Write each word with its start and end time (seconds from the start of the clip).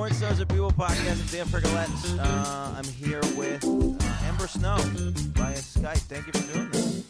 Porn 0.00 0.14
Stars 0.14 0.40
of 0.40 0.48
People 0.48 0.70
podcast. 0.70 1.20
It's 1.20 1.30
Dan 1.30 1.46
Pergolette. 1.50 1.90
Uh, 2.18 2.74
I'm 2.74 2.84
here 2.84 3.20
with 3.36 3.62
uh, 3.62 4.24
Amber 4.24 4.48
Snow 4.48 4.78
via 4.78 5.56
Skype. 5.56 5.98
Thank 6.08 6.26
you 6.26 6.32
for 6.32 6.54
doing 6.54 6.70
this. 6.70 7.04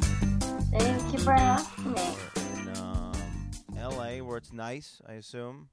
Thank 0.72 1.12
you 1.12 1.21
for 1.21 1.32
asking 1.32 1.92
me. 1.92 2.16
We're 2.34 2.72
in 2.72 2.76
um, 2.79 3.12
L.A., 3.79 4.22
where 4.22 4.38
it's 4.38 4.53
nice, 4.53 5.00
I 5.08 5.12
assume. 5.12 5.68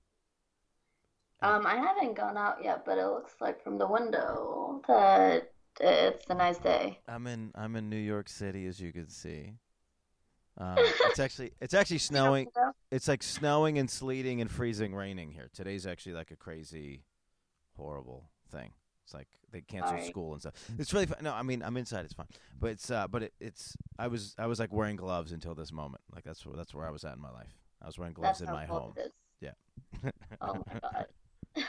Um, 1.41 1.65
I 1.65 1.77
haven't 1.77 2.15
gone 2.15 2.38
out 2.38 2.57
yet, 2.64 2.86
but 2.86 3.00
it 3.00 3.07
looks 3.07 3.34
like 3.41 3.63
from 3.63 3.79
the 3.79 3.88
window 3.88 4.84
that 4.88 5.52
it's 5.79 6.23
a 6.29 6.36
nice 6.36 6.59
day. 6.59 6.99
I'm 7.07 7.25
in 7.25 7.52
I'm 7.55 7.75
in 7.75 7.89
New 7.89 7.97
York 7.97 8.29
City, 8.29 8.68
as 8.68 8.79
you 8.79 8.93
can 8.93 9.09
see. 9.09 9.54
Uh, 10.55 10.75
it's 10.77 11.18
actually 11.20 11.54
it's 11.61 11.73
actually 11.73 11.97
snowing. 11.97 12.45
It's 12.91 13.07
like 13.07 13.21
snowing 13.23 13.77
and 13.77 13.89
sleeting 13.89 14.39
and 14.41 14.49
freezing, 14.49 14.95
raining 14.95 15.31
here. 15.31 15.49
Today's 15.54 15.86
actually 15.86 16.13
like 16.13 16.31
a 16.31 16.36
crazy, 16.36 17.04
horrible 17.75 18.29
thing. 18.51 18.71
It's 19.04 19.14
like 19.14 19.28
they 19.51 19.61
canceled 19.61 19.93
Alright. 19.95 20.09
school 20.09 20.33
and 20.33 20.41
stuff. 20.41 20.54
It's 20.78 20.93
really 20.93 21.05
fun. 21.05 21.18
No, 21.21 21.33
I 21.33 21.42
mean 21.42 21.61
I'm 21.64 21.78
inside. 21.78 22.05
It's 22.05 22.14
fine, 22.14 22.28
but 22.59 22.71
it's 22.71 22.92
uh, 22.92 23.07
but 23.07 23.23
it, 23.23 23.33
it's 23.39 23.75
I 23.97 24.07
was 24.07 24.36
I 24.37 24.47
was 24.47 24.59
like 24.59 24.73
wearing 24.73 24.95
gloves 24.97 25.31
until 25.31 25.55
this 25.55 25.71
moment. 25.71 26.01
Like 26.14 26.23
that's 26.23 26.45
where 26.45 26.55
that's 26.55 26.73
where 26.73 26.86
I 26.86 26.89
was 26.89 27.04
at 27.05 27.15
in 27.15 27.21
my 27.21 27.31
life. 27.31 27.57
I 27.81 27.86
was 27.87 27.97
wearing 27.97 28.14
gloves 28.14 28.39
That's 28.39 28.50
in 28.50 28.55
my 28.55 28.65
home. 28.65 28.93
Yeah. 29.39 29.51
Oh 30.42 30.56
my 30.56 30.79
god. 30.81 31.06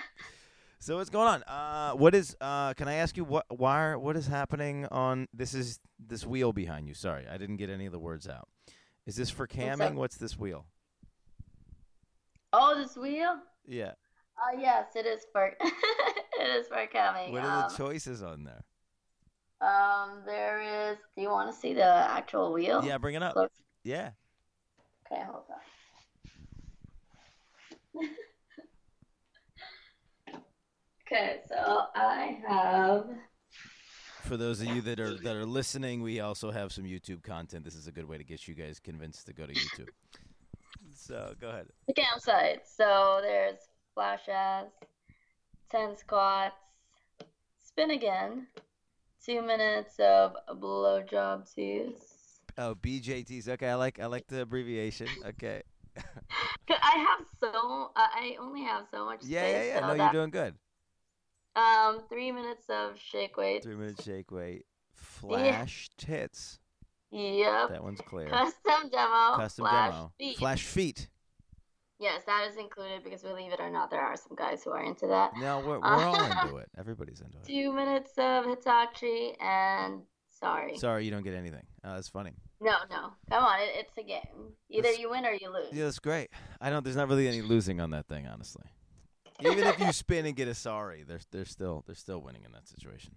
So 0.80 0.96
what's 0.96 1.10
going 1.10 1.26
on? 1.26 1.42
Uh, 1.42 1.92
what 1.96 2.14
is? 2.14 2.36
Uh, 2.40 2.72
can 2.74 2.86
I 2.86 2.94
ask 2.94 3.16
you 3.16 3.24
what? 3.24 3.44
Why? 3.48 3.80
are- 3.80 3.98
What 3.98 4.16
is 4.16 4.28
happening 4.28 4.86
on? 4.86 5.26
This 5.34 5.52
is 5.52 5.80
this 5.98 6.24
wheel 6.24 6.52
behind 6.52 6.86
you. 6.86 6.94
Sorry, 6.94 7.26
I 7.28 7.36
didn't 7.36 7.56
get 7.56 7.68
any 7.68 7.86
of 7.86 7.92
the 7.92 7.98
words 7.98 8.28
out. 8.28 8.48
Is 9.04 9.16
this 9.16 9.28
for 9.28 9.48
camming? 9.48 9.94
What's 9.94 10.16
this 10.16 10.38
wheel? 10.38 10.66
Oh, 12.60 12.74
this 12.76 12.96
wheel? 12.96 13.36
Yeah. 13.66 13.92
Oh 14.40 14.58
yes, 14.58 14.86
it 14.96 15.06
is 15.06 15.24
for 15.32 15.46
it 15.60 16.48
is 16.48 16.66
for 16.68 16.86
coming. 16.92 17.32
What 17.32 17.44
are 17.44 17.64
Um, 17.64 17.70
the 17.70 17.76
choices 17.76 18.22
on 18.22 18.42
there? 18.44 18.64
um, 19.60 20.22
there 20.26 20.60
is. 20.90 20.98
Do 21.16 21.22
you 21.22 21.28
want 21.30 21.52
to 21.52 21.56
see 21.58 21.72
the 21.74 21.84
actual 21.84 22.52
wheel? 22.52 22.84
Yeah, 22.84 22.98
bring 22.98 23.14
it 23.14 23.22
up. 23.22 23.32
Close. 23.34 23.48
Yeah. 23.84 24.10
Okay, 25.10 25.22
hold 25.24 25.44
on. 25.50 25.60
okay, 31.06 31.40
so 31.48 31.82
I 31.94 32.38
have. 32.48 33.06
For 34.24 34.36
those 34.36 34.60
of 34.60 34.66
you 34.68 34.82
that 34.82 35.00
are 35.00 35.14
that 35.14 35.36
are 35.36 35.46
listening, 35.46 36.02
we 36.02 36.20
also 36.20 36.50
have 36.50 36.72
some 36.72 36.84
YouTube 36.84 37.22
content. 37.22 37.64
This 37.64 37.74
is 37.74 37.86
a 37.86 37.92
good 37.92 38.04
way 38.08 38.18
to 38.18 38.24
get 38.24 38.46
you 38.46 38.54
guys 38.54 38.78
convinced 38.78 39.26
to 39.26 39.32
go 39.32 39.46
to 39.46 39.52
YouTube. 39.52 39.88
So 41.08 41.32
go 41.40 41.48
ahead. 41.48 41.66
the 41.86 41.94
campsite. 41.94 42.60
So 42.68 43.20
there's 43.22 43.56
flash 43.94 44.28
ass, 44.28 44.66
10 45.70 45.96
squats, 45.96 46.54
spin 47.58 47.90
again, 47.92 48.46
two 49.24 49.40
minutes 49.42 49.98
of 49.98 50.36
blowjob 50.60 51.52
twos. 51.52 51.96
Oh, 52.58 52.74
BJTs. 52.74 53.48
Okay, 53.48 53.68
I 53.68 53.74
like 53.74 53.98
I 54.00 54.06
like 54.06 54.26
the 54.26 54.42
abbreviation. 54.42 55.08
Okay. 55.26 55.62
I 56.70 57.06
have 57.08 57.26
so, 57.40 57.90
uh, 57.96 58.06
I 58.14 58.36
only 58.40 58.62
have 58.62 58.86
so 58.90 59.04
much 59.04 59.20
Yeah, 59.22 59.48
space. 59.48 59.66
yeah, 59.68 59.80
yeah. 59.80 59.86
No, 59.86 59.94
you're 59.94 60.12
doing 60.12 60.30
good. 60.30 60.54
Um, 61.56 62.02
three 62.08 62.30
minutes 62.30 62.66
of 62.68 62.98
shake 62.98 63.36
weight. 63.36 63.62
Three 63.62 63.74
minute 63.76 64.00
shake 64.04 64.30
weight. 64.30 64.66
Flash 64.92 65.88
tits. 65.96 66.58
Yep. 67.10 67.70
That 67.70 67.82
one's 67.82 68.00
clear. 68.02 68.28
Custom 68.28 68.90
demo. 68.90 69.36
Custom 69.36 69.62
flash 69.64 69.90
demo. 69.92 70.12
feet. 70.18 70.36
Flash 70.38 70.62
feet. 70.64 71.08
Yes, 72.00 72.22
that 72.26 72.46
is 72.50 72.56
included 72.56 73.02
because 73.02 73.22
believe 73.22 73.52
it 73.52 73.58
or 73.60 73.70
not, 73.70 73.90
there 73.90 74.00
are 74.02 74.16
some 74.16 74.36
guys 74.36 74.62
who 74.62 74.70
are 74.70 74.84
into 74.84 75.06
that. 75.08 75.32
No, 75.36 75.58
we're, 75.58 75.80
we're 75.80 75.84
uh, 75.86 76.04
all 76.04 76.24
into 76.24 76.56
it. 76.62 76.68
Everybody's 76.78 77.20
into 77.20 77.38
it. 77.38 77.44
Two 77.44 77.72
minutes 77.72 78.12
of 78.18 78.44
Hitachi 78.46 79.32
and 79.40 80.02
sorry. 80.28 80.76
Sorry, 80.76 81.04
you 81.04 81.10
don't 81.10 81.24
get 81.24 81.34
anything. 81.34 81.64
Oh, 81.84 81.94
that's 81.94 82.08
funny. 82.08 82.34
No, 82.60 82.74
no. 82.90 83.12
Come 83.30 83.42
on, 83.44 83.60
it, 83.60 83.70
it's 83.74 83.96
a 83.98 84.02
game. 84.02 84.52
Either 84.70 84.82
That's- 84.82 84.98
you 85.00 85.10
win 85.10 85.24
or 85.26 85.32
you 85.32 85.52
lose. 85.52 85.72
Yeah, 85.72 85.84
that's 85.84 85.98
great. 85.98 86.30
I 86.60 86.70
don't. 86.70 86.84
There's 86.84 86.96
not 86.96 87.08
really 87.08 87.26
any 87.26 87.40
losing 87.42 87.80
on 87.80 87.90
that 87.90 88.06
thing, 88.06 88.26
honestly. 88.28 88.64
Even 89.40 89.64
if 89.66 89.78
you 89.80 89.90
spin 89.92 90.26
and 90.26 90.36
get 90.36 90.46
a 90.48 90.54
sorry, 90.54 91.02
they're 91.04 91.20
they're 91.32 91.44
still 91.44 91.82
they're 91.86 91.94
still 91.96 92.20
winning 92.20 92.42
in 92.44 92.52
that 92.52 92.68
situation. 92.68 93.16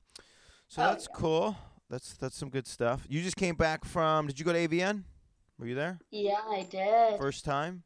So 0.70 0.82
Oh, 0.82 0.86
that's 0.88 1.08
yeah. 1.12 1.20
cool. 1.20 1.58
That's 1.92 2.14
that's 2.14 2.38
some 2.38 2.50
good 2.50 2.66
stuff. 2.66 3.06
You 3.10 3.22
just 3.22 3.36
came 3.36 3.56
back 3.56 3.84
from. 3.86 4.26
Did 4.28 4.40
you 4.40 4.46
go 4.46 4.54
to 4.54 4.68
AVN? 4.68 5.04
Were 5.60 5.68
you 5.68 5.76
there? 5.76 6.00
Yeah, 6.10 6.40
I 6.50 6.64
did. 6.64 7.20
First 7.20 7.44
time? 7.46 7.84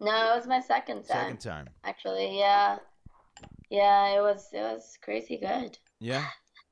No, 0.00 0.32
it 0.32 0.36
was 0.36 0.46
my 0.46 0.60
second 0.60 0.98
time. 1.02 1.22
Second 1.24 1.40
time. 1.40 1.68
Actually, 1.82 2.38
yeah. 2.38 2.78
Yeah, 3.70 4.16
it 4.16 4.20
was 4.20 4.48
it 4.52 4.60
was 4.60 4.96
crazy 5.02 5.36
good. 5.36 5.76
Yeah. 6.00 6.24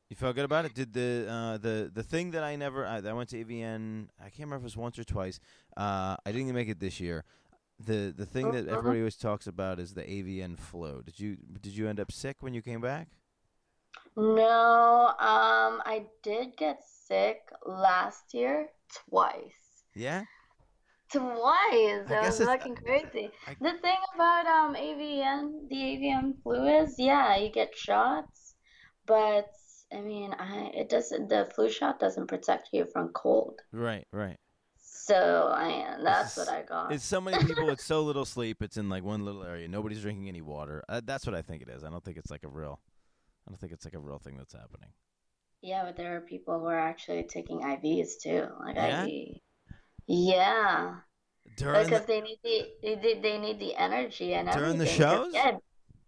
You 0.09 0.15
felt 0.15 0.37
good 0.37 0.45
about 0.45 0.65
it? 0.67 0.73
Did 0.75 0.93
the 0.93 1.27
uh, 1.29 1.57
the 1.59 1.91
the 1.93 2.05
thing 2.05 2.31
that 2.31 2.45
I 2.45 2.55
never 2.55 2.87
I, 2.87 2.99
I 2.99 3.13
went 3.13 3.29
to 3.31 3.45
AVN 3.45 4.07
I 4.21 4.25
can't 4.31 4.39
remember 4.49 4.59
if 4.59 4.63
it 4.63 4.65
was 4.65 4.77
once 4.77 4.99
or 5.01 5.05
twice. 5.05 5.41
Uh, 5.77 6.17
I 6.25 6.31
didn't 6.33 6.55
make 6.55 6.69
it 6.69 6.79
this 6.79 7.01
year. 7.01 7.25
The 7.85 8.15
the 8.17 8.25
thing 8.25 8.53
that 8.53 8.67
Uh-huh. 8.69 8.79
everybody 8.79 9.01
always 9.01 9.17
talks 9.17 9.49
about 9.49 9.81
is 9.81 9.95
the 9.95 10.03
AVN 10.05 10.57
flow. 10.61 11.03
Did 11.05 11.19
you 11.19 11.37
did 11.61 11.77
you 11.77 11.89
end 11.89 11.99
up 11.99 12.13
sick 12.13 12.37
when 12.39 12.55
you 12.55 12.63
came 12.63 12.81
back? 12.81 13.09
No, 14.17 15.09
um, 15.19 15.83
I 15.85 16.07
did 16.23 16.57
get 16.57 16.81
sick 17.07 17.41
last 17.67 18.33
year 18.33 18.69
twice. 19.09 19.85
Yeah. 19.95 20.25
Twice. 21.13 21.23
I 21.31 22.05
It 22.09 22.09
was 22.09 22.41
it's- 22.41 22.47
fucking 22.49 22.77
crazy. 22.77 23.31
I- 23.47 23.57
The 23.61 23.79
thing 23.79 23.99
about 24.15 24.47
um 24.47 24.75
AVN, 24.75 25.69
the 25.69 25.77
AVN 25.77 26.43
flu 26.43 26.67
is, 26.67 26.95
yeah, 26.99 27.37
you 27.37 27.51
get 27.51 27.77
shots, 27.77 28.55
but 29.07 29.49
I 29.93 30.01
mean, 30.01 30.33
I 30.39 30.71
it 30.75 30.89
doesn't. 30.89 31.29
The 31.29 31.51
flu 31.55 31.69
shot 31.71 32.01
doesn't 32.01 32.27
protect 32.27 32.71
you 32.73 32.87
from 32.93 33.11
cold. 33.13 33.61
Right, 33.73 34.07
right. 34.13 34.39
So 34.79 35.53
I 35.55 35.97
that's 36.03 36.37
is- 36.37 36.39
what 36.47 36.49
I 36.55 36.63
got. 36.63 36.91
It's 36.93 37.05
so 37.05 37.21
many 37.21 37.45
people. 37.45 37.67
with 37.67 37.81
so 37.81 38.03
little 38.03 38.25
sleep. 38.25 38.63
It's 38.63 38.77
in 38.77 38.89
like 38.89 39.05
one 39.05 39.25
little 39.25 39.45
area. 39.45 39.69
Nobody's 39.69 40.03
drinking 40.03 40.27
any 40.29 40.43
water. 40.43 40.83
Uh, 40.89 41.01
that's 41.05 41.25
what 41.27 41.35
I 41.37 41.43
think 41.43 41.63
it 41.63 41.69
is. 41.69 41.85
I 41.85 41.91
don't 41.91 42.03
think 42.05 42.17
it's 42.17 42.31
like 42.31 42.43
a 42.45 42.49
real. 42.49 42.81
I 43.47 43.51
don't 43.51 43.59
think 43.61 43.73
it's 43.73 43.85
like 43.85 43.95
a 43.95 43.99
real 43.99 44.19
thing 44.19 44.37
that's 44.37 44.53
happening. 44.53 44.91
Yeah, 45.63 45.85
but 45.85 45.97
there 45.97 46.17
are 46.17 46.21
people 46.21 46.59
who 46.61 46.67
are 46.67 46.79
actually 46.79 47.25
taking 47.25 47.61
IVs 47.61 48.21
too, 48.23 48.47
like 48.61 48.77
Yeah? 48.77 49.05
IV. 49.05 49.37
Yeah, 50.07 50.95
During 51.57 51.85
because 51.85 52.03
the, 52.03 52.07
they 52.07 52.21
need 52.21 52.39
the 52.45 52.97
they, 53.03 53.21
they 53.21 53.39
need 53.39 53.59
the 53.59 53.75
energy 53.75 54.35
and 54.35 54.49
During 54.51 54.79
the 54.79 54.87
shows? 54.87 55.33
Yeah, 55.35 55.57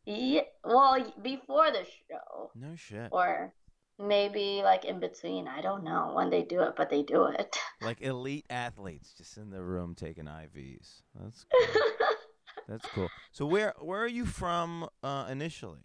yeah, 0.07 0.43
well, 0.63 1.13
before 1.23 1.71
the 1.73 1.85
show, 1.85 2.51
no 2.55 2.77
shit. 2.77 3.09
or 3.11 3.53
maybe 3.99 4.61
like 4.63 4.85
in 4.85 5.01
between. 5.01 5.49
I 5.49 5.61
don't 5.61 5.83
know 5.85 6.13
when 6.15 6.31
they 6.31 6.43
do 6.43 6.63
it, 6.63 6.75
but 6.77 6.91
they 6.91 7.03
do 7.03 7.25
it. 7.27 7.57
Like 7.81 8.01
elite 8.01 8.47
athletes 8.51 9.15
just 9.17 9.37
in 9.37 9.51
the 9.51 9.63
room 9.63 9.95
taking 9.95 10.25
IVs. 10.25 11.03
That's 11.15 11.45
cool. 11.45 11.83
that's 12.69 12.87
cool. 12.93 13.09
So 13.31 13.47
where 13.47 13.73
where 13.81 14.01
are 14.03 14.09
you 14.09 14.27
from 14.27 14.89
uh, 15.03 15.27
initially? 15.31 15.85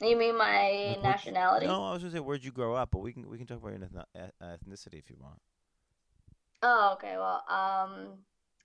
You 0.00 0.16
mean 0.16 0.36
my 0.36 0.70
where'd 0.70 0.96
you- 0.96 1.02
nationality? 1.02 1.66
No, 1.66 1.82
I 1.84 1.92
was 1.92 2.02
gonna 2.02 2.12
say 2.12 2.20
where'd 2.20 2.44
you 2.44 2.52
grow 2.52 2.74
up, 2.74 2.90
but 2.92 2.98
we 2.98 3.12
can 3.12 3.28
we 3.28 3.38
can 3.38 3.46
talk 3.46 3.58
about 3.58 3.70
your 3.72 3.80
ethno- 3.80 4.30
ethnicity 4.42 4.98
if 4.98 5.08
you 5.10 5.16
want. 5.20 5.40
Oh, 6.62 6.90
okay. 6.94 7.16
Well, 7.16 7.42
um, 7.48 8.18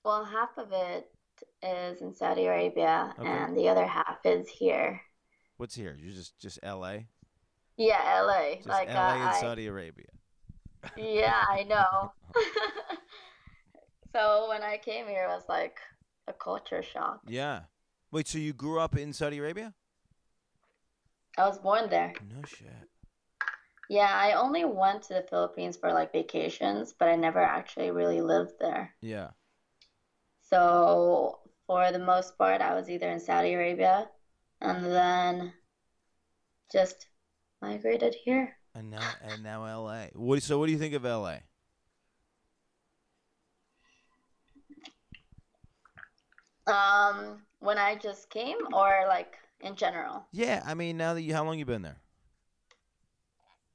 well, 0.03 0.24
half 0.25 0.58
of 0.58 0.72
it 0.72 1.09
is 1.64 2.02
in 2.02 2.14
Saudi 2.14 2.46
Arabia, 2.46 3.14
Okay. 3.19 3.28
and 3.30 3.56
the 3.58 3.69
other 3.69 3.86
half 3.86 4.19
is 4.25 4.47
here. 4.50 5.02
What's 5.58 5.75
here? 5.75 5.96
You 6.00 6.12
just 6.12 6.38
just 6.40 6.59
L.A. 6.64 7.08
Yeah, 7.78 8.22
LA. 8.22 8.56
Just 8.56 8.68
Like, 8.68 8.90
L.A. 8.90 9.00
uh, 9.00 9.28
and 9.28 9.36
Saudi 9.38 9.68
Arabia. 9.68 10.08
Yeah, 10.98 11.44
I 11.50 11.63
know. 11.69 12.12
So 14.13 14.50
when 14.50 14.62
I 14.62 14.78
came 14.78 15.08
here, 15.08 15.24
it 15.24 15.30
was 15.30 15.46
like 15.48 15.78
a 16.28 16.34
culture 16.34 16.84
shock. 16.84 17.22
Yeah. 17.28 17.62
Wait, 18.12 18.28
so 18.28 18.38
you 18.38 18.52
grew 18.52 18.78
up 18.80 18.98
in 18.98 19.13
Saudi 19.13 19.38
Arabia? 19.38 19.74
I 21.38 21.48
was 21.48 21.57
born 21.60 21.89
there. 21.89 22.13
No 22.30 22.42
shit. 22.45 22.68
Yeah, 23.89 24.12
I 24.13 24.33
only 24.33 24.63
went 24.63 25.04
to 25.04 25.13
the 25.16 25.25
Philippines 25.30 25.78
for 25.78 25.92
like 25.92 26.13
vacations, 26.13 26.94
but 26.98 27.10
I 27.10 27.16
never 27.16 27.42
actually 27.42 27.92
really 27.92 28.22
lived 28.22 28.54
there. 28.60 28.94
Yeah. 29.01 29.31
So 30.50 31.39
for 31.68 31.92
the 31.92 32.00
most 32.00 32.38
part, 32.38 32.62
I 32.62 32.74
was 32.74 32.89
either 32.89 33.10
in 33.10 33.19
Saudi 33.19 33.54
Arabia 33.54 34.10
and 34.62 34.86
then 34.86 35.54
just 36.72 37.07
migrated 37.62 38.16
here. 38.16 38.56
And 38.74 38.89
now 38.92 39.10
and 39.22 39.44
now 39.44 39.66
L.A. 39.66 40.10
What? 40.13 40.44
So 40.44 40.57
what 40.57 40.68
do 40.68 40.72
you 40.72 40.77
think 40.77 40.94
of 40.94 41.06
L.A.? 41.06 41.42
Um, 46.68 47.42
when 47.60 47.77
I 47.77 47.95
just 47.95 48.30
came 48.30 48.57
or 48.74 49.06
like 49.07 49.36
in 49.63 49.75
general? 49.75 50.25
Yeah, 50.31 50.62
I 50.66 50.74
mean, 50.74 50.98
now 50.98 51.13
that 51.13 51.22
you, 51.22 51.34
how 51.34 51.44
long 51.44 51.60
you 51.60 51.66
been 51.66 51.81
there? 51.81 51.98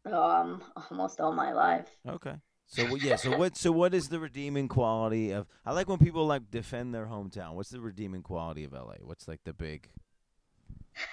Um, 0.05 0.63
almost 0.91 1.21
all 1.21 1.33
my 1.33 1.53
life. 1.53 1.89
Okay. 2.09 2.37
So 2.69 2.85
what- 2.87 3.03
yeah, 3.03 3.17
so 3.17 3.37
what? 3.37 3.57
So 3.57 3.71
what 3.73 3.95
is 3.95 4.09
the 4.09 4.19
redeeming 4.19 4.69
quality 4.69 5.31
of? 5.31 5.47
I 5.65 5.73
like 5.73 5.89
when 5.89 5.99
people 5.99 6.27
like 6.27 6.51
defend 6.51 6.95
their 6.95 7.07
hometown. 7.07 7.55
What's 7.55 7.71
the 7.71 7.81
redeeming 7.81 8.23
quality 8.23 8.65
of 8.65 8.73
LA? 8.73 8.95
What's 9.03 9.29
like 9.29 9.41
the 9.45 9.53
big? 9.53 9.89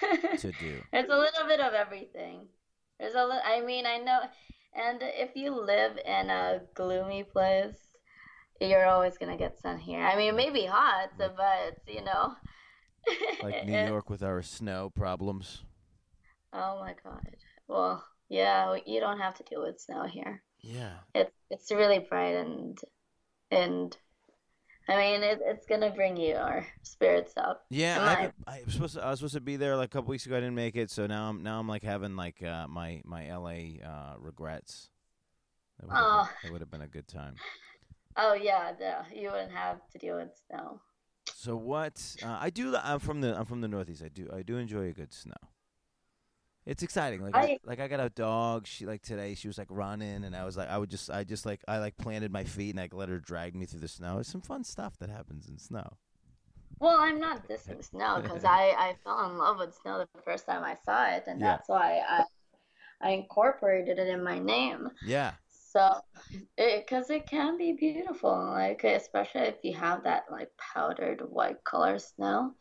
to 0.38 0.52
do. 0.52 0.80
it's 0.92 1.12
a 1.12 1.16
little 1.16 1.46
bit 1.46 1.60
of 1.60 1.74
everything. 1.74 2.46
There's 2.98 3.14
a 3.14 3.24
li- 3.26 3.40
I 3.44 3.60
mean, 3.60 3.84
I 3.86 3.98
know, 3.98 4.20
and 4.74 4.98
if 5.02 5.36
you 5.36 5.50
live 5.60 5.98
in 6.04 6.30
a 6.30 6.62
gloomy 6.74 7.22
place, 7.22 7.76
you're 8.60 8.86
always 8.86 9.18
gonna 9.18 9.36
get 9.36 9.60
sun 9.60 9.78
here. 9.78 10.00
I 10.00 10.16
mean, 10.16 10.36
maybe 10.36 10.64
hot, 10.66 11.10
but 11.18 11.78
you 11.86 12.02
know. 12.04 12.34
Like 13.42 13.66
New 13.66 13.78
York 13.86 14.10
with 14.10 14.22
our 14.22 14.42
snow 14.42 14.90
problems. 14.94 15.62
Oh 16.52 16.78
my 16.80 16.94
God. 17.02 17.26
Well, 17.68 18.04
yeah, 18.28 18.76
you 18.86 19.00
don't 19.00 19.18
have 19.18 19.34
to 19.34 19.42
deal 19.44 19.62
with 19.62 19.80
snow 19.80 20.04
here. 20.04 20.42
Yeah. 20.60 20.92
It's 21.14 21.32
it's 21.50 21.70
really 21.70 21.98
bright 21.98 22.36
and 22.36 22.78
and 23.50 23.96
I 24.88 24.96
mean 24.96 25.22
it, 25.22 25.40
it's 25.44 25.66
gonna 25.66 25.90
bring 25.90 26.16
your 26.16 26.66
spirits 26.82 27.32
up. 27.36 27.64
Yeah, 27.70 28.00
I, 28.00 28.50
I- 28.50 28.56
I 28.58 28.62
was 28.64 28.74
supposed 28.74 28.94
to, 28.94 29.04
I 29.04 29.10
was 29.10 29.18
supposed 29.20 29.34
to 29.34 29.40
be 29.40 29.56
there 29.56 29.76
like 29.76 29.86
a 29.86 29.92
couple 29.92 30.10
weeks 30.10 30.26
ago. 30.26 30.36
I 30.36 30.40
didn't 30.40 30.54
make 30.54 30.76
it, 30.76 30.90
so 30.90 31.06
now 31.06 31.28
I'm 31.30 31.42
now 31.42 31.58
I'm 31.60 31.68
like 31.68 31.82
having 31.82 32.16
like 32.16 32.42
uh, 32.42 32.66
my 32.68 33.02
my 33.04 33.34
LA 33.34 33.82
uh, 33.86 34.14
regrets. 34.18 34.88
That 35.80 35.86
would, 35.88 35.96
have 35.96 36.04
Oh. 36.06 36.22
been, 36.22 36.28
that 36.42 36.52
would 36.52 36.60
have 36.60 36.70
been 36.70 36.82
a 36.82 36.86
good 36.88 37.08
time. 37.08 37.34
Oh 38.16 38.34
yeah, 38.34 38.72
no, 38.78 39.00
you 39.12 39.30
wouldn't 39.30 39.52
have 39.52 39.78
to 39.92 39.98
deal 39.98 40.16
with 40.16 40.28
snow. 40.48 40.80
So 41.44 41.56
what? 41.56 42.00
Uh, 42.22 42.38
I 42.40 42.48
do. 42.48 42.74
I'm 42.74 42.98
from 43.00 43.20
the 43.20 43.38
I'm 43.38 43.44
from 43.44 43.60
the 43.60 43.68
Northeast. 43.68 44.02
I 44.02 44.08
do 44.08 44.30
I 44.34 44.40
do 44.40 44.56
enjoy 44.56 44.88
a 44.88 44.92
good 44.92 45.12
snow. 45.12 45.34
It's 46.64 46.82
exciting. 46.82 47.20
Like 47.20 47.36
I, 47.36 47.40
I- 47.42 47.58
like 47.66 47.80
I 47.80 47.86
got 47.88 48.00
a 48.00 48.08
dog. 48.08 48.66
She 48.66 48.86
like 48.86 49.02
today 49.02 49.34
she 49.34 49.46
was 49.46 49.58
like 49.58 49.66
running, 49.68 50.24
and 50.24 50.34
I 50.34 50.46
was 50.46 50.56
like 50.56 50.70
I 50.70 50.78
would 50.78 50.88
just 50.88 51.10
I 51.10 51.22
just 51.22 51.44
like 51.44 51.60
I 51.68 51.78
like 51.80 51.98
planted 51.98 52.32
my 52.32 52.44
feet 52.44 52.70
and 52.70 52.80
I 52.80 52.88
let 52.92 53.10
her 53.10 53.18
drag 53.18 53.54
me 53.54 53.66
through 53.66 53.80
the 53.80 53.88
snow. 53.88 54.18
It's 54.20 54.30
some 54.32 54.40
fun 54.40 54.64
stuff 54.64 54.96
that 55.00 55.10
happens 55.10 55.46
in 55.50 55.58
snow. 55.58 55.98
Well, 56.78 56.96
I'm 56.98 57.20
not 57.20 57.46
dissing 57.46 57.84
snow 57.84 58.20
because 58.22 58.44
I, 58.44 58.74
I 58.78 58.96
fell 59.04 59.28
in 59.30 59.36
love 59.36 59.58
with 59.58 59.74
snow 59.82 59.98
the 60.14 60.22
first 60.22 60.46
time 60.46 60.64
I 60.64 60.76
saw 60.86 61.04
it, 61.14 61.24
and 61.26 61.38
Yeah. 61.40 61.46
that's 61.56 61.68
why 61.68 62.00
I 62.08 62.24
I 63.02 63.10
incorporated 63.10 63.98
it 63.98 64.08
in 64.08 64.24
my 64.24 64.38
name. 64.38 64.88
Yeah. 65.04 65.32
So, 65.74 66.00
because 66.56 67.10
it, 67.10 67.26
can 67.26 67.58
be 67.58 67.72
beautiful, 67.72 68.30
like 68.30 68.84
especially 68.84 69.42
if 69.42 69.56
you 69.64 69.74
have 69.74 70.04
that 70.04 70.24
like 70.30 70.50
powdered 70.56 71.20
white 71.28 71.64
color 71.64 71.98
snow. 71.98 72.52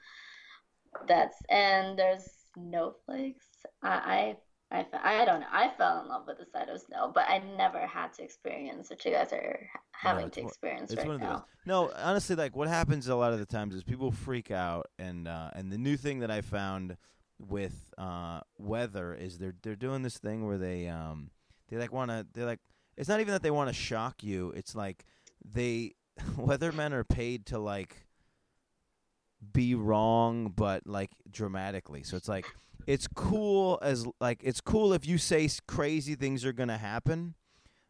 That's 1.07 1.36
and 1.50 1.98
there's 1.98 2.27
snowflakes. 2.54 3.45
I, 3.83 4.36
I 4.71 4.86
I 5.04 5.21
I 5.21 5.25
don't 5.25 5.42
know. 5.42 5.48
I 5.51 5.69
fell 5.77 6.01
in 6.01 6.07
love 6.07 6.24
with 6.25 6.39
the 6.39 6.45
sight 6.51 6.69
of 6.69 6.81
snow, 6.81 7.12
but 7.13 7.25
I 7.30 7.38
never 7.56 7.86
had 7.86 8.13
to 8.13 8.24
experience 8.24 8.89
what 8.89 9.06
you 9.06 9.12
guys 9.12 9.31
are 9.31 9.60
having 9.92 10.27
it's 10.27 10.38
to 10.38 10.42
experience 10.42 10.92
It's 10.92 10.98
right 10.98 11.07
one 11.07 11.15
of 11.15 11.21
the 11.21 11.27
now. 11.27 11.45
No, 11.68 11.92
honestly, 11.95 12.36
like 12.36 12.56
what 12.56 12.68
happens 12.68 13.07
a 13.07 13.15
lot 13.15 13.31
of 13.31 13.38
the 13.38 13.45
times 13.45 13.75
is 13.75 13.83
people 13.83 14.12
freak 14.12 14.50
out, 14.50 14.88
and 14.98 15.27
uh, 15.27 15.51
and 15.54 15.71
the 15.71 15.77
new 15.77 15.98
thing 15.98 16.19
that 16.19 16.31
I 16.31 16.42
found 16.42 16.98
with 17.38 17.94
uh, 17.95 18.39
weather 18.57 19.13
is 19.13 19.38
they're 19.38 19.54
they're 19.62 19.75
doing 19.75 20.01
this 20.01 20.18
thing 20.18 20.48
where 20.48 20.57
they 20.57 20.88
um 20.88 21.30
they 21.69 21.77
like 21.77 21.94
want 21.94 22.10
to 22.10 22.25
they're 22.33 22.48
like 22.48 22.60
it's 22.97 23.09
not 23.09 23.19
even 23.19 23.33
that 23.33 23.43
they 23.43 23.51
want 23.51 23.69
to 23.69 23.73
shock 23.73 24.23
you. 24.23 24.51
It's 24.55 24.75
like 24.75 25.05
they 25.43 25.93
weathermen 26.37 26.91
are 26.91 27.03
paid 27.03 27.45
to 27.47 27.59
like 27.59 28.05
be 29.51 29.75
wrong, 29.75 30.53
but 30.55 30.87
like 30.87 31.11
dramatically. 31.29 32.03
So 32.03 32.17
it's 32.17 32.29
like 32.29 32.45
it's 32.87 33.07
cool 33.07 33.79
as 33.81 34.05
like 34.19 34.41
it's 34.43 34.61
cool 34.61 34.93
if 34.93 35.05
you 35.05 35.17
say 35.17 35.49
crazy 35.67 36.15
things 36.15 36.45
are 36.45 36.53
gonna 36.53 36.77
happen, 36.77 37.35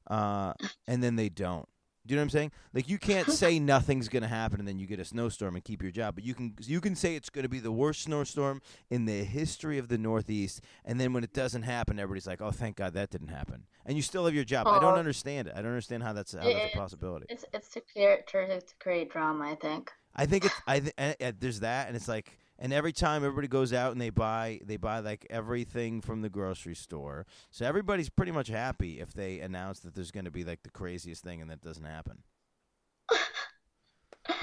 uh, 0.10 0.54
and 0.88 1.04
then 1.04 1.16
they 1.16 1.30
don't. 1.30 1.68
Do 2.06 2.14
you 2.14 2.18
know 2.18 2.22
what 2.22 2.26
I'm 2.26 2.30
saying? 2.32 2.52
Like 2.74 2.90
you 2.90 2.98
can't 2.98 3.30
say 3.32 3.60
nothing's 3.60 4.10
gonna 4.10 4.28
happen 4.28 4.60
and 4.60 4.68
then 4.68 4.78
you 4.78 4.86
get 4.86 5.00
a 5.00 5.06
snowstorm 5.06 5.56
and 5.56 5.64
keep 5.64 5.82
your 5.82 5.92
job, 5.92 6.16
but 6.16 6.24
you 6.24 6.34
can 6.34 6.54
you 6.62 6.82
can 6.82 6.96
say 6.96 7.16
it's 7.16 7.30
gonna 7.30 7.48
be 7.50 7.60
the 7.60 7.72
worst 7.72 8.02
snowstorm 8.04 8.62
in 8.90 9.06
the 9.06 9.24
history 9.24 9.78
of 9.78 9.88
the 9.88 9.98
Northeast, 9.98 10.62
and 10.84 11.00
then 11.00 11.14
when 11.14 11.24
it 11.24 11.34
doesn't 11.34 11.64
happen, 11.64 12.00
everybody's 12.00 12.28
like, 12.28 12.42
"Oh, 12.42 12.52
thank 12.52 12.76
God 12.76 12.94
that 12.94 13.10
didn't 13.10 13.30
happen," 13.30 13.64
and 13.86 13.96
you 13.96 14.02
still 14.02 14.26
have 14.26 14.36
your 14.36 14.44
job. 14.44 14.68
I 14.68 14.80
don't 14.80 14.98
understand 15.00 15.48
it. 15.48 15.54
I 15.56 15.62
don't 15.62 15.72
understand 15.72 16.04
how 16.04 16.12
that's 16.14 16.34
how 16.34 16.46
It- 16.48 16.54
that's 16.54 16.76
a 16.76 16.78
possibility. 16.78 17.26
It's 17.30 17.46
it's 17.54 17.70
to 17.70 17.82
create 17.82 18.28
to, 18.28 18.62
create 18.80 19.10
drama, 19.10 19.46
I 19.52 19.56
think. 19.56 19.92
I 20.16 20.26
think 20.26 20.46
it's 20.46 20.56
I 20.68 20.80
th- 20.82 21.36
there's 21.40 21.62
that, 21.62 21.88
and 21.88 21.96
it's 21.96 22.08
like, 22.08 22.38
and 22.64 22.72
every 22.72 22.94
time 22.94 23.26
everybody 23.26 23.50
goes 23.50 23.74
out 23.74 23.92
and 23.92 24.00
they 24.00 24.10
buy 24.10 24.62
they 24.66 24.78
buy 24.78 25.00
like 25.00 25.28
everything 25.30 26.00
from 26.02 26.22
the 26.22 26.30
grocery 26.30 26.76
store, 26.76 27.26
so 27.52 27.66
everybody's 27.66 28.10
pretty 28.10 28.32
much 28.32 28.48
happy 28.48 29.02
if 29.02 29.14
they 29.14 29.42
announce 29.42 29.82
that 29.82 29.94
there's 29.94 30.12
going 30.12 30.24
to 30.24 30.32
be 30.32 30.46
like 30.46 30.64
the 30.64 30.70
craziest 30.70 31.22
thing 31.24 31.42
and 31.42 31.52
that 31.52 31.62
doesn't 31.62 31.84
happen. 31.84 32.24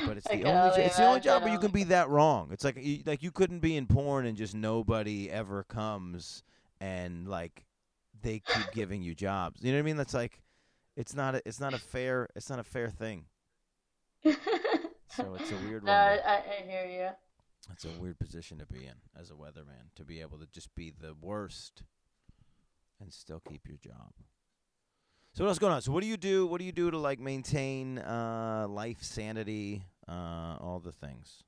But 0.06 0.18
it's 0.18 0.28
the 0.28 0.44
only 0.44 0.50
only 0.70 0.82
it's 0.82 0.98
the 0.98 1.06
only 1.06 1.20
job 1.20 1.42
where 1.42 1.50
you 1.52 1.58
can 1.58 1.70
be 1.70 1.84
that 1.84 2.10
wrong. 2.10 2.50
It's 2.52 2.62
like 2.62 2.76
you, 2.78 3.02
like 3.06 3.22
you 3.22 3.30
couldn't 3.30 3.60
be 3.60 3.74
in 3.78 3.86
porn 3.86 4.26
and 4.26 4.36
just 4.36 4.54
nobody 4.54 5.30
ever 5.30 5.64
comes 5.64 6.42
and 6.78 7.26
like 7.26 7.64
they 8.22 8.40
keep 8.40 8.70
giving 8.72 9.00
you 9.02 9.14
jobs. 9.14 9.62
You 9.62 9.72
know 9.72 9.78
what 9.78 9.84
I 9.84 9.86
mean? 9.86 9.96
That's 9.96 10.12
like 10.12 10.42
it's 10.94 11.14
not 11.14 11.36
a, 11.36 11.42
it's 11.46 11.58
not 11.58 11.72
a 11.72 11.78
fair 11.78 12.28
it's 12.36 12.50
not 12.50 12.58
a 12.58 12.64
fair 12.64 12.90
thing. 12.90 13.24
So 15.16 15.34
it's 15.34 15.50
a 15.50 15.56
weird 15.66 15.82
No, 15.82 15.90
one. 15.92 16.00
I 16.24 16.36
I 16.36 16.62
hear 16.64 16.84
you. 16.84 17.08
It's 17.72 17.84
a 17.84 18.00
weird 18.00 18.18
position 18.18 18.58
to 18.58 18.66
be 18.66 18.84
in 18.84 18.94
as 19.18 19.30
a 19.30 19.34
weatherman 19.34 19.94
to 19.96 20.04
be 20.04 20.20
able 20.20 20.38
to 20.38 20.46
just 20.46 20.74
be 20.74 20.90
the 20.90 21.14
worst 21.20 21.82
and 23.00 23.12
still 23.12 23.40
keep 23.40 23.66
your 23.66 23.78
job. 23.78 24.12
So 25.32 25.44
what 25.44 25.50
else 25.50 25.58
going 25.58 25.72
on? 25.72 25.82
So 25.82 25.92
what 25.92 26.02
do 26.02 26.08
you 26.08 26.16
do? 26.16 26.46
What 26.46 26.58
do 26.58 26.64
you 26.64 26.72
do 26.72 26.90
to 26.90 26.98
like 26.98 27.20
maintain 27.20 27.98
uh, 27.98 28.66
life 28.68 29.02
sanity, 29.02 29.84
uh, 30.08 30.56
all 30.60 30.80
the 30.84 30.92
things? 30.92 31.44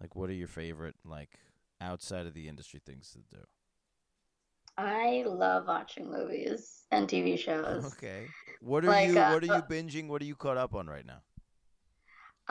Like 0.00 0.16
what 0.16 0.30
are 0.30 0.34
your 0.34 0.48
favorite 0.48 0.94
like 1.04 1.38
outside 1.80 2.26
of 2.26 2.34
the 2.34 2.48
industry 2.48 2.80
things 2.84 3.10
to 3.12 3.18
do? 3.36 3.42
I 4.78 5.24
love 5.26 5.66
watching 5.66 6.10
movies 6.10 6.84
and 6.90 7.06
TV 7.06 7.38
shows. 7.38 7.84
Okay. 7.84 8.26
What 8.62 8.84
are 8.84 8.88
Like, 8.88 9.08
you 9.10 9.18
uh, 9.18 9.32
what 9.32 9.42
are 9.42 9.46
you 9.46 9.52
uh, 9.52 9.62
binging? 9.62 10.08
What 10.08 10.22
are 10.22 10.26
you 10.26 10.34
caught 10.34 10.56
up 10.56 10.74
on 10.74 10.86
right 10.86 11.04
now? 11.04 11.20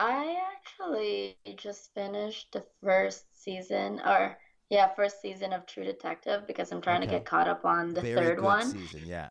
I 0.00 0.36
actually 0.52 1.38
just 1.54 1.94
finished 1.94 2.50
the 2.50 2.64
first 2.82 3.40
season, 3.40 4.00
or 4.04 4.36
yeah, 4.68 4.88
first 4.94 5.20
season 5.22 5.52
of 5.52 5.64
True 5.64 5.84
Detective 5.84 6.44
because 6.48 6.72
I'm 6.72 6.80
trying 6.80 7.02
Okay. 7.02 7.02
to 7.02 7.06
get 7.06 7.24
caught 7.24 7.46
up 7.46 7.64
on 7.64 7.94
the 7.94 8.02
Very 8.02 8.02
third 8.02 8.40
good 8.40 8.62
one. 8.62 8.62
season, 8.62 9.06
yeah. 9.06 9.30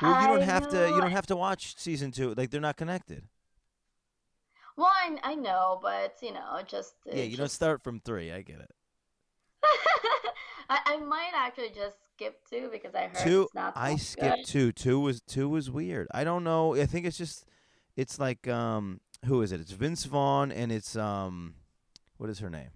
Well, 0.00 0.12
you 0.12 0.26
don't 0.28 0.40
I 0.40 0.42
have 0.42 0.68
to 0.68 0.90
you 0.90 1.00
don't 1.00 1.12
have 1.12 1.26
to 1.28 1.36
watch 1.36 1.76
season 1.78 2.12
2. 2.12 2.34
Like 2.34 2.50
they're 2.50 2.60
not 2.60 2.76
connected. 2.76 3.28
Well, 4.76 4.86
I, 4.86 5.18
I 5.24 5.34
know, 5.34 5.78
but 5.82 6.16
you 6.22 6.32
know, 6.32 6.60
just 6.66 6.94
Yeah, 7.10 7.22
you 7.24 7.36
don't 7.36 7.50
start 7.50 7.82
from 7.82 8.00
3. 8.00 8.32
I 8.32 8.42
get 8.42 8.60
it. 8.60 8.70
I, 10.68 10.78
I 10.86 10.96
might 10.98 11.32
actually 11.34 11.70
just 11.70 11.96
skip 12.14 12.40
two 12.48 12.68
because 12.72 12.94
I 12.94 13.06
heard 13.06 13.32
two 13.32 13.48
it's 13.48 13.54
not 13.54 13.76
i 13.76 13.96
skipped 13.96 14.42
good. 14.42 14.44
two 14.44 14.72
two 14.72 14.98
was 14.98 15.20
two 15.22 15.48
was 15.48 15.70
weird 15.70 16.06
i 16.12 16.24
don't 16.24 16.44
know 16.44 16.74
i 16.74 16.86
think 16.86 17.06
it's 17.06 17.18
just 17.18 17.46
it's 17.96 18.18
like 18.18 18.48
um 18.48 19.00
who 19.26 19.42
is 19.42 19.52
it 19.52 19.60
it's 19.60 19.70
vince 19.72 20.04
vaughn 20.04 20.50
and 20.52 20.70
it's 20.72 20.96
um 20.96 21.54
what 22.18 22.28
is 22.30 22.38
her 22.40 22.50
name 22.50 22.70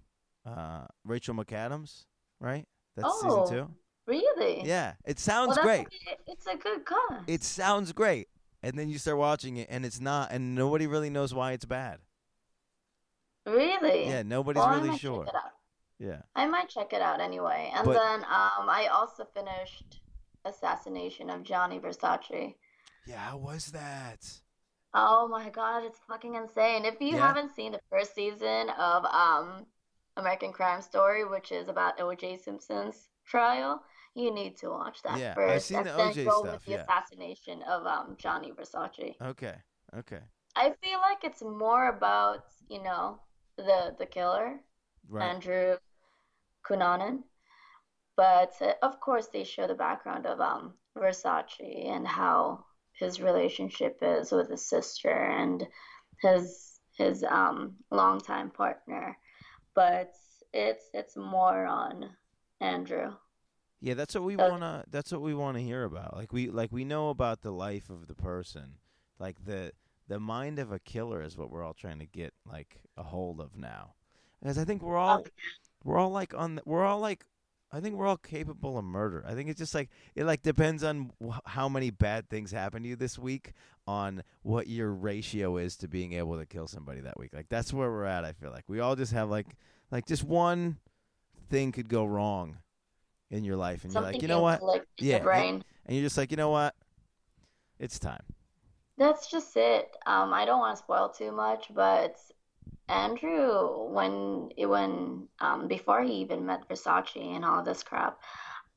uh 0.45 0.85
rachel 1.05 1.33
mcadams 1.35 2.05
right 2.39 2.65
that's 2.95 3.07
Oh, 3.11 3.45
season 3.45 3.57
two 3.67 3.73
Really? 4.07 4.63
yeah 4.65 4.93
it 5.05 5.19
sounds 5.19 5.55
that's 5.55 5.65
great. 5.65 5.87
It's 6.25 6.47
a 6.47 6.55
good 6.57 6.83
cause. 6.85 7.21
it 7.27 7.43
sounds 7.43 7.91
great 7.91 8.27
and 8.63 8.77
then 8.77 8.89
you 8.89 8.97
start 8.97 9.17
watching 9.17 9.57
it 9.57 9.67
and 9.69 9.85
it's 9.85 9.99
not 9.99 10.31
and 10.31 10.55
nobody 10.55 10.87
really 10.87 11.09
knows 11.11 11.33
why 11.33 11.51
it's 11.51 11.65
bad 11.65 11.99
Really? 13.45 14.07
yeah 14.07 14.23
nobody's 14.23 14.61
Well, 14.63 14.81
really 14.81 14.97
sure 14.97 15.25
check 15.25 15.33
it 15.33 15.37
out. 15.37 15.51
yeah 15.99 16.21
I 16.35 16.45
might 16.47 16.69
check 16.69 16.93
it 16.93 17.01
out 17.01 17.19
anyway. 17.21 17.71
And 17.75 17.85
But- 17.85 17.93
then 17.93 18.19
um, 18.23 18.69
I 18.69 18.87
also 18.91 19.25
finished 19.33 20.01
Assassination 20.45 21.29
of 21.29 21.43
Gianni 21.43 21.79
Versace. 21.79 22.55
yeah 23.05 23.17
how 23.17 23.37
was 23.37 23.67
that 23.67 24.25
Oh 24.93 25.27
my 25.27 25.49
God, 25.49 25.83
it's 25.83 25.97
fucking 26.07 26.35
insane. 26.35 26.85
If 26.85 27.01
you 27.01 27.15
Yeah? 27.15 27.17
haven't 27.17 27.49
seen 27.55 27.71
the 27.71 27.81
first 27.89 28.13
season 28.13 28.69
of 28.69 29.03
um, 29.05 29.65
American 30.15 30.53
Crime 30.53 30.83
Story, 30.83 31.25
which 31.25 31.51
is 31.51 31.67
about 31.69 31.99
O.J. 31.99 32.37
Simpson's 32.37 33.09
trial, 33.25 33.83
you 34.13 34.31
need 34.31 34.57
to 34.57 34.69
watch 34.69 35.01
that 35.01 35.21
Yeah, 35.21 35.37
I've 35.45 35.61
first, 35.61 35.63
seen 35.63 35.83
and 35.83 35.83
the 35.83 35.93
then 35.97 36.13
O.J. 36.13 36.23
go 36.23 36.29
stuff, 36.29 36.51
with 36.51 36.63
the 36.65 36.73
yeah. 36.73 36.75
assassination 36.75 37.63
of 37.63 37.87
um, 37.87 38.15
Gianni 38.19 38.51
Versace. 38.51 39.15
okay 39.21 39.55
okay 39.93 40.21
I 40.55 40.73
feel 40.83 40.99
like 40.99 41.23
it's 41.23 41.41
more 41.41 41.87
about, 41.87 42.45
you 42.67 42.83
know, 42.83 43.19
the 43.57 43.95
the 43.97 44.05
killer, 44.05 44.59
right 45.09 45.31
Andrew 45.31 45.77
Cunanan. 46.63 47.23
But 48.15 48.61
uh, 48.61 48.75
of 48.83 48.99
course, 48.99 49.27
they 49.27 49.43
show 49.45 49.67
the 49.67 49.75
background 49.75 50.25
of 50.27 50.41
um, 50.41 50.77
Versace 50.97 51.87
and 51.89 52.07
how 52.07 52.65
his 52.99 53.21
relationship 53.21 53.97
is 54.01 54.31
with 54.31 54.49
his 54.49 54.67
sister 54.67 55.09
and 55.11 55.67
his 56.21 56.79
his 56.97 57.23
um, 57.23 57.77
longtime 57.91 58.51
partner. 58.51 59.17
But 59.75 60.13
it's 60.53 60.89
it's 60.93 61.15
more 61.17 61.65
on 61.65 62.15
Andrew. 62.61 63.15
Yeah, 63.81 63.93
that's 63.93 64.13
what 64.15 64.23
we 64.23 64.37
Uh, 64.37 64.49
wanna. 64.49 64.83
That's 64.89 65.11
what 65.11 65.21
we 65.21 65.33
want 65.33 65.57
to 65.57 65.63
hear 65.63 65.83
about. 65.83 66.15
Like 66.15 66.33
we 66.33 66.49
like 66.49 66.71
we 66.71 66.83
know 66.83 67.09
about 67.09 67.41
the 67.41 67.51
life 67.51 67.89
of 67.89 68.07
the 68.07 68.15
person. 68.15 68.75
Like 69.19 69.45
the 69.45 69.71
the 70.07 70.19
mind 70.19 70.59
of 70.59 70.71
a 70.71 70.79
killer 70.79 71.21
is 71.21 71.37
what 71.37 71.49
we're 71.49 71.63
all 71.63 71.73
trying 71.73 71.99
to 71.99 72.05
get 72.05 72.33
like 72.45 72.81
a 72.97 73.03
hold 73.03 73.39
of 73.39 73.55
now. 73.57 73.95
Because 74.41 74.57
I 74.57 74.65
think 74.65 74.81
we're 74.81 74.97
all 74.97 75.23
We're 75.83 75.97
all 75.97 76.11
like 76.11 76.33
on. 76.35 76.55
The, 76.55 76.63
we're 76.65 76.85
all 76.85 76.99
like. 76.99 77.25
I 77.71 77.79
think 77.79 77.95
we're 77.95 78.07
all 78.07 78.17
capable 78.17 78.77
of 78.77 78.85
murder. 78.85 79.23
I 79.27 79.35
think 79.35 79.49
it's 79.49 79.59
just 79.59 79.75
like 79.75 79.89
it 80.15 80.25
like 80.25 80.41
depends 80.41 80.83
on 80.83 81.11
wh- 81.23 81.37
how 81.45 81.69
many 81.69 81.91
bad 81.91 82.29
things 82.29 82.51
happen 82.51 82.83
to 82.83 82.89
you 82.89 82.95
this 82.95 83.19
week 83.19 83.53
on 83.87 84.23
what 84.41 84.67
your 84.67 84.91
ratio 84.91 85.57
is 85.57 85.77
to 85.77 85.87
being 85.87 86.13
able 86.13 86.37
to 86.39 86.45
kill 86.45 86.67
somebody 86.67 87.01
that 87.01 87.19
week. 87.19 87.31
Like 87.33 87.47
that's 87.49 87.71
where 87.71 87.89
we're 87.91 88.05
at. 88.05 88.25
I 88.25 88.33
feel 88.33 88.51
like 88.51 88.65
we 88.67 88.79
all 88.79 88.95
just 88.95 89.13
have 89.13 89.29
like 89.29 89.55
like 89.91 90.07
just 90.07 90.23
one 90.23 90.77
thing 91.49 91.71
could 91.71 91.89
go 91.89 92.05
wrong 92.05 92.57
in 93.31 93.43
your 93.43 93.57
life, 93.57 93.83
and 93.83 93.93
Something 93.93 94.11
you're 94.11 94.13
like, 94.13 94.21
you 94.21 94.27
know 94.27 94.41
what? 94.41 94.63
in 94.97 95.07
Yeah, 95.07 95.19
brain. 95.19 95.63
And 95.85 95.95
you're 95.97 96.05
just 96.05 96.17
like, 96.17 96.31
you 96.31 96.37
know 96.37 96.49
what? 96.49 96.75
It's 97.79 97.97
time. 97.99 98.23
That's 98.97 99.31
just 99.31 99.57
it. 99.57 99.97
Um, 100.05 100.31
I 100.33 100.45
don't 100.45 100.59
want 100.59 100.77
to 100.77 100.83
spoil 100.83 101.09
too 101.09 101.31
much, 101.31 101.73
but 101.73 102.17
Andrew, 102.89 103.87
when 103.91 104.49
when 104.57 105.27
um 105.39 105.67
before 105.67 106.01
he 106.01 106.13
even 106.21 106.45
met 106.45 106.67
Versace 106.67 107.35
and 107.35 107.45
all 107.45 107.63
this 107.63 107.83
crap, 107.83 108.19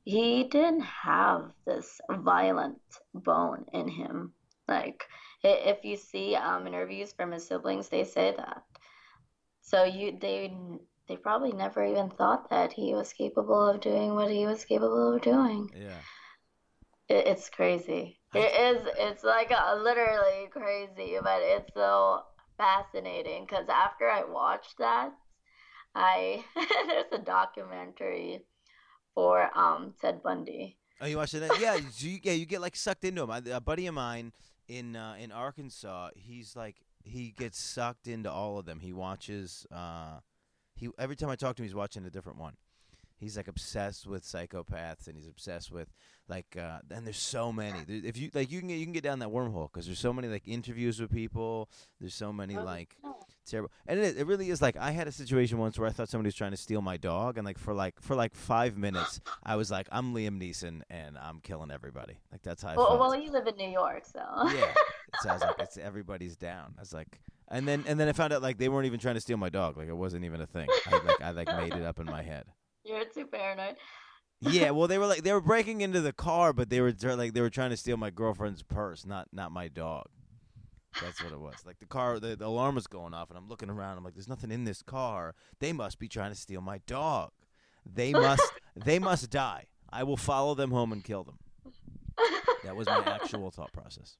he 0.03 0.43
didn't 0.43 0.81
have 0.81 1.51
this 1.65 1.99
violent 2.09 2.79
bone 3.13 3.65
in 3.73 3.87
him. 3.87 4.33
Like 4.67 5.03
if 5.43 5.83
you 5.83 5.97
see 5.97 6.35
um 6.35 6.67
interviews 6.67 7.11
from 7.13 7.31
his 7.31 7.47
siblings, 7.47 7.89
they 7.89 8.03
say 8.03 8.33
that. 8.37 8.63
So 9.61 9.83
you 9.83 10.17
they 10.19 10.53
they 11.07 11.17
probably 11.17 11.51
never 11.51 11.83
even 11.83 12.09
thought 12.09 12.49
that 12.49 12.71
he 12.71 12.93
was 12.93 13.13
capable 13.13 13.69
of 13.69 13.81
doing 13.81 14.13
what 14.13 14.29
he 14.29 14.45
was 14.45 14.63
capable 14.63 15.15
of 15.15 15.21
doing. 15.21 15.69
Yeah. 15.75 15.99
It, 17.09 17.27
it's 17.27 17.49
crazy. 17.49 18.19
It 18.33 18.77
is. 18.77 18.87
It's 18.97 19.23
like 19.23 19.51
uh 19.51 19.75
literally 19.75 20.49
crazy, 20.51 21.17
but 21.21 21.41
it's 21.41 21.73
so 21.73 22.23
fascinating 22.57 23.45
because 23.47 23.67
after 23.69 24.09
I 24.09 24.23
watched 24.23 24.77
that, 24.79 25.11
I 25.95 26.43
there's 26.87 27.21
a 27.21 27.23
documentary 27.23 28.41
for 29.13 29.49
um 29.57 29.93
Ted 30.01 30.23
Bundy. 30.23 30.77
Oh, 31.01 31.05
you 31.05 31.17
watched 31.17 31.33
that? 31.33 31.59
Yeah, 31.59 31.75
you, 31.97 32.19
yeah. 32.23 32.33
You 32.33 32.45
get 32.45 32.61
like 32.61 32.75
sucked 32.75 33.03
into 33.03 33.23
him. 33.23 33.29
A 33.51 33.59
buddy 33.59 33.87
of 33.87 33.93
mine 33.93 34.31
in 34.67 34.95
uh, 34.95 35.15
in 35.19 35.31
Arkansas, 35.31 36.09
he's 36.15 36.55
like 36.55 36.77
he 37.03 37.33
gets 37.37 37.59
sucked 37.59 38.07
into 38.07 38.31
all 38.31 38.57
of 38.57 38.65
them. 38.65 38.79
He 38.79 38.93
watches. 38.93 39.65
Uh, 39.71 40.19
he 40.75 40.89
every 40.97 41.15
time 41.15 41.29
I 41.29 41.35
talk 41.35 41.55
to 41.57 41.61
him, 41.61 41.67
he's 41.67 41.75
watching 41.75 42.05
a 42.05 42.09
different 42.09 42.39
one. 42.39 42.55
He's 43.17 43.37
like 43.37 43.47
obsessed 43.47 44.05
with 44.05 44.23
psychopaths, 44.23 45.07
and 45.07 45.15
he's 45.17 45.27
obsessed 45.27 45.71
with 45.71 45.87
like. 46.27 46.57
Uh, 46.59 46.79
and 46.91 47.05
there's 47.05 47.17
so 47.17 47.51
many. 47.51 47.83
There, 47.87 48.01
if 48.03 48.17
you 48.17 48.29
like, 48.33 48.51
you 48.51 48.59
can 48.59 48.67
get 48.69 48.77
you 48.79 48.85
can 48.85 48.93
get 48.93 49.03
down 49.03 49.19
that 49.19 49.29
wormhole 49.29 49.71
because 49.71 49.85
there's 49.85 49.99
so 49.99 50.13
many 50.13 50.27
like 50.27 50.47
interviews 50.47 50.99
with 50.99 51.11
people. 51.11 51.69
There's 51.99 52.15
so 52.15 52.33
many 52.33 52.57
Oh, 52.57 52.63
like 52.63 52.97
terrible 53.45 53.69
and 53.87 53.99
it, 53.99 54.17
it 54.17 54.25
really 54.25 54.49
is 54.49 54.61
like 54.61 54.77
i 54.77 54.91
had 54.91 55.05
a 55.05 55.11
situation 55.11 55.57
once 55.57 55.77
where 55.77 55.85
i 55.85 55.91
thought 55.91 56.07
somebody 56.07 56.27
was 56.27 56.33
trying 56.35 56.51
to 56.51 56.55
steal 56.57 56.81
my 56.81 56.95
dog 56.95 57.37
and 57.37 57.43
like 57.43 57.57
for 57.57 57.73
like 57.73 57.99
for 57.99 58.15
like 58.15 58.33
five 58.33 58.77
minutes 58.77 59.19
i 59.43 59.57
was 59.57 59.69
like 59.69 59.85
i'm 59.91 60.13
liam 60.13 60.41
neeson 60.41 60.81
and 60.89 61.17
i'm 61.17 61.41
killing 61.41 61.69
everybody. 61.69 62.17
Like 62.31 62.41
that's 62.41 62.63
how 62.63 62.69
i 62.69 62.75
Well, 62.77 62.87
felt. 62.87 62.99
well, 63.01 63.15
you 63.21 63.31
live 63.31 63.45
in 63.47 63.57
New 63.57 63.67
York, 63.69 64.05
so. 64.05 64.21
Yeah. 64.55 64.73
So 65.21 65.29
i 65.29 65.33
was 65.33 65.41
like 65.41 65.55
it's 65.59 65.77
everybody's 65.77 66.37
down. 66.37 66.73
I 66.77 66.81
was 66.81 66.93
like 66.93 67.19
and 67.49 67.67
then 67.67 67.83
and 67.85 67.99
then 67.99 68.07
i 68.07 68.13
found 68.13 68.31
out 68.31 68.41
like 68.41 68.57
they 68.57 68.69
weren't 68.69 68.85
even 68.87 68.99
trying 68.99 69.15
to 69.15 69.21
steal 69.21 69.37
my 69.37 69.49
dog. 69.49 69.75
Like 69.77 69.89
it 69.89 69.97
wasn't 69.97 70.23
even 70.23 70.39
a 70.39 70.47
thing. 70.47 70.67
I 70.87 70.91
like 71.05 71.21
i 71.21 71.31
like 71.31 71.47
made 71.57 71.73
it 71.73 71.83
up 71.83 71.99
in 71.99 72.05
my 72.05 72.21
head 72.23 72.45
you're 72.83 73.05
too 73.05 73.25
paranoid. 73.25 73.75
yeah 74.41 74.69
well 74.71 74.87
they 74.87 74.97
were 74.97 75.07
like 75.07 75.23
they 75.23 75.33
were 75.33 75.41
breaking 75.41 75.81
into 75.81 76.01
the 76.01 76.13
car 76.13 76.53
but 76.53 76.69
they 76.69 76.81
were 76.81 76.93
like 77.15 77.33
they 77.33 77.41
were 77.41 77.49
trying 77.49 77.69
to 77.69 77.77
steal 77.77 77.97
my 77.97 78.09
girlfriend's 78.09 78.63
purse 78.63 79.05
not 79.05 79.27
not 79.31 79.51
my 79.51 79.67
dog 79.67 80.07
that's 81.01 81.23
what 81.23 81.33
it 81.33 81.39
was. 81.39 81.55
Like 81.65 81.79
the 81.79 81.85
car, 81.85 82.19
the, 82.19 82.35
the 82.35 82.45
alarm 82.45 82.75
was 82.75 82.87
going 82.87 83.13
off, 83.13 83.29
and 83.29 83.37
I'm 83.37 83.47
looking 83.47 83.69
around. 83.69 83.97
I'm 83.97 84.03
like, 84.03 84.13
"There's 84.13 84.27
nothing 84.27 84.51
in 84.51 84.63
this 84.63 84.81
car. 84.81 85.33
They 85.59 85.73
must 85.73 85.99
be 85.99 86.07
trying 86.07 86.31
to 86.31 86.37
steal 86.37 86.61
my 86.61 86.79
dog. 86.85 87.31
They 87.85 88.11
must. 88.11 88.43
they 88.75 88.99
must 88.99 89.29
die. 89.29 89.65
I 89.89 90.03
will 90.03 90.17
follow 90.17 90.53
them 90.53 90.71
home 90.71 90.91
and 90.91 91.03
kill 91.03 91.23
them." 91.23 91.39
That 92.63 92.75
was 92.75 92.87
my 92.87 93.03
actual 93.05 93.51
thought 93.51 93.73
process. 93.73 94.17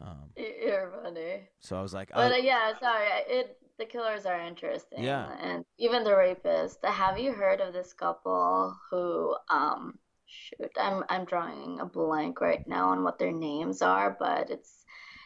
Um, 0.00 0.30
You're 0.36 0.90
funny. 1.02 1.48
so 1.60 1.76
I 1.78 1.82
was 1.82 1.92
like, 1.92 2.10
But 2.14 2.32
I, 2.32 2.38
uh, 2.38 2.42
yeah, 2.42 2.72
sorry. 2.78 3.06
It 3.28 3.58
the 3.80 3.86
killers 3.86 4.26
are 4.26 4.40
interesting. 4.40 5.02
Yeah. 5.02 5.34
And 5.40 5.64
even 5.78 6.04
the 6.04 6.14
rapist. 6.14 6.78
Have 6.84 7.18
you 7.18 7.32
heard 7.32 7.60
of 7.60 7.72
this 7.72 7.92
couple 7.92 8.76
who 8.90 9.34
um 9.48 9.98
shoot, 10.26 10.70
I'm 10.78 11.02
I'm 11.08 11.24
drawing 11.24 11.80
a 11.80 11.86
blank 11.86 12.40
right 12.40 12.66
now 12.68 12.90
on 12.90 13.02
what 13.02 13.18
their 13.18 13.32
names 13.32 13.82
are, 13.82 14.16
but 14.20 14.50
it's 14.50 14.84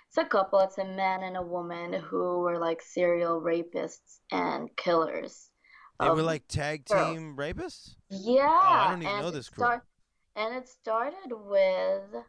it's 0.09 0.17
a 0.19 0.25
couple, 0.25 0.61
it's 0.61 0.79
a 0.79 0.85
man 0.85 1.25
and 1.25 1.37
a 1.37 1.43
woman 1.43 1.93
who 1.93 2.39
were 2.39 2.59
like 2.59 2.81
serial 2.81 3.41
rapists 3.41 4.21
and 4.31 4.71
killers. 4.77 5.51
they 5.99 6.09
were 6.09 6.23
like 6.23 6.47
tag 6.47 6.85
girls. 6.85 7.11
team 7.11 7.37
rapists. 7.37 7.97
Yeah, 8.09 8.49
I 8.49 8.91
don't 8.91 9.03
even 9.03 9.13
and 9.15 9.23
know 9.23 9.31
this 9.33 9.49
crew. 9.49 9.65
start- 9.65 9.87
and 10.37 10.55
it 10.55 10.69
started 10.69 11.31
with 11.31 12.23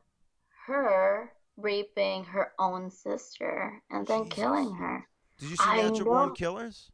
her 0.66 1.32
raping 1.58 2.24
her 2.26 2.52
own 2.58 2.90
sister 2.90 3.82
and 3.92 4.06
then 4.08 4.24
Jesus. 4.24 4.36
killing 4.36 4.74
her. 4.76 5.08
Did 5.38 5.50
you 5.50 5.56
see 5.56 5.64
I 5.66 5.82
Natural 5.82 6.06
Born. 6.06 6.34
Killers 6.34 6.92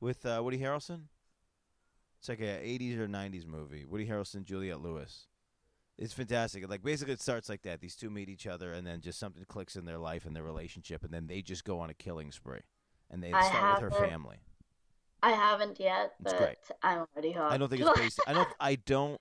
with 0.00 0.24
uh, 0.24 0.40
Woody 0.42 0.58
Harrelson? 0.58 1.02
It's 2.20 2.28
like 2.28 2.40
a 2.40 2.60
'80s 2.64 2.98
or 2.98 3.08
'90s 3.08 3.46
movie. 3.46 3.84
Woody 3.84 4.06
Harrelson, 4.06 4.44
Juliette 4.44 4.80
Lewis. 4.80 5.26
It's 5.98 6.12
fantastic. 6.12 6.68
Like 6.68 6.82
basically, 6.82 7.14
it 7.14 7.20
starts 7.20 7.48
like 7.48 7.62
that. 7.62 7.80
These 7.80 7.96
two 7.96 8.10
meet 8.10 8.28
each 8.28 8.46
other, 8.46 8.72
and 8.72 8.86
then 8.86 9.00
just 9.00 9.18
something 9.18 9.44
clicks 9.46 9.76
in 9.76 9.84
their 9.84 9.98
life 9.98 10.24
and 10.24 10.34
their 10.34 10.42
relationship, 10.42 11.04
and 11.04 11.12
then 11.12 11.26
they 11.26 11.42
just 11.42 11.64
go 11.64 11.80
on 11.80 11.90
a 11.90 11.94
killing 11.94 12.32
spree. 12.32 12.60
And 13.10 13.22
they 13.22 13.32
I 13.32 13.42
start 13.42 13.82
with 13.82 13.92
her 13.92 14.06
family. 14.08 14.38
I 15.22 15.32
haven't 15.32 15.78
yet, 15.78 16.14
It's 16.20 16.32
but 16.32 16.38
great. 16.38 16.56
I'm 16.82 17.06
already 17.14 17.32
hooked. 17.32 17.52
I 17.52 17.56
don't 17.56 17.68
think 17.68 17.82
it's 17.82 17.98
based. 18.00 18.20
I 18.26 18.32
don't. 18.32 18.48
I 18.58 18.74
don't. 18.76 19.20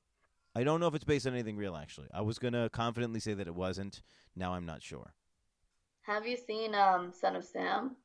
I 0.55 0.63
don't 0.63 0.79
know 0.79 0.87
if 0.87 0.95
it's 0.95 1.03
based 1.03 1.27
on 1.27 1.33
anything 1.33 1.57
real. 1.57 1.75
Actually, 1.75 2.07
I 2.13 2.21
was 2.21 2.39
gonna 2.39 2.69
confidently 2.69 3.19
say 3.19 3.33
that 3.33 3.47
it 3.47 3.55
wasn't. 3.55 4.01
Now 4.35 4.53
I'm 4.53 4.65
not 4.65 4.81
sure. 4.81 5.13
Have 6.03 6.25
you 6.25 6.37
seen 6.37 6.73
um 6.73 7.11
Son 7.11 7.35
of 7.35 7.43
Sam? 7.43 7.95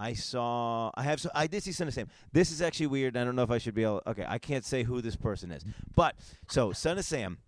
I 0.00 0.14
saw. 0.14 0.90
I 0.94 1.02
have. 1.04 1.20
So 1.20 1.30
I 1.34 1.46
did 1.46 1.62
see 1.62 1.72
Son 1.72 1.88
of 1.88 1.94
Sam. 1.94 2.08
This 2.32 2.50
is 2.50 2.60
actually 2.60 2.88
weird. 2.88 3.16
I 3.16 3.24
don't 3.24 3.36
know 3.36 3.42
if 3.42 3.50
I 3.50 3.58
should 3.58 3.74
be 3.74 3.84
able. 3.84 4.02
Okay, 4.06 4.24
I 4.26 4.38
can't 4.38 4.64
say 4.64 4.82
who 4.82 5.00
this 5.00 5.16
person 5.16 5.50
is. 5.52 5.64
But 5.94 6.16
so 6.48 6.72
Son 6.72 6.98
of 6.98 7.04
Sam. 7.04 7.38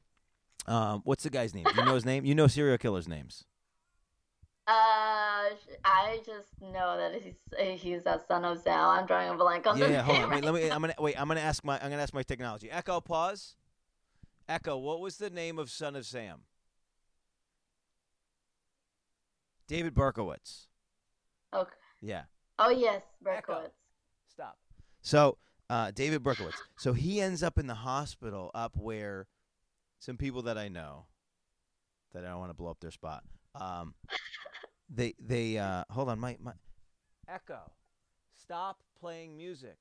Um, 0.67 1.03
what's 1.05 1.25
the 1.25 1.31
guy's 1.31 1.55
name? 1.55 1.67
You 1.77 1.85
know 1.85 1.95
his 1.95 2.05
name. 2.13 2.25
You 2.25 2.35
know 2.35 2.47
serial 2.47 2.79
killers' 2.79 3.09
names. 3.09 3.45
Uh, 4.67 5.51
I 5.85 6.21
just 6.25 6.49
know 6.63 6.97
that 6.97 7.21
he's 7.21 7.81
he's 7.81 8.07
a 8.07 8.21
Son 8.27 8.45
of 8.45 8.59
Sam. 8.63 8.89
I'm 8.89 9.07
drawing 9.07 9.29
a 9.31 9.35
blank 9.35 9.67
on 9.67 9.77
Yeah, 9.77 9.89
yeah. 9.89 10.03
Hold 10.03 10.19
on. 10.19 10.31
Wait. 10.31 10.35
right 10.37 10.45
Let 10.45 10.55
me. 10.55 10.71
I'm 10.71 10.81
gonna 10.81 10.95
wait. 10.99 11.21
I'm 11.21 11.29
gonna 11.29 11.41
ask 11.41 11.65
my. 11.65 11.79
I'm 11.81 11.91
gonna 11.91 12.03
ask 12.03 12.15
my 12.15 12.23
technology. 12.23 12.71
Echo. 12.71 13.01
Pause. 13.01 13.57
Echo. 14.49 14.79
What 14.79 15.01
was 15.01 15.17
the 15.19 15.29
name 15.29 15.59
of 15.59 15.71
Son 15.71 15.97
of 15.97 16.07
Sam? 16.07 16.41
David 19.69 19.95
Berkowitz. 19.95 20.67
Okay. 21.55 21.71
Yeah. 22.01 22.23
Oh 22.59 22.71
yes, 22.71 23.03
Echo. 23.27 23.53
Berkowitz. 23.53 23.71
Stop. 24.29 24.59
So, 25.03 25.39
uh, 25.71 25.91
David 25.91 26.23
Berkowitz. 26.23 26.61
So 26.79 26.93
he 26.93 27.21
ends 27.21 27.43
up 27.43 27.59
in 27.59 27.67
the 27.67 27.75
hospital 27.75 28.51
up 28.55 28.73
where 28.77 29.27
some 29.99 30.17
people 30.17 30.43
that 30.43 30.59
I 30.59 30.69
know 30.69 31.07
that 32.13 32.25
I 32.25 32.29
don't 32.29 32.39
want 32.39 32.51
to 32.51 32.55
blow 32.55 32.71
up 32.71 32.81
their 32.81 32.91
spot. 32.91 33.25
Um, 33.55 33.95
they 34.89 35.15
they 35.19 35.59
uh, 35.59 35.85
hold 35.91 36.09
on, 36.09 36.19
my 36.19 36.37
my 36.41 36.53
echo. 37.29 37.71
Stop 38.41 38.79
playing 39.01 39.37
music. 39.37 39.77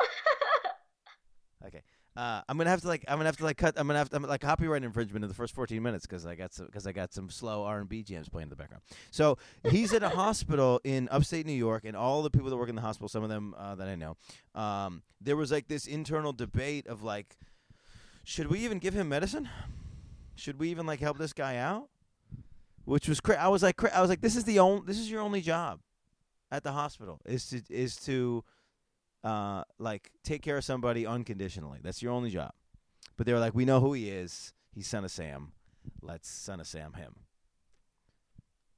Okay. 1.66 1.82
Uh, 2.16 2.42
I'm 2.48 2.58
gonna 2.58 2.70
have 2.70 2.80
to 2.80 2.88
like 2.88 3.04
I'm 3.06 3.18
gonna 3.18 3.26
have 3.26 3.36
to 3.36 3.44
like 3.44 3.56
cut 3.56 3.74
I'm 3.78 3.86
gonna 3.86 3.98
have 3.98 4.10
to 4.10 4.16
I'm 4.16 4.24
like 4.24 4.40
copyright 4.40 4.82
infringement 4.82 5.24
in 5.24 5.28
the 5.28 5.34
first 5.34 5.54
14 5.54 5.80
minutes 5.80 6.06
because 6.06 6.26
I 6.26 6.34
got 6.34 6.52
some 6.52 6.66
because 6.66 6.84
I 6.86 6.92
got 6.92 7.12
some 7.12 7.30
slow 7.30 7.64
R&B 7.64 8.02
jams 8.02 8.28
playing 8.28 8.46
in 8.46 8.50
the 8.50 8.56
background. 8.56 8.82
So 9.12 9.38
he's 9.68 9.94
at 9.94 10.02
a 10.02 10.08
hospital 10.08 10.80
in 10.82 11.08
upstate 11.10 11.46
New 11.46 11.52
York, 11.52 11.84
and 11.84 11.96
all 11.96 12.22
the 12.22 12.30
people 12.30 12.50
that 12.50 12.56
work 12.56 12.68
in 12.68 12.74
the 12.74 12.80
hospital, 12.80 13.08
some 13.08 13.22
of 13.22 13.28
them 13.28 13.54
uh, 13.56 13.76
that 13.76 13.86
I 13.86 13.94
know, 13.94 14.16
um, 14.56 15.02
there 15.20 15.36
was 15.36 15.52
like 15.52 15.68
this 15.68 15.86
internal 15.86 16.32
debate 16.32 16.88
of 16.88 17.04
like, 17.04 17.36
should 18.24 18.48
we 18.48 18.58
even 18.60 18.80
give 18.80 18.92
him 18.92 19.08
medicine? 19.08 19.48
Should 20.34 20.58
we 20.58 20.70
even 20.70 20.86
like 20.86 20.98
help 20.98 21.16
this 21.16 21.32
guy 21.32 21.56
out? 21.58 21.88
Which 22.86 23.08
was 23.08 23.20
cra- 23.20 23.36
I 23.36 23.48
was 23.48 23.62
like 23.62 23.76
cra- 23.76 23.94
I 23.94 24.00
was 24.00 24.10
like 24.10 24.20
this 24.20 24.34
is 24.34 24.44
the 24.44 24.58
only 24.58 24.82
this 24.84 24.98
is 24.98 25.08
your 25.08 25.20
only 25.20 25.42
job 25.42 25.78
at 26.50 26.64
the 26.64 26.72
hospital 26.72 27.20
is 27.24 27.48
to 27.50 27.62
is 27.70 27.94
to 27.96 28.42
uh, 29.24 29.64
like 29.78 30.10
take 30.24 30.42
care 30.42 30.56
of 30.56 30.64
somebody 30.64 31.06
unconditionally. 31.06 31.80
That's 31.82 32.02
your 32.02 32.12
only 32.12 32.30
job. 32.30 32.52
But 33.16 33.26
they 33.26 33.32
were 33.32 33.38
like, 33.40 33.54
we 33.54 33.64
know 33.64 33.80
who 33.80 33.92
he 33.92 34.08
is. 34.08 34.52
He's 34.72 34.86
son 34.86 35.04
of 35.04 35.10
Sam. 35.10 35.52
Let's 36.00 36.28
son 36.28 36.60
of 36.60 36.66
Sam 36.66 36.92
him. 36.94 37.14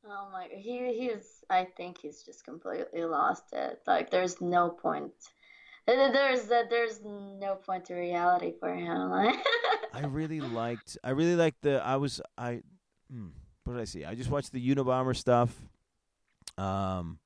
Oh 0.04 0.28
my, 0.32 0.48
he 0.50 0.92
he's. 0.94 1.44
I 1.48 1.64
think 1.76 1.98
he's 1.98 2.22
just 2.22 2.44
completely 2.44 3.04
lost 3.04 3.44
it. 3.52 3.80
Like 3.86 4.10
there's 4.10 4.40
no 4.40 4.68
point. 4.70 5.12
There- 5.86 6.12
There's 6.12 6.46
there's 6.46 7.00
no 7.04 7.56
point 7.64 7.84
to 7.86 7.94
reality 7.94 8.52
for 8.58 8.74
him. 8.74 9.12
I 9.94 10.06
really 10.06 10.40
liked. 10.40 10.96
I 11.04 11.10
really 11.10 11.36
liked 11.36 11.62
the. 11.62 11.80
I 11.84 11.96
was. 11.96 12.20
I. 12.36 12.62
Hmm, 13.12 13.28
what 13.64 13.74
did 13.74 13.82
I 13.82 13.84
see? 13.84 14.04
I 14.04 14.14
just 14.16 14.30
watched 14.30 14.52
the 14.52 14.74
Unabomber 14.74 15.14
stuff. 15.16 15.54
Um, 16.58 17.18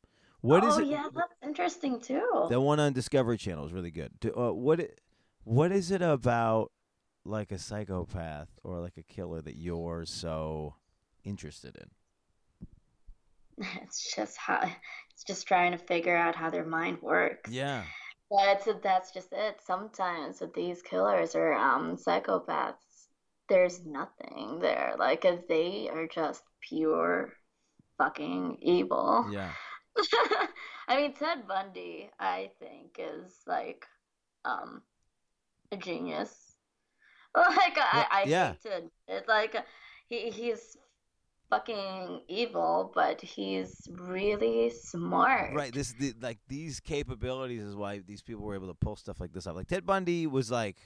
What 0.46 0.62
is 0.62 0.76
oh 0.76 0.80
it? 0.80 0.86
yeah, 0.86 1.08
that's 1.12 1.34
interesting 1.42 2.00
too. 2.00 2.46
That 2.48 2.60
one 2.60 2.78
on 2.78 2.92
Discovery 2.92 3.36
Channel 3.36 3.66
is 3.66 3.72
really 3.72 3.90
good. 3.90 4.12
Do, 4.20 4.32
uh, 4.32 4.52
what 4.52 4.78
it, 4.78 5.00
what 5.42 5.72
is 5.72 5.90
it 5.90 6.02
about 6.02 6.70
like 7.24 7.50
a 7.50 7.58
psychopath 7.58 8.48
or 8.62 8.78
like 8.78 8.96
a 8.96 9.02
killer 9.02 9.42
that 9.42 9.56
you're 9.56 10.04
so 10.06 10.76
interested 11.24 11.76
in? 11.76 11.88
It's 13.82 14.14
just 14.14 14.36
how 14.36 14.60
it's 15.12 15.24
just 15.26 15.48
trying 15.48 15.72
to 15.72 15.78
figure 15.78 16.16
out 16.16 16.36
how 16.36 16.50
their 16.50 16.66
mind 16.66 16.98
works. 17.02 17.50
Yeah. 17.50 17.82
That's 18.30 18.68
that's 18.84 19.10
just 19.10 19.32
it. 19.32 19.56
Sometimes 19.64 20.40
with 20.40 20.54
these 20.54 20.80
killers 20.80 21.34
or 21.34 21.54
um 21.54 21.96
psychopaths, 21.96 23.08
there's 23.48 23.84
nothing 23.84 24.60
there. 24.60 24.94
Like 24.96 25.24
if 25.24 25.48
they 25.48 25.88
are 25.92 26.06
just 26.06 26.44
pure 26.60 27.32
fucking 27.98 28.58
evil. 28.60 29.26
Yeah. 29.32 29.52
I 30.88 30.96
mean 30.96 31.14
Ted 31.14 31.46
Bundy, 31.48 32.10
I 32.18 32.50
think, 32.60 32.98
is 32.98 33.32
like 33.46 33.86
um 34.44 34.82
a 35.72 35.76
genius. 35.76 36.34
Like 37.36 37.76
I, 37.76 38.06
I 38.10 38.24
yeah. 38.26 38.52
hate 38.52 38.62
to 38.62 38.76
admit, 38.76 39.28
like 39.28 39.54
he 40.08 40.30
he's 40.30 40.78
fucking 41.50 42.22
evil, 42.28 42.90
but 42.94 43.20
he's 43.20 43.88
really 43.90 44.70
smart. 44.70 45.54
Right. 45.54 45.72
This 45.72 45.92
the, 45.92 46.14
like 46.20 46.38
these 46.48 46.80
capabilities 46.80 47.62
is 47.62 47.76
why 47.76 47.98
these 47.98 48.22
people 48.22 48.44
were 48.44 48.54
able 48.54 48.68
to 48.68 48.74
pull 48.74 48.96
stuff 48.96 49.20
like 49.20 49.32
this 49.32 49.46
off. 49.46 49.54
Like 49.56 49.68
Ted 49.68 49.86
Bundy 49.86 50.26
was 50.26 50.50
like, 50.50 50.76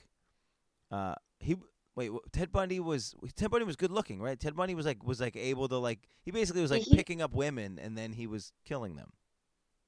uh, 0.91 1.15
he 1.39 1.55
wait. 1.95 2.11
Ted 2.31 2.51
Bundy 2.51 2.79
was 2.79 3.15
Ted 3.35 3.49
Bundy 3.49 3.65
was 3.65 3.75
good 3.75 3.91
looking, 3.91 4.21
right? 4.21 4.39
Ted 4.39 4.55
Bundy 4.55 4.75
was 4.75 4.85
like 4.85 5.03
was 5.05 5.21
like 5.21 5.35
able 5.35 5.67
to 5.69 5.77
like 5.77 5.99
he 6.23 6.31
basically 6.31 6.61
was 6.61 6.71
like 6.71 6.83
He- 6.83 6.95
picking 6.95 7.21
up 7.21 7.33
women 7.33 7.79
and 7.81 7.97
then 7.97 8.13
he 8.13 8.27
was 8.27 8.51
killing 8.65 8.95
them. 8.95 9.13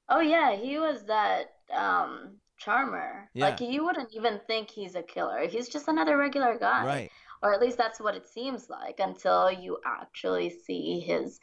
Oh 0.08 0.20
yeah, 0.20 0.54
he 0.56 0.78
was 0.78 1.04
that 1.06 1.52
um 1.74 2.36
charmer. 2.58 3.28
Yeah. 3.34 3.46
Like 3.46 3.60
you 3.60 3.84
wouldn't 3.84 4.10
even 4.14 4.40
think 4.46 4.70
he's 4.70 4.94
a 4.94 5.02
killer. 5.02 5.46
He's 5.48 5.68
just 5.68 5.88
another 5.88 6.16
regular 6.16 6.58
guy. 6.58 6.84
Right. 6.84 7.10
Or 7.42 7.52
at 7.52 7.60
least 7.60 7.76
that's 7.76 8.00
what 8.00 8.14
it 8.14 8.26
seems 8.26 8.70
like 8.70 9.00
until 9.00 9.50
you 9.50 9.78
actually 9.84 10.50
see 10.50 11.00
his 11.00 11.38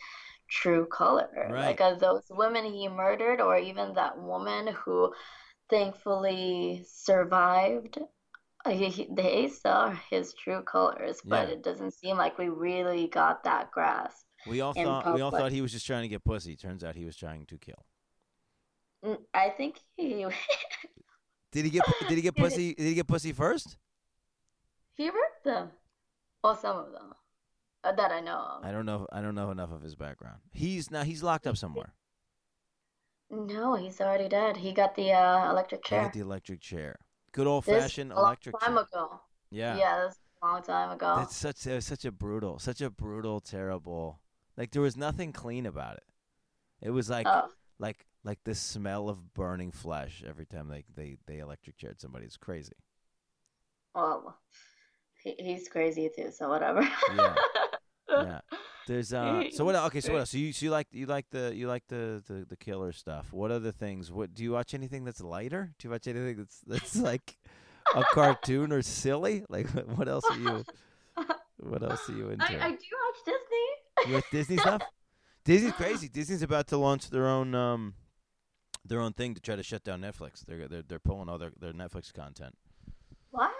true 0.49 0.85
color. 0.87 1.29
Right. 1.49 1.65
Like 1.67 1.81
uh, 1.81 1.95
those 1.95 2.23
women 2.29 2.65
he 2.65 2.87
murdered 2.87 3.39
or 3.39 3.57
even 3.57 3.93
that 3.93 4.17
woman 4.19 4.67
who 4.67 5.13
thankfully 5.69 6.83
survived. 6.87 7.97
uh, 8.65 8.69
He, 8.71 8.89
he- 8.89 9.09
they 9.11 9.47
saw 9.47 9.93
his 10.09 10.33
true 10.33 10.61
colors, 10.63 11.19
but 11.25 11.47
Yeah. 11.47 11.53
it 11.55 11.63
doesn't 11.63 11.91
seem 11.93 12.17
like 12.17 12.37
we 12.37 12.49
really 12.49 13.07
got 13.07 13.43
that 13.43 13.71
grasp. 13.71 14.25
We 14.47 14.61
all 14.61 14.73
thought 14.73 15.13
we 15.13 15.21
all 15.21 15.29
thought 15.31 15.51
he 15.51 15.61
was 15.61 15.71
just 15.71 15.85
trying 15.85 16.01
to 16.01 16.07
get 16.07 16.23
pussy. 16.23 16.55
Turns 16.55 16.83
out 16.83 16.95
he 16.95 17.05
was 17.05 17.15
trying 17.15 17.45
to 17.47 17.57
kill. 17.59 17.85
Mm, 19.03 19.17
I 19.33 19.49
think 19.49 19.79
he 19.97 20.25
Did 21.51 21.65
he 21.65 21.71
get 21.71 21.83
did 22.07 22.15
he 22.17 22.21
get 22.21 22.35
pussy 22.35 22.73
did 22.73 22.85
he 22.85 22.93
get 22.93 23.07
pussy 23.07 23.33
first? 23.33 23.77
He 24.93 25.05
raped 25.05 25.43
them. 25.43 25.69
Well, 26.43 26.55
some 26.55 26.77
of 26.77 26.91
them. 26.91 27.13
Uh, 27.83 27.91
that 27.93 28.11
I 28.11 28.19
know 28.19 28.37
of. 28.37 28.65
I 28.65 28.71
don't 28.71 28.85
know 28.85 29.07
I 29.11 29.21
don't 29.21 29.35
know 29.35 29.51
enough 29.51 29.71
of 29.71 29.81
his 29.81 29.95
background. 29.95 30.37
He's 30.51 30.91
now 30.91 31.03
he's 31.03 31.23
locked 31.23 31.47
up 31.47 31.57
somewhere. 31.57 31.93
No, 33.29 33.75
he's 33.75 33.99
already 34.01 34.27
dead. 34.29 34.57
He 34.57 34.73
got 34.73 34.95
the 34.95 35.11
uh, 35.13 35.49
electric 35.49 35.85
He 35.85 35.89
chair. 35.89 36.03
got 36.03 36.13
the 36.13 36.19
electric 36.19 36.59
chair. 36.61 36.99
Good 37.31 37.47
old 37.47 37.65
This 37.65 37.81
fashioned 37.81 38.11
a 38.11 38.15
long 38.15 38.25
electric 38.25 38.59
time 38.59 38.75
chair. 38.75 38.83
ago. 38.83 39.21
Yeah. 39.49 39.77
Yeah, 39.77 40.05
this 40.05 40.17
a 40.41 40.45
long 40.45 40.61
time 40.61 40.91
ago. 40.91 41.15
That's 41.17 41.35
such 41.35 41.65
it 41.65 41.75
was 41.75 41.85
such 41.85 42.05
a 42.05 42.11
brutal, 42.11 42.59
such 42.59 42.81
a 42.81 42.89
brutal, 42.89 43.39
terrible. 43.39 44.19
Like 44.57 44.71
there 44.71 44.81
was 44.81 44.97
nothing 44.97 45.31
clean 45.33 45.65
about 45.65 45.97
it. 45.97 46.03
It 46.81 46.89
was 46.91 47.09
like 47.09 47.25
oh, 47.27 47.47
like 47.79 48.05
like 48.23 48.39
the 48.43 48.55
smell 48.55 49.09
of 49.09 49.33
burning 49.33 49.71
flesh 49.71 50.23
every 50.27 50.45
time 50.45 50.67
they 50.67 50.83
they 50.95 51.17
they 51.27 51.39
electric 51.39 51.77
chaired 51.77 51.99
somebody. 51.99 52.25
It's 52.25 52.37
crazy. 52.37 52.73
well, 53.95 54.37
he, 55.23 55.35
he's 55.37 55.67
crazy 55.67 56.09
too, 56.15 56.31
so 56.31 56.49
whatever. 56.49 56.87
Yeah. 57.15 57.35
Yeah. 58.09 58.41
There's 58.87 59.13
uh. 59.13 59.43
So 59.51 59.63
what? 59.63 59.75
Okay. 59.75 60.01
So 60.01 60.11
what 60.11 60.19
else? 60.19 60.31
So 60.31 60.37
you 60.37 60.51
so 60.51 60.65
you 60.65 60.71
like 60.71 60.87
you 60.91 61.05
like 61.05 61.27
the 61.31 61.53
you 61.55 61.67
like 61.67 61.83
the, 61.87 62.21
the 62.27 62.45
the 62.49 62.57
killer 62.57 62.91
stuff. 62.91 63.31
What 63.31 63.51
other 63.51 63.71
things? 63.71 64.11
What 64.11 64.33
do 64.33 64.43
you 64.43 64.51
watch? 64.51 64.73
Anything 64.73 65.05
that's 65.05 65.21
lighter? 65.21 65.71
Do 65.79 65.87
you 65.87 65.91
watch 65.91 66.07
anything 66.07 66.35
that's 66.35 66.59
that's 66.67 66.95
like 66.97 67.37
a 67.95 68.03
cartoon 68.13 68.73
or 68.73 68.81
silly? 68.81 69.45
Like 69.47 69.69
what 69.69 70.09
else 70.09 70.25
are 70.29 70.37
you? 70.37 70.65
What 71.57 71.83
else 71.83 72.09
are 72.09 72.13
you 72.13 72.29
into? 72.31 72.43
I, 72.43 72.65
I 72.65 72.69
do 72.71 72.75
watch 72.75 73.19
Disney. 73.25 74.09
You 74.09 74.15
with 74.15 74.25
Disney 74.31 74.57
stuff? 74.57 74.81
Disney's 75.45 75.73
crazy. 75.73 76.09
Disney's 76.09 76.41
about 76.41 76.67
to 76.67 76.77
launch 76.77 77.09
their 77.09 77.27
own 77.27 77.55
um 77.55 77.93
their 78.85 78.99
own 78.99 79.13
thing 79.13 79.33
to 79.35 79.41
try 79.41 79.55
to 79.55 79.63
shut 79.63 79.83
down 79.83 80.01
Netflix. 80.01 80.45
They're 80.45 80.67
they're 80.67 80.81
they're 80.81 80.99
pulling 80.99 81.29
all 81.29 81.37
their, 81.37 81.51
their 81.59 81.73
Netflix 81.73 82.13
content. 82.13 82.55
What? 83.31 83.51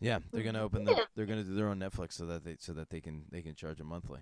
Yeah, 0.00 0.20
they're 0.32 0.42
gonna 0.42 0.62
open 0.62 0.84
the, 0.84 1.06
they're 1.14 1.26
gonna 1.26 1.44
do 1.44 1.54
their 1.54 1.68
own 1.68 1.78
Netflix 1.78 2.12
so 2.14 2.26
that 2.26 2.44
they 2.44 2.56
so 2.58 2.72
that 2.72 2.90
they 2.90 3.00
can 3.00 3.24
they 3.30 3.42
can 3.42 3.54
charge 3.54 3.80
a 3.80 3.84
monthly. 3.84 4.20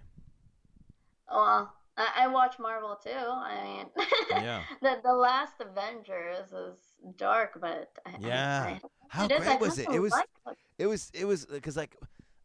Well, 1.30 1.72
I, 1.96 2.08
I 2.24 2.26
watch 2.28 2.58
Marvel 2.58 2.96
too. 3.02 3.10
I 3.10 3.62
mean, 3.64 4.06
Yeah. 4.30 4.62
the 4.80 4.96
the 5.02 5.12
last 5.12 5.54
Avengers 5.60 6.52
is 6.52 6.78
dark, 7.16 7.58
but 7.60 7.90
I, 8.06 8.14
Yeah. 8.20 8.62
I, 8.66 8.80
How 9.08 9.24
it 9.26 9.32
is, 9.32 9.38
great 9.44 9.60
was 9.60 9.78
it? 9.78 9.88
It 9.92 10.00
was 10.00 10.12
like 10.12 10.56
it 10.78 10.86
was 10.86 11.10
it 11.14 11.26
was 11.26 11.46
because 11.46 11.76
like 11.76 11.96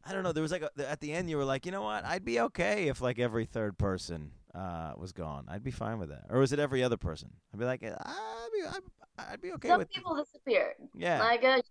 I 0.05 0.11
don't 0.11 0.23
know. 0.23 0.33
There 0.33 0.43
was 0.43 0.51
like 0.51 0.63
a, 0.63 0.89
at 0.89 0.99
the 0.99 1.13
end 1.13 1.29
you 1.29 1.37
were 1.37 1.45
like, 1.45 1.65
you 1.65 1.71
know 1.71 1.83
what? 1.83 2.03
I'd 2.05 2.25
be 2.25 2.39
okay 2.41 2.87
if 2.89 2.99
like 3.01 3.19
every 3.19 3.45
third 3.45 3.77
person 3.77 4.31
uh 4.55 4.93
was 4.97 5.11
gone. 5.11 5.45
I'd 5.47 5.63
be 5.63 5.71
fine 5.71 5.99
with 5.99 6.09
that. 6.09 6.25
Or 6.29 6.39
was 6.39 6.51
it 6.51 6.59
every 6.59 6.83
other 6.83 6.97
person? 6.97 7.29
I'd 7.53 7.59
be 7.59 7.65
like, 7.65 7.83
I'd 7.83 8.49
be 8.53 8.67
I'd, 8.67 9.31
I'd 9.33 9.41
be 9.41 9.51
okay 9.53 9.67
Some 9.69 9.79
with 9.79 9.89
people 9.89 10.15
disappeared. 10.15 10.75
yeah. 10.95 11.19
Like, 11.19 11.43
uh, 11.43 11.61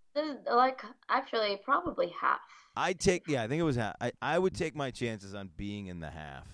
like 0.53 0.81
actually, 1.09 1.59
probably 1.63 2.11
half. 2.19 2.39
I'd 2.75 2.99
take 2.99 3.27
yeah, 3.27 3.43
I 3.43 3.47
think 3.47 3.59
it 3.59 3.63
was 3.63 3.75
half. 3.75 3.95
I 4.01 4.11
I 4.21 4.39
would 4.39 4.55
take 4.55 4.75
my 4.75 4.91
chances 4.91 5.33
on 5.35 5.49
being 5.55 5.87
in 5.87 5.99
the 5.99 6.09
half, 6.09 6.47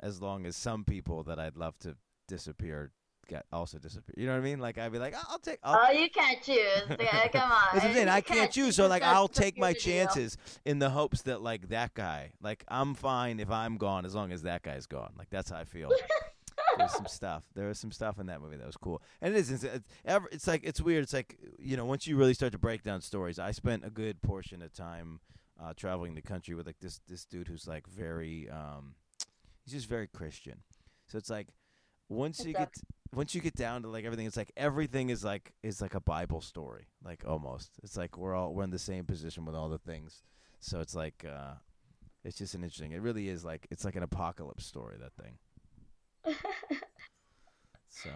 as 0.00 0.20
long 0.20 0.44
as 0.46 0.56
some 0.56 0.84
people 0.84 1.22
that 1.24 1.38
I'd 1.38 1.56
love 1.56 1.78
to 1.80 1.96
disappear 2.28 2.92
get 3.26 3.46
also 3.52 3.78
disappear. 3.78 4.14
You 4.16 4.26
know 4.26 4.32
what 4.32 4.38
I 4.38 4.42
mean? 4.44 4.58
Like 4.58 4.78
I'd 4.78 4.92
be 4.92 4.98
like, 4.98 5.14
I'll, 5.14 5.26
I'll 5.30 5.38
take. 5.38 5.58
I'll, 5.62 5.80
Oh, 5.88 5.90
you 5.92 6.08
can't 6.10 6.42
choose. 6.42 6.82
Yeah, 7.00 7.28
come 7.28 7.50
on. 7.50 7.60
That's 7.74 7.94
saying. 7.94 8.22
Can't 8.22 8.50
choose, 8.52 8.76
so 8.76 8.86
like 8.86 9.02
I'll 9.02 9.28
take 9.28 9.58
my 9.58 9.72
chances 9.72 10.36
in 10.64 10.78
the 10.78 10.90
hopes 10.90 11.22
that 11.22 11.42
like 11.42 11.68
that 11.68 11.94
guy, 11.94 12.32
like 12.42 12.64
I'm 12.68 12.94
fine 12.94 13.40
if 13.40 13.50
I'm 13.50 13.76
gone 13.76 14.04
as 14.04 14.14
long 14.14 14.32
as 14.32 14.42
that 14.42 14.62
guy's 14.62 14.86
gone. 14.86 15.12
Like 15.18 15.30
that's 15.30 15.50
how 15.50 15.58
I 15.58 15.64
feel. 15.64 15.90
There's 16.78 16.92
some 16.92 17.06
stuff. 17.06 17.44
There 17.54 17.68
was 17.68 17.78
some 17.78 17.92
stuff 17.92 18.18
in 18.18 18.26
that 18.26 18.40
movie 18.40 18.56
that 18.56 18.66
was 18.66 18.76
cool, 18.76 19.00
and 19.20 19.34
it 19.34 19.38
is. 19.38 19.50
It's, 19.50 19.64
it's, 19.64 19.88
it's 20.04 20.46
like 20.46 20.62
it's 20.64 20.80
weird. 20.80 21.04
It's 21.04 21.12
like 21.12 21.38
you 21.58 21.76
know, 21.76 21.84
once 21.84 22.06
you 22.06 22.16
really 22.16 22.34
start 22.34 22.52
to 22.52 22.58
break 22.58 22.82
down 22.82 23.00
stories. 23.00 23.38
I 23.38 23.52
spent 23.52 23.84
a 23.84 23.90
good 23.90 24.22
portion 24.22 24.60
of 24.62 24.72
time 24.72 25.20
uh, 25.62 25.72
traveling 25.76 26.14
the 26.14 26.22
country 26.22 26.54
with 26.54 26.66
like 26.66 26.78
this 26.80 27.00
this 27.08 27.24
dude 27.24 27.46
who's 27.48 27.68
like 27.68 27.86
very, 27.86 28.48
um, 28.50 28.94
he's 29.64 29.74
just 29.74 29.88
very 29.88 30.08
Christian. 30.08 30.62
So 31.06 31.16
it's 31.18 31.30
like 31.30 31.48
once 32.08 32.40
It 32.40 32.48
you 32.48 32.54
sucks. 32.54 32.80
get 32.80 32.88
once 33.14 33.34
you 33.34 33.40
get 33.40 33.54
down 33.54 33.82
to 33.82 33.88
like 33.88 34.04
everything, 34.04 34.26
it's 34.26 34.36
like 34.36 34.52
everything 34.56 35.10
is 35.10 35.24
like 35.24 35.52
is 35.62 35.80
like 35.80 35.94
a 35.94 36.00
Bible 36.00 36.40
story, 36.40 36.86
like 37.02 37.24
almost. 37.26 37.72
It's 37.82 37.96
like 37.96 38.16
we're 38.18 38.34
all 38.34 38.54
we're 38.54 38.64
in 38.64 38.70
the 38.70 38.78
same 38.78 39.04
position 39.04 39.44
with 39.44 39.54
all 39.54 39.68
the 39.68 39.78
things. 39.78 40.22
So 40.60 40.80
it's 40.80 40.94
like 40.94 41.24
uh, 41.28 41.54
it's 42.24 42.38
just 42.38 42.54
an 42.54 42.62
interesting. 42.62 42.92
It 42.92 43.00
really 43.02 43.28
is 43.28 43.44
like 43.44 43.66
it's 43.70 43.84
like 43.84 43.96
an 43.96 44.02
apocalypse 44.02 44.64
story. 44.66 44.96
That 44.98 45.12
thing. 45.22 45.38
So 47.88 48.10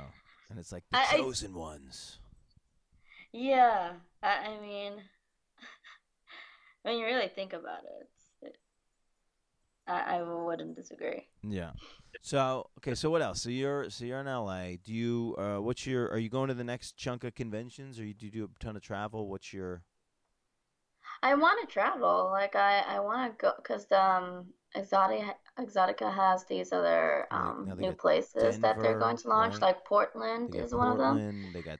and 0.51 0.59
it's 0.59 0.73
like 0.73 0.83
the 0.91 0.99
I- 0.99 1.07
I- 1.13 1.17
chosen 1.19 1.55
ones. 1.55 2.19
yeah, 3.33 3.93
I, 4.23 4.29
I 4.29 4.61
mean, 4.61 4.95
when 6.83 6.99
you 6.99 7.05
really 7.05 7.29
think 7.29 7.53
about 7.53 7.85
it 7.85 8.09
I, 9.89 10.19
I 10.19 10.23
wouldn't 10.23 10.77
disagree. 10.77 11.27
Yeah. 11.43 11.71
So 12.23 12.69
okay, 12.79 12.95
so 12.95 13.11
what 13.11 13.23
else? 13.23 13.43
So 13.43 13.51
you're 13.51 13.91
so 13.91 14.05
you're 14.05 14.21
in 14.21 14.27
LA. 14.27 14.77
Do 14.83 14.93
you 14.93 15.35
uh 15.39 15.59
what's 15.59 15.87
your 15.87 16.11
are 16.11 16.19
you 16.19 16.29
going 16.29 16.49
to 16.49 16.55
the 16.55 16.65
next 16.65 16.97
chunk 16.97 17.25
of 17.25 17.35
conventions 17.35 17.99
or 17.99 18.05
you 18.05 18.15
do 18.15 18.27
you 18.27 18.33
do 18.33 18.45
a 18.45 18.65
ton 18.65 18.77
of 18.77 18.83
travel? 18.83 19.29
What's 19.29 19.53
your 19.53 19.83
I 21.23 21.35
want 21.35 21.61
to 21.67 21.73
travel. 21.73 22.29
Like 22.31 22.55
I, 22.55 22.81
I 22.81 23.01
want 23.01 23.39
to 23.39 23.43
go 23.43 23.53
because 23.57 23.91
um, 23.93 24.47
Exxxotica 24.77 25.35
Exxxotica 25.59 26.15
has 26.15 26.45
these 26.45 26.73
other 26.73 27.27
um 27.31 27.69
new 27.79 27.89
got 27.89 27.99
places 27.99 28.59
that 28.59 28.81
they're 28.81 28.99
going 28.99 29.17
to 29.17 29.29
launch. 29.29 29.55
right? 29.55 29.63
Like 29.63 29.85
Portland 29.85 30.55
is 30.55 30.73
one 30.75 30.93
of 30.93 30.99
them. 30.99 31.17
Portland, 31.17 31.55
they 31.55 31.63
got 31.63 31.79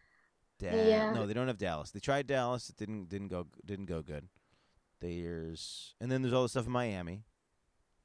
Da- 0.59 0.89
Yeah. 0.89 1.13
No, 1.13 1.27
they 1.27 1.35
don't 1.35 1.47
have 1.47 1.59
Dallas. 1.59 1.91
They 1.91 2.01
tried 2.01 2.27
Dallas, 2.27 2.69
it 2.69 2.77
didn't 2.77 3.09
didn't 3.09 3.29
go 3.29 3.47
didn't 3.65 3.87
go 3.87 4.03
good. 4.03 4.29
There's 5.01 5.95
and 6.01 6.11
then 6.11 6.23
there's 6.23 6.35
all 6.35 6.43
the 6.43 6.49
stuff 6.49 6.67
in 6.67 6.73
Miami. 6.73 7.23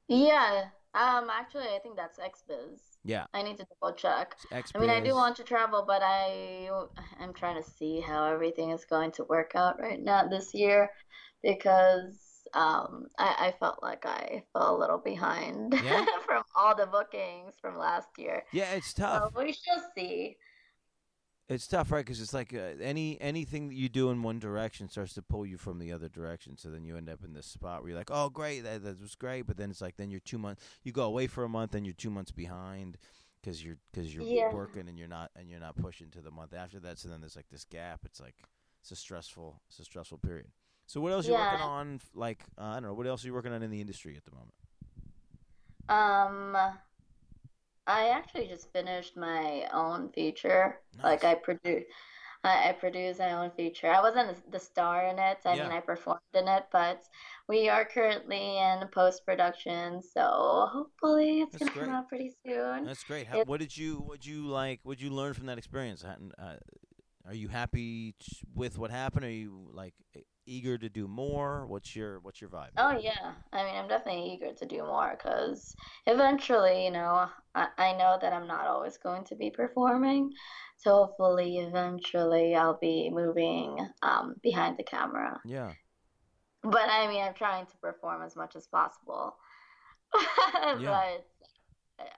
Yeah. 0.08 0.64
Um. 0.94 1.28
Actually, 1.30 1.68
I 1.74 1.78
think 1.82 1.96
that's 1.96 2.18
XBiz. 2.18 2.78
Yeah. 3.04 3.26
I 3.34 3.42
need 3.42 3.58
to 3.58 3.66
double 3.80 3.94
check. 3.96 4.36
i 4.52 4.78
mean, 4.78 4.90
I 4.90 5.00
do 5.00 5.14
want 5.14 5.36
to 5.36 5.42
travel, 5.44 5.84
but 5.86 6.02
I 6.02 6.70
I'm 7.20 7.34
trying 7.34 7.62
to 7.62 7.68
see 7.68 8.00
how 8.00 8.24
everything 8.24 8.70
is 8.70 8.84
going 8.84 9.12
to 9.12 9.24
work 9.24 9.52
out 9.54 9.80
right 9.80 10.00
now 10.02 10.26
this 10.26 10.54
year 10.54 10.90
because 11.42 12.16
um, 12.54 13.06
I, 13.18 13.48
I 13.48 13.54
felt 13.58 13.82
like 13.82 14.06
I 14.06 14.42
fell 14.52 14.76
a 14.76 14.78
little 14.78 14.98
behind 14.98 15.74
Yeah? 15.84 16.04
from 16.26 16.42
all 16.56 16.74
the 16.74 16.86
bookings 16.86 17.54
from 17.60 17.76
last 17.76 18.08
year. 18.16 18.44
Yeah, 18.52 18.72
it's 18.72 18.94
So 18.94 19.02
tough. 19.02 19.32
we 19.36 19.52
shall 19.52 19.82
see. 19.96 20.36
It's 21.46 21.66
tough, 21.66 21.92
right? 21.92 22.04
Because 22.04 22.22
it's 22.22 22.32
like 22.32 22.54
uh, 22.54 22.80
any 22.80 23.20
anything 23.20 23.68
that 23.68 23.74
you 23.74 23.90
do 23.90 24.08
in 24.10 24.22
one 24.22 24.38
direction 24.38 24.88
starts 24.88 25.12
to 25.14 25.22
pull 25.22 25.44
you 25.44 25.58
from 25.58 25.78
the 25.78 25.92
other 25.92 26.08
direction. 26.08 26.56
So 26.56 26.70
then 26.70 26.84
you 26.84 26.96
end 26.96 27.10
up 27.10 27.22
in 27.22 27.34
this 27.34 27.44
spot 27.46 27.82
where 27.82 27.90
you're 27.90 27.98
like, 27.98 28.10
"Oh, 28.10 28.30
great, 28.30 28.60
that, 28.60 28.82
that 28.82 28.98
was 29.00 29.14
great," 29.14 29.42
but 29.42 29.58
then 29.58 29.70
it's 29.70 29.82
like 29.82 29.96
then 29.98 30.10
you're 30.10 30.20
two 30.20 30.38
months. 30.38 30.64
You 30.84 30.92
go 30.92 31.04
away 31.04 31.26
for 31.26 31.44
a 31.44 31.48
month, 31.48 31.74
and 31.74 31.84
you're 31.84 31.92
two 31.94 32.10
months 32.10 32.30
behind 32.30 32.96
because 33.42 33.62
you're 33.62 33.76
because 33.92 34.14
you're 34.14 34.24
Yeah. 34.24 34.52
working 34.54 34.88
and 34.88 34.98
you're 34.98 35.06
not 35.06 35.32
and 35.36 35.50
you're 35.50 35.60
not 35.60 35.76
pushing 35.76 36.08
to 36.12 36.22
the 36.22 36.30
month 36.30 36.54
after 36.54 36.80
that. 36.80 36.98
So 36.98 37.10
then 37.10 37.20
there's 37.20 37.36
like 37.36 37.50
this 37.50 37.64
gap. 37.66 38.00
It's 38.06 38.20
like 38.20 38.36
it's 38.80 38.90
a 38.92 38.96
stressful 38.96 39.60
it's 39.68 39.78
a 39.78 39.84
stressful 39.84 40.18
period. 40.18 40.46
So 40.86 41.02
what 41.02 41.12
else 41.12 41.26
are 41.26 41.32
you 41.32 41.36
working 41.36 41.60
on? 41.60 42.00
Like 42.14 42.44
uh, 42.56 42.64
I 42.64 42.74
don't 42.74 42.84
know. 42.84 42.94
What 42.94 43.06
else 43.06 43.22
are 43.22 43.26
you 43.26 43.34
working 43.34 43.52
on 43.52 43.62
in 43.62 43.70
the 43.70 43.82
industry 43.82 44.16
at 44.16 44.24
the 44.24 44.30
moment? 44.32 44.54
Um, 45.90 46.56
I 47.86 48.08
actually 48.08 48.48
just 48.48 48.72
finished 48.72 49.16
my 49.16 49.68
own 49.72 50.10
feature. 50.10 50.80
Like 51.02 51.24
I 51.24 51.34
produce, 51.34 51.84
I, 52.42 52.70
I 52.70 52.72
produce 52.72 53.18
my 53.18 53.32
own 53.32 53.50
feature. 53.56 53.90
I 53.90 54.00
wasn't 54.00 54.50
the 54.50 54.58
star 54.58 55.06
in 55.06 55.18
it. 55.18 55.38
I 55.44 55.54
Yeah. 55.54 55.64
mean, 55.64 55.72
I 55.72 55.80
performed 55.80 56.20
in 56.34 56.48
it, 56.48 56.64
but 56.72 57.02
we 57.48 57.68
are 57.68 57.84
currently 57.84 58.58
in 58.58 58.88
post 58.88 59.24
production, 59.26 60.02
so 60.02 60.68
hopefully 60.72 61.40
it's 61.42 61.52
That's 61.58 61.70
gonna 61.74 61.86
come 61.86 61.94
out 61.94 62.08
pretty 62.08 62.32
soon. 62.46 62.84
That's 62.86 63.04
great. 63.04 63.26
How, 63.26 63.44
what 63.44 63.60
did 63.60 63.76
you 63.76 63.96
what 63.96 64.24
you 64.24 64.46
like? 64.46 64.80
What 64.82 65.00
you 65.00 65.10
learn 65.10 65.34
from 65.34 65.46
that 65.46 65.58
experience? 65.58 66.02
How- 66.02 66.16
Uh, 66.38 66.56
are 67.26 67.34
you 67.34 67.48
happy 67.48 68.14
with 68.54 68.76
what 68.78 68.90
happened? 68.90 69.24
Are 69.24 69.30
you 69.30 69.70
like 69.72 69.94
eager 70.46 70.78
to 70.78 70.88
do 70.88 71.08
more? 71.08 71.66
What's 71.66 71.94
your 71.96 72.20
what's 72.20 72.40
your 72.40 72.50
vibe? 72.50 72.76
Oh 72.76 72.96
yeah, 72.98 73.34
I 73.52 73.64
mean, 73.64 73.74
I'm 73.76 73.88
definitely 73.88 74.32
eager 74.32 74.52
to 74.52 74.66
do 74.66 74.78
more 74.78 75.16
because 75.16 75.74
eventually, 76.06 76.84
you 76.84 76.90
know, 76.90 77.28
I, 77.54 77.68
I 77.78 77.92
know 77.96 78.18
that 78.20 78.32
I'm 78.32 78.46
not 78.48 78.66
always 78.66 78.96
going 78.98 79.24
to 79.26 79.36
be 79.36 79.50
performing, 79.50 80.30
so 80.78 80.90
hopefully, 81.06 81.58
eventually, 81.58 82.54
I'll 82.56 82.78
be 82.80 83.10
moving 83.12 83.78
um, 84.02 84.34
behind 84.42 84.76
the 84.76 84.84
camera. 84.84 85.40
Yeah, 85.44 85.74
But 86.62 86.88
I 86.88 87.06
mean, 87.08 87.22
I'm 87.22 87.34
trying 87.34 87.66
to 87.66 87.76
perform 87.78 88.22
as 88.22 88.36
much 88.36 88.56
as 88.56 88.66
possible. 88.66 89.36
Yeah. 90.80 90.90
But 90.90 91.26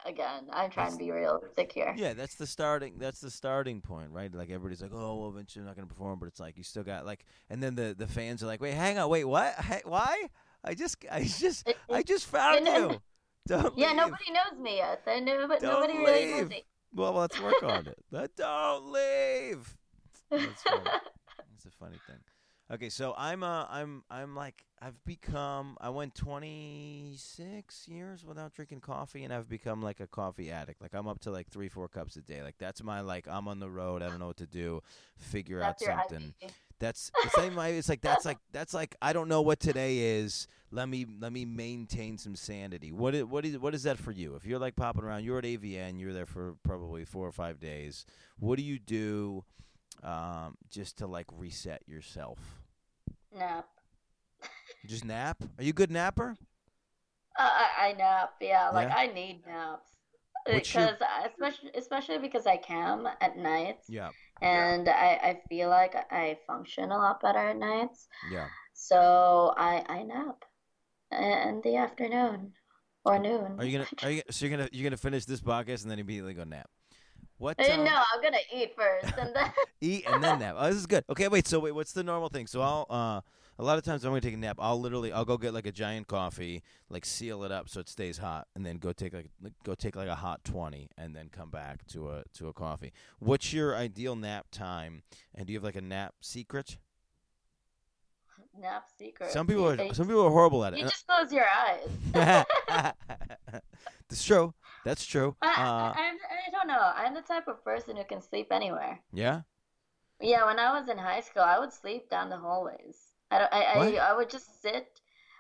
again, 0.04 0.44
I'm 0.52 0.70
trying 0.70 0.86
That's- 0.86 0.92
to 0.94 0.98
be 0.98 1.10
realistic 1.10 1.72
here. 1.72 1.94
yeah. 1.96 2.12
That's 2.14 2.34
the 2.36 2.46
starting. 2.46 2.94
That's 2.98 3.20
the 3.20 3.30
starting 3.30 3.80
point, 3.80 4.10
right? 4.10 4.32
Like 4.32 4.50
everybody's 4.50 4.82
like, 4.82 4.92
oh, 4.94 5.16
well, 5.16 5.28
eventually 5.30 5.62
I'm 5.62 5.66
not 5.66 5.76
gonna 5.76 5.86
perform, 5.86 6.18
but 6.18 6.26
it's 6.26 6.40
like 6.40 6.56
you 6.56 6.62
still 6.62 6.82
got 6.84 7.04
like, 7.06 7.24
and 7.50 7.62
then 7.62 7.74
the 7.74 7.94
the 7.96 8.06
fans 8.06 8.42
are 8.42 8.46
like, 8.46 8.60
wait, 8.60 8.74
hang 8.74 8.98
on, 8.98 9.08
wait, 9.08 9.24
what? 9.24 9.54
Why? 9.84 10.28
I 10.64 10.74
just 10.74 11.04
I 11.10 11.22
just 11.24 11.68
It- 11.68 11.76
I 11.90 12.02
just 12.02 12.26
found 12.26 12.64
know- 12.64 12.90
you. 12.92 13.00
Don't 13.48 13.78
Yeah, 13.78 13.88
leave. 13.88 13.96
nobody 13.96 14.24
knows 14.32 14.58
me 14.60 14.76
yet. 14.78 15.06
Know, 15.06 15.46
but 15.46 15.60
Don't 15.60 15.72
nobody 15.80 15.98
really 15.98 16.24
knows 16.32 16.40
leave. 16.40 16.48
me. 16.50 16.64
Well, 16.92 17.12
let's 17.12 17.40
work 17.40 17.62
on 17.62 17.86
it. 17.86 17.96
But 18.10 18.34
don't 18.34 18.90
leave. 18.90 19.76
That's 20.30 20.62
funny. 20.62 20.80
That's 20.84 21.66
a 21.66 21.70
funny 21.78 21.98
thing. 22.08 22.16
Okay, 22.68 22.88
so 22.88 23.14
I'm 23.16 23.44
uh 23.44 23.64
I'm 23.70 24.02
I'm 24.10 24.34
like 24.34 24.64
I've 24.82 25.02
become 25.04 25.76
I 25.80 25.90
went 25.90 26.16
26 26.16 27.88
years 27.88 28.24
without 28.24 28.54
drinking 28.54 28.80
coffee 28.80 29.22
and 29.22 29.32
I've 29.32 29.48
become 29.48 29.82
like 29.82 30.00
a 30.00 30.08
coffee 30.08 30.50
addict. 30.50 30.82
Like 30.82 30.92
I'm 30.92 31.06
up 31.06 31.20
to 31.20 31.30
like 31.30 31.48
3 31.48 31.68
4 31.68 31.86
cups 31.86 32.16
a 32.16 32.22
day. 32.22 32.42
Like 32.42 32.56
that's 32.58 32.82
my 32.82 33.02
like 33.02 33.28
I'm 33.30 33.46
on 33.46 33.60
the 33.60 33.70
road, 33.70 34.02
I 34.02 34.08
don't 34.08 34.18
know 34.18 34.26
what 34.26 34.38
to 34.38 34.46
do, 34.46 34.82
figure 35.16 35.60
That's 35.60 35.86
out 35.86 36.10
something. 36.10 36.34
That's 36.80 37.12
the 37.22 37.30
same 37.40 37.54
way 37.54 37.78
it's 37.78 37.88
like 37.88 38.00
that's 38.00 38.24
like 38.24 38.38
that's 38.50 38.74
like 38.74 38.96
I 39.00 39.12
don't 39.12 39.28
know 39.28 39.42
what 39.42 39.60
today 39.60 40.18
is. 40.18 40.48
Let 40.72 40.88
me 40.88 41.06
let 41.20 41.32
me 41.32 41.44
maintain 41.44 42.18
some 42.18 42.34
sanity. 42.34 42.90
What 42.90 43.14
is 43.14 43.24
what 43.24 43.44
is 43.44 43.58
what 43.58 43.76
is 43.76 43.84
that 43.84 43.96
for 43.96 44.10
you? 44.10 44.34
If 44.34 44.44
you're 44.44 44.58
like 44.58 44.74
popping 44.74 45.04
around, 45.04 45.22
you're 45.22 45.38
at 45.38 45.44
AVN, 45.44 46.00
you're 46.00 46.12
there 46.12 46.26
for 46.26 46.56
probably 46.64 47.04
4 47.04 47.28
or 47.28 47.32
5 47.32 47.60
days. 47.60 48.04
What 48.40 48.56
do 48.56 48.64
you 48.64 48.80
do 48.80 49.44
um, 50.02 50.56
just 50.70 50.98
to 50.98 51.06
like 51.06 51.26
reset 51.32 51.82
yourself? 51.86 52.38
Nap. 53.36 53.66
Just 54.86 55.04
nap? 55.04 55.42
Are 55.58 55.64
you 55.64 55.70
a 55.70 55.72
good 55.72 55.90
napper? 55.90 56.36
Uh, 57.38 57.42
I, 57.42 57.88
I 57.88 57.92
nap, 57.92 58.34
yeah. 58.40 58.70
Like 58.70 58.88
Yeah? 58.88 58.96
I 58.96 59.06
need 59.08 59.42
naps 59.46 59.90
What's 60.46 60.68
because 60.72 60.96
I- 61.00 61.26
especially 61.26 61.70
especially 61.74 62.18
because 62.18 62.46
I 62.46 62.56
cam 62.56 63.06
at 63.20 63.36
night, 63.36 63.78
Yeah. 63.88 64.10
and 64.40 64.88
I 64.88 65.18
I 65.22 65.40
feel 65.48 65.68
like 65.68 65.94
I 66.10 66.38
function 66.46 66.92
a 66.92 66.96
lot 66.98 67.20
better 67.20 67.38
at 67.38 67.56
nights. 67.56 68.06
Yeah. 68.30 68.46
So 68.74 69.52
I 69.56 69.84
I 69.88 70.02
nap 70.04 70.44
in 71.12 71.60
the 71.64 71.76
afternoon 71.76 72.52
or 73.04 73.18
noon. 73.18 73.56
Are 73.58 73.64
you 73.64 73.78
gonna? 73.78 73.88
Are 74.02 74.10
you 74.10 74.22
so 74.30 74.46
you're 74.46 74.56
gonna 74.56 74.68
you're 74.72 74.84
gonna 74.84 74.96
finish 74.96 75.24
this 75.24 75.40
podcast 75.40 75.82
and 75.82 75.90
then 75.90 75.98
immediately 75.98 76.32
go 76.34 76.44
nap? 76.44 76.70
What? 77.38 77.60
Uh, 77.60 77.76
No, 77.76 78.02
I'm 78.14 78.22
gonna 78.22 78.38
eat 78.54 78.74
first, 78.76 79.12
and 79.18 79.34
then 79.34 79.52
Eat 79.80 80.04
and 80.06 80.22
then 80.24 80.38
nap. 80.38 80.56
Oh, 80.58 80.66
this 80.68 80.76
is 80.76 80.86
good. 80.86 81.04
Okay, 81.10 81.28
wait. 81.28 81.46
So 81.46 81.60
wait, 81.60 81.72
what's 81.72 81.92
the 81.92 82.02
normal 82.02 82.28
thing? 82.28 82.46
So 82.46 82.62
I'll 82.62 82.86
uh, 82.88 83.20
a 83.58 83.62
lot 83.64 83.76
of 83.78 83.84
times 83.84 84.04
I'm 84.04 84.10
gonna 84.10 84.20
take 84.22 84.34
a 84.34 84.38
nap. 84.38 84.56
I'll 84.58 84.80
literally 84.80 85.12
I'll 85.12 85.24
go 85.26 85.36
get 85.36 85.52
like 85.52 85.66
a 85.66 85.72
giant 85.72 86.06
coffee, 86.08 86.62
like 86.88 87.04
seal 87.04 87.44
it 87.44 87.52
up 87.52 87.68
so 87.68 87.80
it 87.80 87.88
stays 87.88 88.18
hot, 88.18 88.46
and 88.54 88.64
then 88.64 88.78
go 88.78 88.92
take 88.92 89.12
like 89.12 89.28
like, 89.42 89.52
go 89.64 89.74
take 89.74 89.96
like 89.96 90.08
a 90.08 90.14
hot 90.14 90.44
twenty, 90.44 90.88
and 90.96 91.14
then 91.14 91.28
come 91.30 91.50
back 91.50 91.86
to 91.88 92.10
a 92.10 92.24
to 92.34 92.48
a 92.48 92.52
coffee. 92.54 92.92
What's 93.18 93.52
your 93.52 93.76
ideal 93.76 94.16
nap 94.16 94.46
time? 94.50 95.02
And 95.34 95.46
do 95.46 95.52
you 95.52 95.58
have 95.58 95.64
like 95.64 95.76
a 95.76 95.82
nap 95.82 96.14
secret? 96.20 96.78
nap 98.58 98.84
secret. 98.98 99.30
Some 99.30 99.46
people 99.46 99.68
are 99.68 99.94
some 99.94 100.06
people 100.06 100.24
are 100.24 100.30
horrible 100.30 100.64
at 100.64 100.72
it. 100.72 100.78
You 100.78 100.84
just 100.84 101.06
close 101.06 101.32
your 101.32 101.44
eyes. 101.44 101.88
That's 104.08 104.24
true. 104.24 104.54
That's 104.86 105.04
true. 105.04 105.34
I, 105.42 105.48
Uh, 105.48 105.92
I, 106.02 106.04
I 106.46 106.50
don't 106.54 106.68
know. 106.68 106.84
I'm 107.02 107.12
the 107.14 107.26
type 107.32 107.48
of 107.48 107.64
person 107.64 107.96
who 107.96 108.04
can 108.04 108.22
sleep 108.22 108.48
anywhere. 108.50 109.00
yeah. 109.12 109.40
Yeah, 110.20 110.46
when 110.46 110.58
I 110.58 110.78
was 110.78 110.88
in 110.88 110.96
high 110.96 111.20
school, 111.20 111.42
I 111.42 111.58
would 111.58 111.72
sleep 111.72 112.08
down 112.08 112.30
the 112.30 112.38
hallways. 112.38 112.96
I 113.30 113.38
don't, 113.38 113.52
I, 113.52 113.78
What? 113.78 113.88
I, 113.94 113.96
I 114.10 114.16
would 114.16 114.30
just 114.30 114.62
sit. 114.62 114.88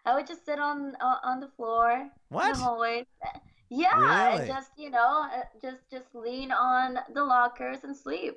I 0.04 0.14
would 0.14 0.26
just 0.26 0.44
sit 0.44 0.58
on 0.58 0.78
on 1.00 1.40
the 1.40 1.48
floor 1.56 1.90
in 1.92 2.10
What? 2.28 2.54
the 2.54 2.60
hallways. 2.62 3.06
Yeah, 3.70 3.96
Really? 3.98 4.40
and 4.40 4.46
just 4.48 4.72
you 4.76 4.90
know, 4.90 5.12
uh, 5.32 5.42
just 5.62 5.82
just 5.90 6.08
lean 6.14 6.50
on 6.52 6.98
the 7.14 7.24
lockers 7.24 7.84
and 7.84 7.96
sleep. 7.96 8.34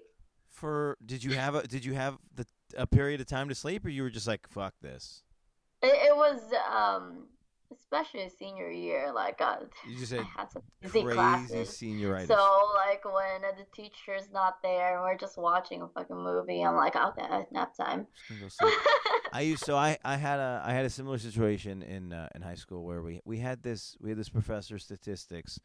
For 0.50 0.96
did 1.06 1.24
you 1.26 1.34
have 1.36 1.56
a 1.56 1.68
did 1.68 1.84
you 1.84 1.94
have 1.94 2.18
the 2.36 2.46
a 2.78 2.88
period 2.88 3.20
of 3.20 3.28
time 3.28 3.50
to 3.50 3.56
sleep, 3.56 3.84
or 3.86 3.90
you 3.90 4.04
were 4.04 4.10
just 4.20 4.28
like 4.28 4.48
fuck 4.48 4.74
this? 4.82 5.24
It, 5.82 5.88
it 6.10 6.16
was 6.16 6.40
um, 6.80 7.28
especially 7.72 8.30
senior 8.30 8.70
year. 8.72 9.12
Like 9.14 9.40
uh, 9.42 9.58
You 9.88 9.98
just 9.98 10.14
I 10.14 10.18
had 10.18 10.26
had 10.26 10.52
some 10.52 10.64
crazy 10.82 11.14
classes. 11.14 11.70
senioritis. 11.70 12.28
So 12.28 12.70
like 12.76 13.04
when 13.06 13.42
the 13.42 13.66
teacher's 13.74 14.30
not 14.32 14.62
there 14.64 15.02
we're 15.02 15.18
just 15.18 15.38
watching 15.38 15.82
a 15.82 15.88
fucking 15.88 16.16
movie, 16.16 16.62
I'm 16.62 16.76
like, 16.76 16.96
okay, 16.96 17.46
nap 17.52 17.76
time. 17.76 18.08
Go. 18.62 18.70
I 19.34 19.42
used 19.42 19.64
so 19.64 19.76
I, 19.76 19.98
I 20.04 20.16
had 20.16 20.40
a 20.40 20.62
I 20.66 20.74
had 20.74 20.86
a 20.86 20.90
similar 20.90 21.18
situation 21.18 21.84
in 21.84 22.14
uh, 22.14 22.30
in 22.36 22.42
high 22.42 22.56
school 22.56 22.84
where 22.86 23.02
we 23.02 23.22
we 23.26 23.40
had 23.40 23.64
this 23.64 23.96
we 24.00 24.10
had 24.10 24.18
this 24.18 24.30
professor 24.30 24.76
of 24.76 24.82
statistics 24.82 25.60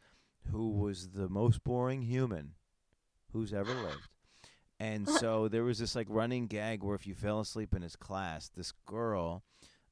who 0.51 0.69
was 0.71 1.09
the 1.09 1.27
most 1.29 1.63
boring 1.63 2.03
human 2.03 2.51
who's 3.31 3.53
ever 3.53 3.73
lived. 3.73 4.07
And 4.79 5.07
so 5.21 5.47
there 5.47 5.63
was 5.63 5.79
this 5.79 5.95
like 5.95 6.07
running 6.09 6.47
gag 6.47 6.83
where 6.83 6.95
if 6.95 7.07
you 7.07 7.15
fell 7.15 7.39
asleep 7.39 7.73
in 7.73 7.81
his 7.81 7.95
class, 7.95 8.49
this 8.55 8.71
girl 8.85 9.43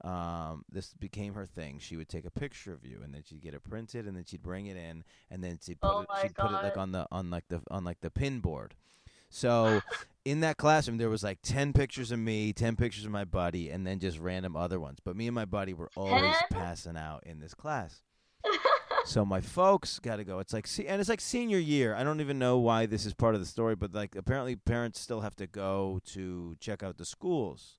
um, 0.04 0.66
this 0.70 0.94
became 0.94 1.34
her 1.34 1.46
thing. 1.46 1.80
She 1.80 1.96
would 1.96 2.10
take 2.10 2.26
a 2.26 2.32
picture 2.32 2.74
of 2.74 2.86
you, 2.86 3.02
and 3.04 3.14
then 3.14 3.24
she'd 3.28 3.42
get 3.42 3.54
it 3.54 3.64
printed, 3.64 4.06
and 4.06 4.16
then 4.16 4.26
she'd 4.26 4.44
bring 4.44 4.68
it 4.68 4.76
in, 4.78 5.04
and 5.32 5.44
then 5.44 5.60
she'd 5.62 5.80
put 5.80 5.92
Oh 5.92 6.00
it, 6.02 6.08
she'd 6.22 6.36
put 6.36 6.52
it 6.52 6.54
like 6.54 6.78
on 6.78 6.92
the 6.92 7.08
on 7.12 7.30
like 7.30 7.48
the 7.48 7.62
on 7.72 7.84
like 7.84 8.02
the 8.02 8.12
pin 8.12 8.40
board. 8.40 8.76
So 9.30 9.82
in 10.26 10.42
that 10.42 10.58
classroom, 10.58 10.98
there 10.98 11.10
was 11.10 11.24
like 11.24 11.40
ten 11.42 11.74
pictures 11.74 12.12
of 12.12 12.20
me, 12.20 12.54
ten 12.54 12.76
pictures 12.76 13.06
of 13.06 13.12
my 13.12 13.24
buddy, 13.24 13.70
and 13.70 13.88
then 13.88 14.00
just 14.00 14.20
random 14.20 14.56
other 14.56 14.80
ones. 14.80 15.00
But 15.04 15.16
me 15.16 15.28
and 15.28 15.36
my 15.36 15.46
buddy 15.46 15.74
were 15.74 15.90
always 15.96 16.36
passing 16.52 16.98
out 16.98 17.24
in 17.26 17.40
this 17.40 17.54
class. 17.54 18.02
So 19.06 19.26
my 19.26 19.42
folks 19.42 20.00
got 20.00 20.16
to 20.16 20.24
go. 20.24 20.40
It's 20.40 20.54
like 20.54 20.66
see, 20.66 20.88
and 20.88 21.02
it's 21.02 21.10
like 21.10 21.20
senior 21.20 21.58
year. 21.58 21.94
I 21.94 22.06
don't 22.06 22.22
even 22.22 22.40
know 22.40 22.58
why 22.58 22.86
this 22.86 23.06
is 23.06 23.14
part 23.14 23.36
of 23.36 23.42
the 23.42 23.46
story, 23.46 23.76
but 23.76 23.94
like 23.94 24.16
apparently 24.16 24.56
parents 24.56 25.00
still 25.00 25.20
have 25.20 25.36
to 25.36 25.46
go 25.48 26.00
to 26.14 26.56
check 26.62 26.84
out 26.84 26.98
the 26.98 27.04
schools. 27.06 27.76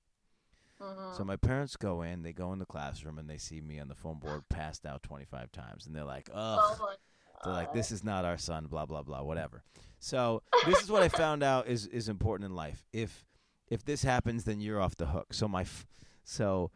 Mhm. 0.85 1.17
So 1.17 1.25
my 1.25 1.37
parents 1.37 1.77
go 1.77 2.03
in, 2.03 2.23
they 2.23 2.33
go 2.33 2.53
in 2.53 2.59
the 2.59 2.67
classroom, 2.67 3.19
and 3.19 3.29
they 3.29 3.39
see 3.39 3.61
me 3.61 3.79
on 3.81 3.89
the 3.89 3.95
phone 3.95 4.19
board 4.19 4.43
passed 4.49 4.85
out 4.87 5.03
25 5.03 5.51
times, 5.53 5.87
and 5.87 5.95
they're 5.95 6.05
like, 6.05 6.29
"Ugh." 6.33 6.61
Oh 6.63 6.77
my 6.81 6.97
They're 7.45 7.53
like, 7.53 7.73
"This 7.73 7.91
is 7.91 8.03
not 8.05 8.25
our 8.25 8.39
son." 8.39 8.67
Blah 8.67 8.87
blah 8.87 9.03
blah. 9.03 9.23
Whatever. 9.23 9.63
So 9.99 10.43
this 10.67 10.83
is 10.83 10.91
what 10.91 11.03
I 11.03 11.09
found 11.09 11.43
out 11.43 11.67
is 11.67 11.87
is 11.87 12.09
important 12.09 12.49
in 12.51 12.55
life. 12.57 12.85
If 12.93 13.25
if 13.69 13.85
this 13.85 14.03
happens, 14.03 14.45
then 14.45 14.61
you're 14.61 14.81
off 14.81 14.97
the 14.97 15.07
hook. 15.07 15.33
So 15.35 15.49
my 15.49 15.63
f- 15.63 15.87
so 16.25 16.71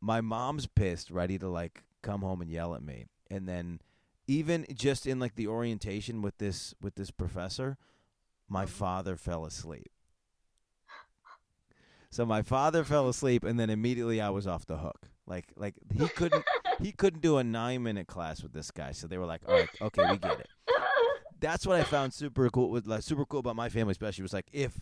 my 0.00 0.20
mom's 0.20 0.66
pissed, 0.66 1.10
ready 1.10 1.38
to 1.38 1.48
like 1.48 1.84
come 2.02 2.22
home 2.22 2.40
and 2.40 2.50
yell 2.50 2.74
at 2.74 2.82
me, 2.82 3.06
and 3.30 3.48
then 3.48 3.80
even 4.28 4.66
just 4.74 5.06
in 5.06 5.18
like 5.20 5.34
the 5.36 5.46
orientation 5.48 6.20
with 6.22 6.38
this 6.38 6.74
with 6.80 6.94
this 6.96 7.10
professor, 7.10 7.78
my 8.48 8.64
Mhm. 8.64 8.68
father 8.70 9.16
fell 9.16 9.44
asleep. 9.44 9.88
So 12.16 12.24
my 12.24 12.40
father 12.40 12.82
fell 12.82 13.08
asleep, 13.10 13.44
and 13.44 13.60
then 13.60 13.68
immediately 13.68 14.22
I 14.22 14.30
was 14.30 14.46
off 14.46 14.64
the 14.64 14.78
hook. 14.78 15.10
Like 15.26 15.52
like 15.54 15.74
he 15.92 16.08
couldn't 16.08 16.44
he 16.82 16.92
couldn't 16.92 17.20
do 17.20 17.36
a 17.36 17.44
nine 17.44 17.82
minute 17.82 18.06
class 18.06 18.42
with 18.42 18.54
this 18.54 18.70
guy. 18.70 18.92
So 18.92 19.06
they 19.06 19.18
were 19.18 19.26
like, 19.26 19.42
all 19.46 19.54
right, 19.54 19.68
okay, 19.82 20.02
we 20.10 20.16
get 20.16 20.40
it. 20.40 20.48
That's 21.38 21.66
what 21.66 21.76
I 21.78 21.82
found 21.84 22.14
super 22.14 22.48
cool 22.48 22.70
with 22.70 22.86
like 22.86 23.02
super 23.02 23.26
cool 23.26 23.40
about 23.40 23.54
my 23.56 23.68
family, 23.68 23.90
especially 23.92 24.22
was 24.22 24.32
like 24.32 24.46
if 24.50 24.80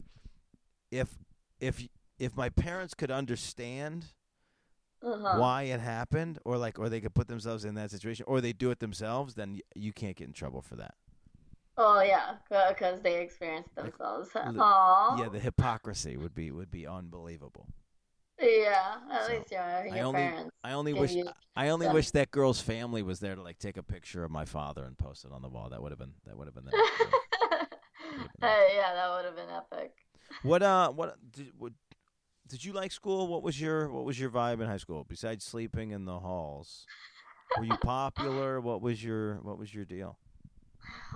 if 0.92 1.08
if 1.58 1.88
if 2.20 2.36
my 2.36 2.50
parents 2.50 2.94
could 2.94 3.10
understand 3.10 4.12
Uh-huh. 5.02 5.38
why 5.40 5.64
it 5.64 5.80
happened, 5.80 6.38
or 6.44 6.56
like 6.56 6.78
or 6.78 6.88
they 6.88 7.00
could 7.00 7.14
put 7.14 7.26
themselves 7.26 7.64
in 7.64 7.74
that 7.74 7.90
situation, 7.90 8.24
or 8.28 8.40
they 8.40 8.52
do 8.52 8.70
it 8.70 8.78
themselves, 8.78 9.34
then 9.34 9.54
y- 9.54 9.60
you 9.74 9.92
can't 9.92 10.16
get 10.16 10.28
in 10.28 10.32
trouble 10.32 10.62
for 10.62 10.76
that. 10.76 10.94
Oh 11.76 12.00
yeah, 12.02 12.34
because 12.48 13.00
they 13.00 13.20
experienced 13.20 13.74
themselves. 13.74 14.30
Yeah, 14.34 15.28
the 15.32 15.40
hypocrisy 15.40 16.16
would 16.16 16.34
be 16.34 16.50
would 16.50 16.70
be 16.70 16.86
unbelievable. 16.86 17.68
Yeah, 18.40 18.96
at 19.12 19.26
So, 19.26 19.32
least 19.32 19.50
your, 19.52 19.60
I 19.62 19.84
your 19.86 20.04
only- 20.06 20.20
parents. 20.20 20.50
I 20.64 20.72
only 20.72 20.92
wish 20.92 21.12
you 21.12 21.28
I 21.56 21.68
only 21.68 21.88
wish 21.88 22.10
that 22.12 22.30
girl's 22.30 22.60
family 22.60 23.02
was 23.02 23.20
there 23.20 23.34
to 23.36 23.42
like 23.42 23.58
take 23.58 23.76
a 23.76 23.82
picture 23.82 24.24
of 24.24 24.30
my 24.30 24.44
father 24.44 24.84
and 24.84 24.96
post 24.98 25.24
it 25.24 25.32
on 25.32 25.42
the 25.42 25.48
wall. 25.48 25.68
That 25.70 25.82
would 25.82 25.92
have 25.92 25.98
been 25.98 26.14
that 26.26 26.36
would 26.36 26.46
have 26.48 26.54
been 26.54 26.64
the. 26.70 26.70
Hey, 28.40 28.74
yeah, 28.76 28.94
that 28.94 29.10
would 29.16 29.24
have 29.24 29.36
been 29.36 29.50
epic. 29.50 29.92
What 30.42 30.62
uh 30.62 30.90
what 30.90 31.16
did 31.32 31.48
what 31.56 31.72
did 32.48 32.64
you 32.64 32.72
like 32.72 32.92
school? 32.92 33.26
What 33.28 33.42
was 33.42 33.60
your 33.60 33.88
what 33.88 34.04
was 34.04 34.18
your 34.18 34.30
vibe 34.30 34.60
in 34.60 34.66
high 34.68 34.76
school 34.78 35.04
besides 35.08 35.44
sleeping 35.44 35.90
in 35.92 36.04
the 36.04 36.18
halls? 36.20 36.86
Were 37.58 37.64
you 37.64 37.76
popular? 37.78 38.60
What 38.60 38.80
was 38.82 39.02
your 39.02 39.36
what 39.42 39.58
was 39.58 39.72
your 39.74 39.84
deal? 39.84 40.18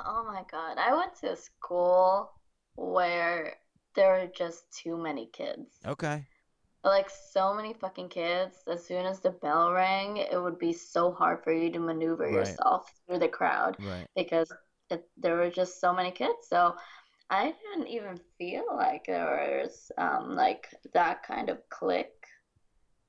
Oh 0.04 0.24
my 0.24 0.44
God, 0.50 0.78
I 0.78 0.94
went 0.94 1.14
to 1.20 1.32
a 1.32 1.36
school 1.36 2.30
where 2.76 3.56
there 3.94 4.12
were 4.12 4.30
just 4.34 4.64
too 4.72 4.96
many 4.96 5.26
kids. 5.26 5.70
Okay. 5.86 6.24
Like 6.84 7.10
so 7.10 7.52
many 7.54 7.74
fucking 7.74 8.08
kids. 8.08 8.56
As 8.68 8.84
soon 8.84 9.04
as 9.04 9.20
the 9.20 9.30
bell 9.30 9.72
rang, 9.72 10.18
it 10.18 10.40
would 10.40 10.58
be 10.58 10.72
so 10.72 11.12
hard 11.12 11.42
for 11.42 11.52
you 11.52 11.70
to 11.72 11.78
maneuver 11.78 12.24
Right. 12.24 12.34
yourself 12.34 12.92
through 13.06 13.18
the 13.18 13.28
crowd 13.28 13.76
Right. 13.80 14.06
because 14.14 14.52
it, 14.90 15.08
there 15.16 15.36
were 15.36 15.50
just 15.50 15.80
so 15.80 15.92
many 15.92 16.10
kids. 16.10 16.46
So 16.48 16.76
I 17.30 17.52
didn't 17.52 17.88
even 17.88 18.18
feel 18.38 18.64
like 18.74 19.06
there 19.06 19.60
was 19.62 19.90
um, 19.98 20.34
like 20.36 20.68
that 20.94 21.24
kind 21.24 21.50
of 21.50 21.58
clique. 21.68 22.26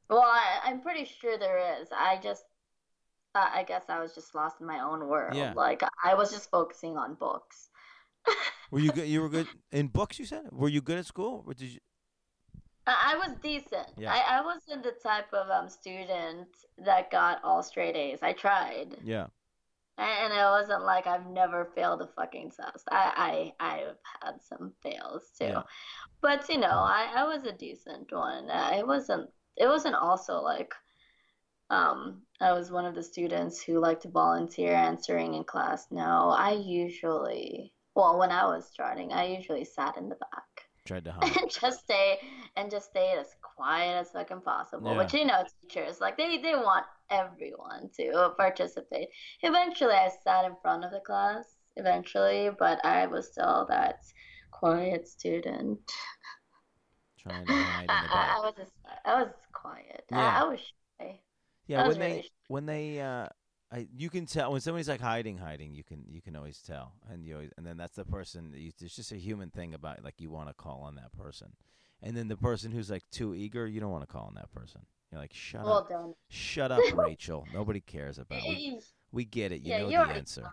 Well, 0.09 0.21
I, 0.21 0.61
I'm 0.65 0.81
pretty 0.81 1.05
sure 1.05 1.37
there 1.37 1.79
is. 1.81 1.87
I 1.95 2.19
just, 2.21 2.43
I 3.35 3.59
I 3.59 3.63
guess 3.63 3.85
I 3.89 3.99
was 3.99 4.13
just 4.13 4.35
lost 4.35 4.61
in 4.61 4.67
my 4.67 4.79
own 4.79 5.07
world. 5.07 5.35
Yeah. 5.35 5.53
Like 5.55 5.81
I 6.03 6.13
was 6.15 6.31
just 6.31 6.49
focusing 6.49 6.97
on 6.97 7.15
books. 7.15 7.69
Were 8.71 8.79
you 8.79 8.91
good? 8.91 9.07
You 9.07 9.21
were 9.21 9.29
good 9.29 9.47
in 9.71 9.87
books. 9.87 10.19
You 10.19 10.25
said. 10.25 10.49
Were 10.51 10.69
you 10.69 10.81
good 10.81 10.99
at 10.99 11.05
school? 11.05 11.43
Or 11.47 11.53
did 11.53 11.69
you? 11.69 11.79
I, 12.85 13.13
I 13.13 13.17
was 13.17 13.35
decent. 13.41 13.87
Yeah. 13.97 14.13
I, 14.13 14.39
I 14.39 14.41
wasn't 14.41 14.83
the 14.83 14.93
type 15.03 15.31
of 15.33 15.49
um, 15.49 15.69
student 15.69 16.47
that 16.77 17.11
got 17.11 17.43
all 17.43 17.63
straight 17.63 17.95
A's. 17.95 18.19
I 18.21 18.33
tried. 18.33 18.97
Yeah. 19.03 19.27
And 19.97 20.31
it 20.31 20.37
wasn't 20.37 20.85
like 20.85 21.07
I've 21.07 21.27
never 21.27 21.71
failed 21.75 22.01
a 22.01 22.07
fucking 22.15 22.51
test. 22.51 22.87
I, 22.89 23.51
I 23.59 23.75
I've 23.75 23.97
had 24.21 24.41
some 24.41 24.71
fails 24.81 25.23
too. 25.37 25.45
Yeah. 25.45 25.63
But 26.21 26.47
you 26.47 26.57
know, 26.57 26.67
I, 26.67 27.11
I 27.17 27.23
was 27.25 27.43
a 27.43 27.51
decent 27.51 28.11
one. 28.11 28.49
I 28.49 28.83
wasn't 28.83 29.29
it 29.57 29.67
wasn't 29.67 29.95
also 29.95 30.41
like 30.41 30.73
um 31.69 32.21
I 32.41 32.53
was 32.53 32.71
one 32.71 32.85
of 32.85 32.95
the 32.95 33.03
students 33.03 33.61
who 33.61 33.79
liked 33.79 34.03
to 34.03 34.09
volunteer 34.09 34.73
answering 34.73 35.33
in 35.35 35.43
class. 35.43 35.87
No, 35.91 36.29
I 36.29 36.51
usually 36.53 37.73
well, 37.95 38.17
when 38.17 38.31
I 38.31 38.45
was 38.45 38.65
starting, 38.67 39.11
I 39.11 39.25
usually 39.25 39.65
sat 39.65 39.97
in 39.97 40.09
the 40.09 40.15
back 40.15 40.69
Tried 40.85 41.05
to 41.05 41.11
hide. 41.19 41.35
and 41.37 41.51
just 41.51 41.81
stay 41.81 42.19
and 42.55 42.71
just 42.71 42.89
stay 42.91 43.15
as 43.19 43.35
quiet 43.41 43.97
as 43.99 44.11
fucking 44.11 44.41
possible. 44.41 44.91
Yeah. 44.91 44.97
But 44.97 45.13
you 45.13 45.25
know, 45.25 45.43
teachers 45.61 45.99
like 45.99 46.17
they 46.17 46.37
they 46.37 46.55
want 46.55 46.85
everyone 47.09 47.89
to 47.97 48.33
participate. 48.37 49.09
Eventually, 49.41 49.93
I 49.93 50.09
sat 50.23 50.45
in 50.45 50.55
front 50.61 50.85
of 50.85 50.91
the 50.91 51.01
class. 51.01 51.45
Eventually, 51.75 52.49
but 52.57 52.83
I 52.85 53.07
was 53.07 53.31
still 53.31 53.65
that 53.69 53.99
quiet 54.51 55.07
student. 55.07 55.79
Trying 57.19 57.45
to 57.45 57.53
hide 57.53 57.81
in 57.81 57.87
the 57.87 57.93
I, 57.93 57.95
I, 57.95 58.07
back. 58.07 58.37
I 58.37 58.39
was 58.39 58.53
just, 58.57 58.71
I 59.05 59.13
was 59.23 59.33
quiet. 59.53 60.03
Yeah. 60.11 60.17
I, 60.17 60.41
I 60.41 60.43
was 60.49 60.59
shy. 60.59 61.19
Yeah, 61.69 61.87
when 61.87 61.99
they 61.99 62.25
when 62.47 62.65
they 62.65 62.99
uh 62.99 63.27
I, 63.71 63.87
you 63.95 64.09
can 64.09 64.25
tell 64.25 64.51
when 64.51 64.61
somebody's 64.61 64.89
like 64.89 64.99
hiding, 65.01 65.37
hiding. 65.37 65.75
You 65.75 65.83
can 65.83 66.03
you 66.07 66.21
can 66.21 66.35
always 66.35 66.59
tell, 66.59 66.93
and 67.09 67.23
you 67.23 67.35
always, 67.35 67.51
and 67.57 67.65
then 67.65 67.77
that's 67.77 67.95
the 67.95 68.03
person. 68.05 68.51
that 68.51 68.59
You, 68.59 68.71
it's 68.81 68.95
just 68.95 69.11
a 69.11 69.17
human 69.17 69.51
thing 69.51 69.75
about 69.75 70.03
like 70.03 70.15
you 70.17 70.31
want 70.31 70.47
to 70.47 70.55
call 70.55 70.81
on 70.81 70.95
that 70.95 71.11
person, 71.15 71.49
and 72.01 72.17
then 72.17 72.27
the 72.27 72.35
person 72.35 72.71
who's 72.71 72.89
like 72.89 73.03
too 73.11 73.35
eager, 73.35 73.67
you 73.67 73.79
don't 73.79 73.91
want 73.91 74.01
to 74.01 74.11
call 74.11 74.25
on 74.25 74.33
that 74.35 74.51
person. 74.51 74.81
You're 75.11 75.21
like, 75.21 75.33
shut 75.33 75.63
Well 75.65 75.77
up, 75.77 75.89
done. 75.89 76.13
shut 76.29 76.71
up, 76.71 76.81
Rachel. 76.95 77.45
Nobody 77.53 77.79
cares 77.79 78.17
about. 78.17 78.41
We 78.47 78.79
we 79.11 79.25
get 79.25 79.51
it. 79.51 79.61
You 79.61 79.73
yeah, 79.73 79.79
know 79.83 79.89
the 79.89 80.13
answer. 80.13 80.43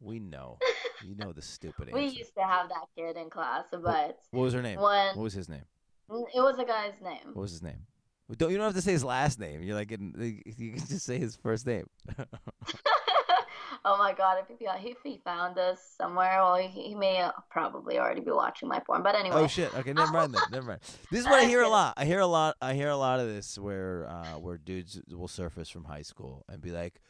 We 0.00 0.18
know. 0.18 0.58
You 1.06 1.14
know 1.16 1.32
the 1.32 1.42
stupid 1.42 1.90
We 1.92 2.06
used 2.06 2.34
to 2.36 2.42
have 2.42 2.70
that 2.70 2.86
kid 2.96 3.18
in 3.18 3.28
class, 3.28 3.64
but 3.70 4.16
What 4.30 4.40
was 4.40 4.54
her 4.54 4.62
name? 4.62 4.80
What 4.80 5.14
was 5.18 5.34
his 5.34 5.50
name? 5.50 5.64
it 6.08 6.40
was 6.40 6.58
a 6.58 6.64
guy's 6.64 6.94
name. 7.02 7.34
What 7.34 7.42
was 7.42 7.50
his 7.50 7.62
name? 7.62 7.84
Well, 8.28 8.36
Don't 8.38 8.50
you 8.50 8.56
don't 8.56 8.66
have 8.66 8.74
to 8.74 8.82
say 8.82 8.92
his 8.92 9.04
last 9.04 9.38
name. 9.38 9.62
You're 9.62 9.76
like 9.76 9.92
in- 9.92 10.42
you 10.56 10.72
can 10.72 10.86
just 10.86 11.04
say 11.04 11.18
his 11.18 11.36
first 11.36 11.66
name. 11.66 11.86
oh 13.84 13.98
my 13.98 14.14
god, 14.16 14.38
if 14.40 14.58
he, 14.58 14.66
if 14.90 14.96
he 15.02 15.20
found 15.24 15.58
us 15.58 15.78
somewhere, 15.98 16.38
well, 16.42 16.56
he, 16.56 16.68
he 16.68 16.94
may 16.94 17.20
uh, 17.20 17.32
probably 17.50 17.98
already 17.98 18.22
be 18.22 18.30
watching 18.30 18.68
my 18.68 18.78
porn. 18.80 19.02
But 19.02 19.14
anyway, 19.14 19.36
Oh 19.36 19.46
shit. 19.46 19.74
Okay, 19.74 19.92
never 19.92 20.10
mind 20.10 20.34
then. 20.34 20.42
Never 20.50 20.66
mind. 20.66 20.80
This 21.10 21.20
is 21.20 21.26
what 21.26 21.42
I 21.42 21.46
hear 21.46 21.62
a 21.62 21.68
lot. 21.68 21.94
I 21.96 22.06
hear 22.06 22.20
a 22.20 22.26
lot. 22.26 22.56
I 22.62 22.74
hear 22.74 22.88
a 22.88 22.96
lot 22.96 23.20
of 23.20 23.26
this 23.26 23.58
where 23.58 24.08
uh, 24.08 24.38
where 24.38 24.56
dudes 24.56 25.00
will 25.10 25.28
surface 25.28 25.68
from 25.68 25.84
high 25.84 26.02
school 26.02 26.44
and 26.48 26.62
be 26.62 26.70
like, 26.70 27.00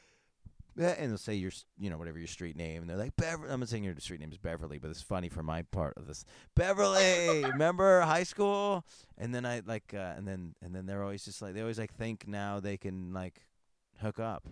and 0.76 1.10
they'll 1.10 1.18
say 1.18 1.34
your 1.34 1.52
you 1.78 1.90
know 1.90 1.98
whatever 1.98 2.18
your 2.18 2.28
street 2.28 2.56
name, 2.56 2.82
and 2.82 2.90
they're 2.90 2.96
like 2.96 3.16
Beverly. 3.16 3.52
I'm 3.52 3.60
not 3.60 3.68
saying 3.68 3.84
your 3.84 3.94
street 3.98 4.20
name 4.20 4.32
is 4.32 4.38
Beverly, 4.38 4.78
but 4.78 4.90
it's 4.90 5.02
funny 5.02 5.28
for 5.28 5.42
my 5.42 5.62
part 5.62 5.96
of 5.96 6.06
this. 6.06 6.24
Beverly, 6.54 7.44
remember 7.52 8.00
high 8.02 8.24
school? 8.24 8.84
And 9.16 9.34
then 9.34 9.46
I 9.46 9.62
like, 9.64 9.94
uh, 9.94 10.14
and 10.16 10.26
then 10.26 10.54
and 10.62 10.74
then 10.74 10.86
they're 10.86 11.02
always 11.02 11.24
just 11.24 11.42
like 11.42 11.54
they 11.54 11.60
always 11.60 11.78
like 11.78 11.94
think 11.94 12.26
now 12.26 12.60
they 12.60 12.76
can 12.76 13.12
like 13.12 13.42
hook 14.00 14.18
up. 14.18 14.46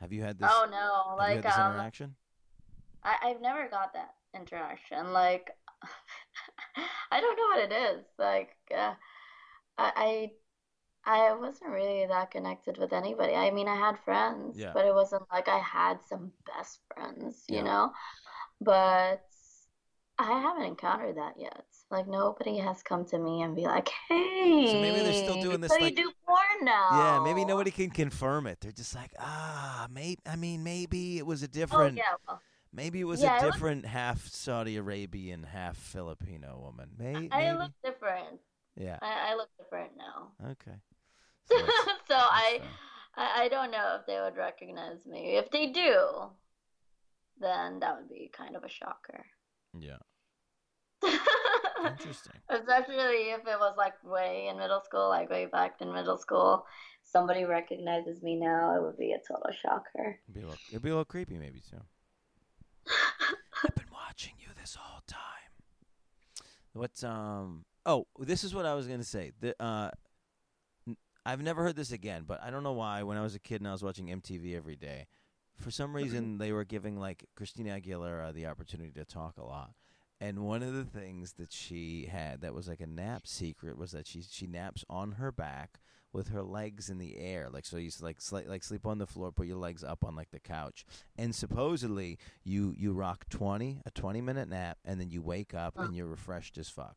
Have 0.00 0.12
you 0.12 0.22
had 0.22 0.38
this? 0.38 0.48
oh 0.50 0.66
no, 0.70 1.16
like 1.16 1.36
had 1.36 1.44
this 1.44 1.58
um, 1.58 1.72
interaction? 1.72 2.14
I, 3.02 3.16
I've 3.22 3.40
never 3.40 3.68
got 3.68 3.92
that 3.94 4.14
interaction. 4.34 5.12
Like, 5.12 5.50
I 7.10 7.20
don't 7.20 7.36
know 7.36 7.46
what 7.46 7.70
it 7.70 7.96
is. 7.96 8.04
Like, 8.18 8.56
uh, 8.76 8.94
I, 9.78 9.92
I, 9.96 10.30
I 11.08 11.32
wasn't 11.34 11.70
really 11.70 12.06
that 12.06 12.30
connected 12.30 12.76
with 12.76 12.92
anybody. 12.92 13.34
I 13.34 13.50
mean, 13.50 13.66
I 13.66 13.76
had 13.76 13.98
friends, 14.00 14.58
Yeah. 14.58 14.72
but 14.74 14.84
it 14.84 14.94
wasn't 14.94 15.22
like 15.32 15.48
I 15.48 15.58
had 15.58 16.02
some 16.02 16.32
best 16.46 16.80
friends, 16.92 17.44
you 17.48 17.56
Yeah. 17.56 17.62
know? 17.62 17.92
But 18.60 19.24
I 20.18 20.38
haven't 20.40 20.64
encountered 20.64 21.16
that 21.16 21.38
yet. 21.38 21.64
Like, 21.90 22.06
nobody 22.08 22.58
has 22.58 22.82
come 22.82 23.06
to 23.06 23.18
me 23.18 23.40
and 23.42 23.56
be 23.56 23.62
like, 23.62 23.88
hey, 24.08 24.66
So 24.66 24.80
maybe 24.82 25.00
they're 25.00 25.12
still 25.24 25.40
doing 25.40 25.60
this, 25.62 25.72
so 25.72 25.78
like- 25.80 25.96
you 25.96 26.04
do 26.04 26.12
porn 26.26 26.64
now. 26.64 26.88
Yeah, 26.92 27.20
maybe 27.24 27.44
nobody 27.46 27.70
can 27.70 27.88
confirm 27.90 28.46
it. 28.46 28.60
They're 28.60 28.72
just 28.72 28.94
like, 28.94 29.12
ah, 29.18 29.86
maybe. 29.90 30.20
I 30.26 30.36
mean, 30.36 30.62
maybe 30.62 31.16
it 31.18 31.24
was 31.26 31.42
a 31.42 31.48
different. 31.48 31.80
Oh, 31.80 31.96
different. 31.96 31.96
yeah. 31.96 32.16
Well, 32.28 32.42
Maybe 32.70 33.00
it 33.00 33.04
was 33.04 33.22
Yeah, 33.22 33.38
a 33.38 33.40
I 33.46 33.50
different 33.50 33.86
half 33.86 34.26
Saudi 34.26 34.76
Arabian, 34.76 35.42
half 35.42 35.78
Filipino 35.78 36.58
woman. 36.60 36.90
Maybe. 36.98 37.30
I 37.32 37.52
look 37.52 37.72
different. 37.82 38.40
Yeah. 38.76 38.98
I, 39.00 39.30
I 39.32 39.34
look 39.36 39.48
different 39.56 39.96
now. 39.96 40.32
Okay. 40.50 40.76
So 41.50 41.56
so 42.08 42.14
I. 42.16 42.60
I 43.16 43.44
I 43.44 43.48
don't 43.48 43.72
know 43.72 43.96
if 43.98 44.06
they 44.06 44.20
would 44.20 44.36
recognize 44.36 45.04
me. 45.04 45.36
If 45.36 45.50
they 45.50 45.66
do, 45.72 46.30
then 47.40 47.80
that 47.80 47.96
would 47.96 48.08
be 48.08 48.30
kind 48.32 48.54
of 48.54 48.62
a 48.62 48.68
shocker. 48.68 49.26
yeah. 49.78 49.96
Interesting. 51.84 52.34
Especially 52.48 53.30
if 53.30 53.40
it 53.40 53.58
was 53.58 53.74
like 53.76 53.94
way 54.04 54.48
in 54.50 54.58
middle 54.58 54.80
school, 54.84 55.08
like 55.08 55.30
way 55.30 55.46
back 55.46 55.76
in 55.80 55.92
middle 55.92 56.16
school. 56.18 56.64
Somebody 57.02 57.44
recognizes 57.44 58.22
me 58.22 58.36
now, 58.36 58.76
it 58.76 58.82
would 58.82 58.98
be 58.98 59.12
a 59.12 59.18
total 59.18 59.50
shocker. 59.52 60.18
It'd 60.28 60.34
be 60.34 60.40
a 60.40 60.44
little, 60.44 60.58
it'd 60.70 60.82
be 60.82 60.90
a 60.90 60.92
little 60.92 61.04
creepy, 61.04 61.38
maybe 61.38 61.60
too. 61.60 61.78
I've 63.64 63.74
been 63.74 63.92
watching 63.92 64.34
you 64.38 64.48
this 64.60 64.76
whole 64.78 65.02
time. 65.06 66.44
What? 66.72 67.02
Um. 67.02 67.64
Oh, 67.86 68.06
this 68.18 68.44
is 68.44 68.54
what 68.54 68.66
I 68.66 68.74
was 68.74 68.86
gonna 68.86 69.02
say. 69.04 69.32
The 69.40 69.60
uh, 69.62 69.90
I've 71.28 71.42
never 71.42 71.62
heard 71.62 71.76
this 71.76 71.92
again, 71.92 72.24
but 72.26 72.42
I 72.42 72.50
don't 72.50 72.62
know 72.62 72.72
why. 72.72 73.02
When 73.02 73.18
I 73.18 73.22
was 73.22 73.34
a 73.34 73.38
kid 73.38 73.60
and 73.60 73.68
I 73.68 73.72
was 73.72 73.82
watching 73.82 74.06
MTV 74.06 74.56
every 74.56 74.76
day, 74.76 75.06
for 75.56 75.70
some 75.70 75.88
mm-hmm. 75.88 75.96
reason 75.96 76.38
they 76.38 76.52
were 76.52 76.64
giving 76.64 76.98
like 76.98 77.26
Christina 77.36 77.78
Aguilera 77.78 78.32
the 78.32 78.46
opportunity 78.46 78.92
to 78.92 79.04
talk 79.04 79.36
a 79.36 79.44
lot. 79.44 79.72
And 80.20 80.40
one 80.40 80.62
of 80.62 80.72
the 80.72 80.84
things 80.86 81.34
that 81.34 81.52
she 81.52 82.06
had 82.06 82.40
that 82.40 82.54
was 82.54 82.66
like 82.66 82.80
a 82.80 82.86
nap 82.86 83.26
secret 83.26 83.76
was 83.76 83.92
that 83.92 84.06
she 84.06 84.22
she 84.22 84.46
naps 84.46 84.86
on 84.88 85.12
her 85.12 85.30
back 85.30 85.80
with 86.14 86.28
her 86.28 86.42
legs 86.42 86.88
in 86.88 86.96
the 86.96 87.18
air, 87.18 87.50
like 87.52 87.66
so 87.66 87.76
you 87.76 87.90
like 88.00 88.18
sli- 88.20 88.48
like 88.48 88.64
sleep 88.64 88.86
on 88.86 88.96
the 88.96 89.06
floor, 89.06 89.30
put 89.30 89.46
your 89.46 89.58
legs 89.58 89.84
up 89.84 90.04
on 90.04 90.16
like 90.16 90.30
the 90.30 90.40
couch, 90.40 90.86
and 91.18 91.34
supposedly 91.34 92.18
you 92.42 92.74
you 92.76 92.94
rock 92.94 93.28
twenty 93.28 93.82
a 93.84 93.90
twenty 93.90 94.22
minute 94.22 94.48
nap, 94.48 94.78
and 94.82 94.98
then 94.98 95.10
you 95.10 95.20
wake 95.20 95.52
up 95.52 95.74
and 95.76 95.94
you're 95.94 96.06
refreshed 96.06 96.56
as 96.56 96.70
fuck. 96.70 96.96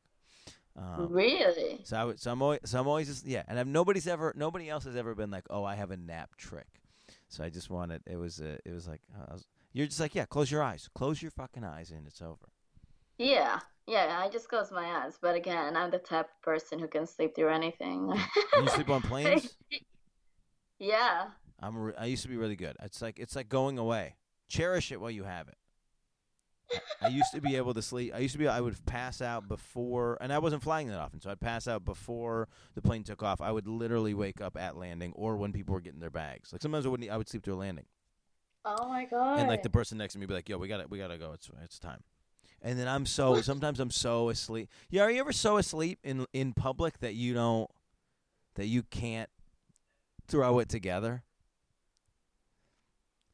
Um, 0.77 1.07
really? 1.10 1.81
So 1.84 1.97
I 1.97 2.05
would, 2.05 2.19
so 2.19 2.31
I'm 2.31 2.41
always, 2.41 2.60
so 2.65 2.79
I'm 2.79 2.88
always 2.88 3.07
just, 3.07 3.25
yeah, 3.25 3.43
and 3.47 3.60
I've, 3.60 3.67
nobody's 3.67 4.07
ever, 4.07 4.34
nobody 4.36 4.69
else 4.69 4.86
has 4.86 4.95
ever 4.95 5.15
been 5.15 5.31
like, 5.31 5.45
oh, 5.49 5.63
I 5.63 5.75
have 5.75 5.91
a 5.91 5.97
nap 5.97 6.36
trick. 6.38 6.67
So 7.27 7.43
I 7.43 7.49
just 7.49 7.69
wanted, 7.69 8.01
it 8.07 8.17
was, 8.17 8.39
uh, 8.39 8.57
it 8.65 8.71
was 8.71 8.88
like, 8.88 9.01
was, 9.29 9.45
you're 9.73 9.88
just 9.88 9.99
like, 9.99 10.15
yeah, 10.15 10.25
close 10.25 10.51
your 10.51 10.63
eyes, 10.63 10.89
close 10.95 11.21
your 11.21 11.31
fucking 11.31 11.63
eyes, 11.63 11.91
and 11.91 12.07
it's 12.07 12.21
over. 12.21 12.49
Yeah, 13.17 13.60
yeah, 13.88 14.19
I 14.19 14.29
just 14.29 14.49
close 14.49 14.71
my 14.71 14.86
eyes. 14.86 15.17
But 15.21 15.36
again, 15.36 15.75
I'm 15.75 15.91
the 15.91 15.99
type 15.99 16.25
of 16.25 16.41
person 16.41 16.79
who 16.79 16.88
can 16.88 17.05
sleep 17.05 17.36
through 17.36 17.49
anything. 17.49 18.12
you 18.57 18.67
sleep 18.75 18.89
on 18.89 19.01
planes? 19.01 19.55
yeah. 20.79 21.27
I'm. 21.60 21.77
Re- 21.77 21.93
I 21.97 22.05
used 22.05 22.23
to 22.23 22.29
be 22.29 22.38
really 22.38 22.55
good. 22.55 22.75
It's 22.81 23.01
like 23.01 23.19
it's 23.19 23.36
like 23.36 23.47
going 23.47 23.77
away. 23.77 24.15
Cherish 24.49 24.91
it 24.91 24.99
while 24.99 25.12
you 25.12 25.23
have 25.23 25.47
it. 25.47 25.55
I 27.01 27.07
used 27.07 27.31
to 27.34 27.41
be 27.41 27.55
able 27.55 27.73
to 27.73 27.81
sleep. 27.81 28.13
I 28.15 28.19
used 28.19 28.34
to 28.34 28.38
be. 28.39 28.47
I 28.47 28.62
would 28.62 28.86
pass 28.86 29.21
out 29.21 29.47
before, 29.47 30.17
and 30.21 30.31
I 30.31 30.39
wasn't 30.39 30.63
flying 30.63 30.88
that 30.89 30.99
often, 30.99 31.19
so 31.19 31.29
I'd 31.29 31.39
pass 31.39 31.67
out 31.67 31.84
before 31.84 32.47
the 32.75 32.81
plane 32.81 33.03
took 33.03 33.23
off. 33.23 33.41
I 33.41 33.51
would 33.51 33.67
literally 33.67 34.13
wake 34.13 34.41
up 34.41 34.57
at 34.57 34.77
landing, 34.77 35.13
or 35.15 35.38
when 35.38 35.51
people 35.51 35.73
were 35.73 35.81
getting 35.81 35.99
their 35.99 36.10
bags. 36.10 36.51
Like 36.53 36.62
sometimes 36.62 36.86
I 36.86 36.89
wouldn't. 36.89 37.10
I 37.10 37.17
would 37.17 37.27
sleep 37.27 37.43
through 37.43 37.55
a 37.55 37.57
landing. 37.57 37.86
Oh 38.63 38.88
my 38.88 39.05
god! 39.05 39.39
And 39.39 39.47
like 39.47 39.63
the 39.63 39.69
person 39.69 39.97
next 39.97 40.13
to 40.13 40.19
me 40.19 40.23
would 40.23 40.29
be 40.29 40.36
like, 40.36 40.49
"Yo, 40.49 40.57
we 40.57 40.67
got 40.67 40.77
to 40.77 40.88
We 40.88 40.97
got 40.97 41.07
to 41.07 41.17
go. 41.17 41.31
It's 41.34 41.49
it's 41.63 41.79
time." 41.79 42.03
And 42.62 42.77
then 42.77 42.88
I'm 42.88 43.05
so 43.05 43.41
sometimes 43.41 43.79
I'm 43.79 43.91
so 43.91 44.29
asleep. 44.29 44.69
Yeah, 44.89 45.03
are 45.03 45.12
you 45.12 45.19
ever 45.19 45.34
so 45.34 45.57
asleep 45.57 45.99
in 46.03 46.25
in 46.34 46.53
public 46.53 46.99
that 46.99 47.15
you 47.15 47.34
don't 47.34 47.69
that 48.55 48.67
you 48.67 48.84
can't 48.84 49.29
throw 50.27 50.60
it 50.60 50.69
together? 50.69 51.23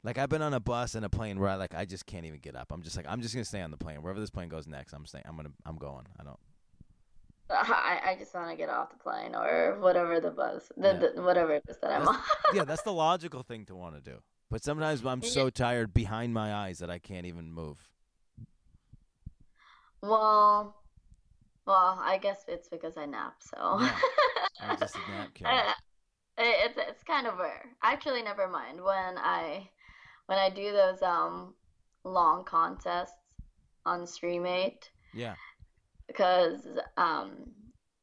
Like 0.04 0.16
I've 0.18 0.28
been 0.28 0.42
on 0.42 0.54
a 0.54 0.60
bus 0.60 0.94
and 0.94 1.04
a 1.04 1.08
plane 1.08 1.40
where 1.40 1.48
I 1.48 1.56
like 1.56 1.74
I 1.74 1.84
just 1.84 2.06
can't 2.06 2.24
even 2.24 2.38
get 2.40 2.54
up. 2.54 2.70
I'm 2.72 2.82
just 2.82 2.96
like 2.96 3.06
I'm 3.08 3.20
just 3.20 3.34
gonna 3.34 3.44
stay 3.44 3.60
on 3.60 3.70
the 3.70 3.76
plane. 3.76 4.02
Wherever 4.02 4.20
this 4.20 4.30
plane 4.30 4.48
goes 4.48 4.66
next, 4.66 4.92
I'm 4.92 5.06
staying. 5.06 5.24
I'm 5.28 5.36
gonna 5.36 5.50
I'm 5.66 5.76
going. 5.76 6.06
I 6.18 6.24
don't. 6.24 6.38
Uh, 7.50 7.54
I, 7.66 8.00
I 8.10 8.16
just 8.18 8.34
want 8.34 8.50
to 8.50 8.56
get 8.56 8.68
off 8.68 8.90
the 8.90 8.98
plane 8.98 9.34
or 9.34 9.78
whatever 9.80 10.20
the 10.20 10.30
bus, 10.30 10.70
the, 10.76 10.88
yeah. 10.88 10.92
the 11.14 11.22
whatever 11.22 11.54
it 11.54 11.62
is 11.68 11.78
that 11.82 11.90
I'm 11.90 12.06
on. 12.06 12.18
yeah, 12.54 12.64
that's 12.64 12.82
the 12.82 12.92
logical 12.92 13.42
thing 13.42 13.64
to 13.66 13.74
want 13.74 13.94
to 13.94 14.00
do. 14.00 14.18
But 14.50 14.62
sometimes 14.62 15.04
I'm 15.04 15.22
so 15.22 15.50
tired 15.50 15.92
behind 15.92 16.32
my 16.32 16.54
eyes 16.54 16.78
that 16.78 16.90
I 16.90 16.98
can't 16.98 17.26
even 17.26 17.52
move. 17.52 17.88
Well, 20.00 20.76
well, 21.66 22.00
I 22.02 22.18
guess 22.18 22.44
it's 22.48 22.68
because 22.68 22.96
I 22.96 23.06
nap. 23.06 23.34
So. 23.40 23.78
Yeah. 23.80 23.96
I'm 24.60 24.78
just 24.78 24.96
a 24.96 25.10
nap 25.10 25.34
killer. 25.34 25.50
It's 26.38 26.78
it's 26.78 27.02
kind 27.02 27.26
of 27.26 27.38
rare. 27.38 27.64
Actually, 27.82 28.22
never 28.22 28.46
mind. 28.46 28.82
When 28.82 29.18
I 29.18 29.68
when 30.28 30.38
I 30.38 30.50
do 30.50 30.72
those 30.72 31.02
um 31.02 31.54
long 32.04 32.44
contests 32.44 33.16
on 33.84 34.02
Streamate. 34.02 34.84
Yeah. 35.14 35.34
Because 36.06 36.66
um 36.96 37.50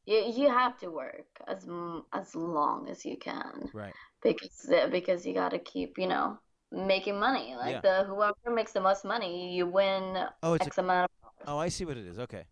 you 0.06 0.34
you 0.36 0.50
have 0.50 0.78
to 0.80 0.90
work 0.90 1.28
as 1.48 1.68
as 2.14 2.36
long 2.36 2.90
as 2.90 3.06
you 3.06 3.18
can. 3.18 3.70
Right. 3.74 3.94
Because 4.24 4.70
because 4.92 5.26
you 5.26 5.34
got 5.34 5.50
to 5.50 5.60
keep 5.60 5.98
you 5.98 6.08
know 6.08 6.38
making 6.72 7.20
money. 7.20 7.56
Like 7.56 7.76
yeah. 7.76 7.82
the 7.82 8.04
whoever 8.06 8.54
makes 8.54 8.74
the 8.74 8.82
most 8.82 9.06
money, 9.06 9.54
you 9.54 9.68
win 9.68 10.26
oh, 10.44 10.54
it's 10.54 10.68
X 10.68 10.78
a, 10.78 10.82
amount 10.82 11.12
of. 11.12 11.46
Dollars. 11.46 11.56
Oh, 11.56 11.60
I 11.60 11.70
see 11.70 11.86
what 11.86 11.98
it 11.98 12.08
is. 12.08 12.18
Okay. 12.20 12.44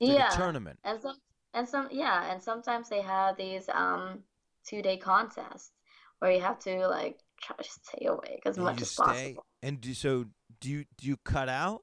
It's 0.00 0.10
yeah. 0.10 0.24
Like 0.24 0.36
tournament. 0.36 0.78
And 0.82 1.00
some 1.00 1.16
and 1.54 1.68
some 1.68 1.88
yeah, 1.92 2.32
and 2.32 2.42
sometimes 2.42 2.88
they 2.88 3.02
have 3.02 3.36
these 3.36 3.68
um 3.72 4.24
two 4.66 4.82
day 4.82 4.96
contests 4.96 5.70
where 6.18 6.32
you 6.32 6.40
have 6.40 6.58
to 6.58 6.88
like 6.88 7.20
try 7.46 7.56
to 7.56 7.64
stay 7.64 8.06
awake 8.06 8.42
as 8.44 8.56
and 8.56 8.64
much 8.64 8.80
as 8.82 8.90
stay, 8.90 9.02
possible. 9.04 9.46
And 9.62 9.80
do 9.80 9.94
so? 9.94 10.26
Do 10.60 10.70
you 10.70 10.84
do 10.98 11.06
you 11.06 11.16
cut 11.18 11.48
out? 11.48 11.82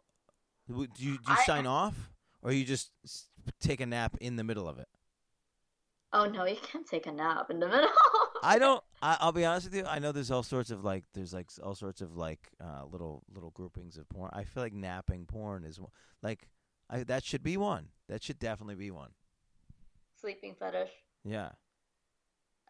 Do 0.67 0.81
you 0.81 0.87
do 0.87 1.03
you 1.03 1.17
I, 1.27 1.43
sign 1.45 1.65
off, 1.67 2.11
or 2.41 2.51
you 2.51 2.65
just 2.65 2.91
take 3.59 3.81
a 3.81 3.85
nap 3.85 4.17
in 4.19 4.35
the 4.35 4.43
middle 4.43 4.67
of 4.67 4.79
it? 4.79 4.87
Oh 6.11 6.25
no, 6.25 6.45
you 6.45 6.57
can't 6.61 6.85
take 6.85 7.07
a 7.07 7.11
nap 7.11 7.49
in 7.49 7.59
the 7.59 7.67
middle. 7.69 7.89
I 8.43 8.59
don't. 8.59 8.83
I, 9.01 9.17
will 9.25 9.31
be 9.31 9.45
honest 9.45 9.67
with 9.67 9.75
you. 9.75 9.85
I 9.85 9.99
know 9.99 10.11
there's 10.11 10.31
all 10.31 10.43
sorts 10.43 10.69
of 10.69 10.83
like 10.83 11.05
there's 11.13 11.33
like 11.33 11.49
all 11.63 11.75
sorts 11.75 12.01
of 12.01 12.15
like 12.15 12.49
uh, 12.63 12.85
little 12.89 13.23
little 13.33 13.51
groupings 13.51 13.97
of 13.97 14.07
porn. 14.09 14.29
I 14.33 14.43
feel 14.43 14.63
like 14.63 14.73
napping 14.73 15.25
porn 15.25 15.63
is 15.63 15.79
like 16.21 16.47
I, 16.89 17.03
that 17.03 17.23
should 17.23 17.43
be 17.43 17.57
one. 17.57 17.87
That 18.09 18.23
should 18.23 18.39
definitely 18.39 18.75
be 18.75 18.91
one. 18.91 19.11
Sleeping 20.19 20.55
fetish. 20.57 20.91
Yeah. 21.25 21.49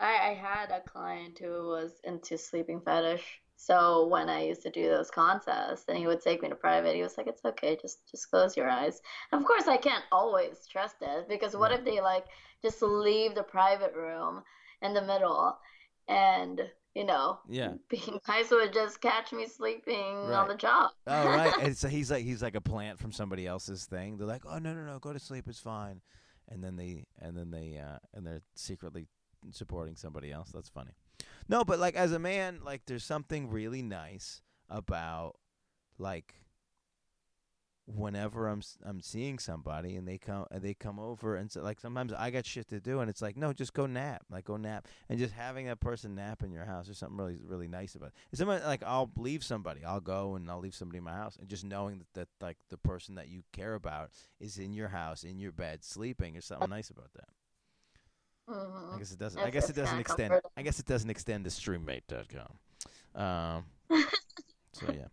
I, 0.03 0.31
I 0.31 0.33
had 0.33 0.69
a 0.69 0.81
client 0.81 1.39
who 1.39 1.67
was 1.67 1.93
into 2.03 2.37
sleeping 2.37 2.81
fetish. 2.81 3.23
So 3.55 4.07
when 4.07 4.29
I 4.29 4.43
used 4.43 4.61
to 4.63 4.69
do 4.69 4.89
those 4.89 5.09
contests 5.09 5.85
and 5.87 5.97
he 5.97 6.07
would 6.07 6.19
take 6.19 6.41
me 6.41 6.49
to 6.49 6.55
private, 6.55 6.95
he 6.95 7.01
was 7.01 7.17
like, 7.17 7.27
It's 7.27 7.45
okay, 7.45 7.77
just 7.81 7.99
just 8.11 8.29
close 8.29 8.57
your 8.57 8.69
eyes. 8.69 9.01
And 9.31 9.41
of 9.41 9.47
course 9.47 9.67
I 9.67 9.77
can't 9.77 10.03
always 10.11 10.67
trust 10.69 10.97
it 11.01 11.29
because 11.29 11.55
what 11.55 11.71
if 11.71 11.85
they 11.85 12.01
like 12.01 12.25
just 12.61 12.81
leave 12.81 13.33
the 13.33 13.43
private 13.43 13.93
room 13.95 14.43
in 14.81 14.93
the 14.93 15.01
middle 15.01 15.57
and 16.09 16.61
you 16.93 17.05
know, 17.05 17.39
yeah, 17.49 17.73
being 17.89 18.19
nice 18.27 18.51
would 18.51 18.73
just 18.73 18.99
catch 18.99 19.31
me 19.31 19.47
sleeping 19.47 20.27
right. 20.27 20.35
on 20.35 20.47
the 20.49 20.55
job. 20.55 20.91
oh, 21.07 21.25
right. 21.25 21.53
And 21.61 21.77
so 21.77 21.87
he's 21.87 22.11
like 22.11 22.25
he's 22.25 22.43
like 22.43 22.55
a 22.55 22.61
plant 22.61 22.99
from 22.99 23.13
somebody 23.13 23.47
else's 23.47 23.85
thing. 23.85 24.17
They're 24.17 24.27
like, 24.27 24.43
oh 24.45 24.59
no 24.59 24.73
no 24.73 24.83
no, 24.83 24.99
go 24.99 25.13
to 25.13 25.19
sleep, 25.19 25.45
it's 25.47 25.61
fine. 25.61 26.01
And 26.49 26.61
then 26.61 26.75
they 26.75 27.05
and 27.19 27.37
then 27.37 27.51
they 27.51 27.79
uh, 27.81 27.99
and 28.13 28.27
they're 28.27 28.41
secretly 28.55 29.07
supporting 29.51 29.95
somebody 29.95 30.31
else. 30.31 30.51
That's 30.53 30.69
funny. 30.69 30.91
No, 31.47 31.63
but 31.63 31.79
like 31.79 31.95
as 31.95 32.11
a 32.11 32.19
man, 32.19 32.59
like 32.63 32.85
there's 32.85 33.03
something 33.03 33.49
really 33.49 33.81
nice 33.81 34.41
about 34.69 35.35
like 35.97 36.35
whenever 37.85 38.47
I'm 38.47 38.61
I'm 38.85 39.01
seeing 39.01 39.39
somebody 39.39 39.97
and 39.97 40.07
they 40.07 40.17
come 40.17 40.45
they 40.51 40.73
come 40.73 40.99
over 40.99 41.35
and 41.35 41.51
so, 41.51 41.61
like 41.61 41.81
sometimes 41.81 42.13
I 42.13 42.31
got 42.31 42.45
shit 42.45 42.69
to 42.69 42.79
do 42.79 43.01
and 43.01 43.09
it's 43.09 43.21
like 43.21 43.35
no 43.35 43.51
just 43.51 43.73
go 43.73 43.85
nap 43.85 44.23
like 44.31 44.45
go 44.45 44.55
nap 44.55 44.87
and 45.09 45.19
just 45.19 45.33
having 45.33 45.65
that 45.65 45.81
person 45.81 46.15
nap 46.15 46.43
in 46.43 46.51
your 46.53 46.63
house 46.63 46.87
is 46.87 46.97
something 46.97 47.17
really 47.17 47.39
really 47.43 47.67
nice 47.67 47.95
about 47.95 48.09
it. 48.09 48.13
It's 48.31 48.41
like 48.41 48.83
I'll 48.83 49.11
leave 49.17 49.43
somebody 49.43 49.83
I'll 49.83 49.99
go 49.99 50.35
and 50.35 50.49
I'll 50.49 50.59
leave 50.59 50.75
somebody 50.75 50.99
in 50.99 51.03
my 51.03 51.13
house 51.13 51.35
and 51.37 51.49
just 51.49 51.65
knowing 51.65 51.99
that, 51.99 52.13
that 52.13 52.27
like 52.45 52.57
the 52.69 52.77
person 52.77 53.15
that 53.15 53.27
you 53.27 53.43
care 53.51 53.73
about 53.73 54.11
is 54.39 54.57
in 54.57 54.71
your 54.71 54.89
house 54.89 55.23
in 55.23 55.37
your 55.37 55.51
bed 55.51 55.83
sleeping 55.83 56.35
is 56.35 56.45
something 56.45 56.69
nice 56.69 56.89
about 56.89 57.11
that. 57.15 57.27
Mm-hmm. 58.49 58.95
I 58.95 58.97
guess 58.99 59.11
it 59.11 59.19
doesn't. 59.19 59.41
I 59.41 59.49
guess 59.49 59.69
it 59.69 59.75
doesn't 59.75 59.99
extend. 59.99 60.33
I 60.57 60.61
guess 60.61 60.79
it 60.79 60.85
doesn't 60.85 61.09
extend 61.09 61.45
to 61.45 61.49
streamate.com. 61.49 63.21
Um, 63.21 63.65
so 64.73 64.85
yeah. 64.93 65.07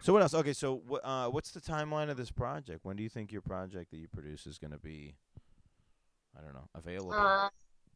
So 0.00 0.12
what 0.12 0.22
else? 0.22 0.34
Okay, 0.34 0.52
so 0.52 0.82
what? 0.86 1.04
Uh, 1.04 1.28
what's 1.28 1.50
the 1.50 1.60
timeline 1.60 2.08
of 2.08 2.16
this 2.16 2.30
project? 2.30 2.80
When 2.84 2.96
do 2.96 3.02
you 3.02 3.08
think 3.08 3.32
your 3.32 3.42
project 3.42 3.90
that 3.90 3.96
you 3.96 4.06
produce 4.08 4.46
is 4.46 4.58
going 4.58 4.70
to 4.70 4.78
be? 4.78 5.14
I 6.38 6.42
don't 6.42 6.54
know, 6.54 6.68
available. 6.74 7.12
Uh, 7.12 7.48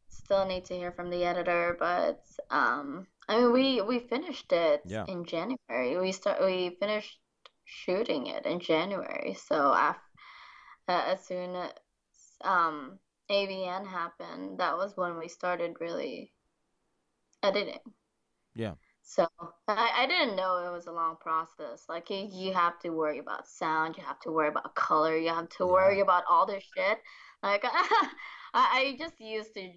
still 0.09 0.45
need 0.45 0.65
to 0.65 0.75
hear 0.75 0.91
from 0.91 1.09
the 1.09 1.23
editor, 1.23 1.77
but 1.79 2.25
um, 2.49 3.07
I 3.29 3.37
mean, 3.39 3.53
we 3.53 3.81
we 3.81 3.99
finished 3.99 4.51
it 4.51 4.81
yeah. 4.85 5.05
in 5.07 5.23
January. 5.23 5.97
We 5.97 6.11
start. 6.11 6.43
We 6.43 6.75
finished 6.79 7.19
shooting 7.65 8.27
it 8.27 8.45
in 8.45 8.59
January. 8.59 9.37
So 9.45 9.73
after, 9.73 10.01
uh, 10.89 11.03
as 11.07 11.25
soon 11.25 11.55
as 11.55 11.71
um 12.43 12.99
AVN 13.31 13.87
happened, 13.87 14.59
that 14.59 14.75
was 14.77 14.95
when 14.95 15.17
we 15.17 15.27
started 15.27 15.75
really 15.79 16.31
editing. 17.41 17.79
Yeah. 18.55 18.73
So 19.03 19.27
I, 19.67 19.91
I 19.97 20.07
didn't 20.07 20.35
know 20.35 20.65
it 20.65 20.71
was 20.71 20.87
a 20.87 20.91
long 20.91 21.17
process. 21.19 21.85
Like 21.89 22.09
you, 22.09 22.27
you 22.31 22.53
have 22.53 22.79
to 22.79 22.89
worry 22.89 23.19
about 23.19 23.47
sound, 23.47 23.97
you 23.97 24.03
have 24.03 24.19
to 24.21 24.31
worry 24.31 24.47
about 24.47 24.75
color, 24.75 25.17
you 25.17 25.29
have 25.29 25.49
to 25.49 25.65
yeah. 25.65 25.71
worry 25.71 25.99
about 25.99 26.23
all 26.29 26.45
this 26.45 26.63
shit. 26.75 26.99
Like 27.41 27.63
I, 27.73 28.05
I 28.53 28.95
just 28.97 29.19
used 29.19 29.53
to, 29.55 29.71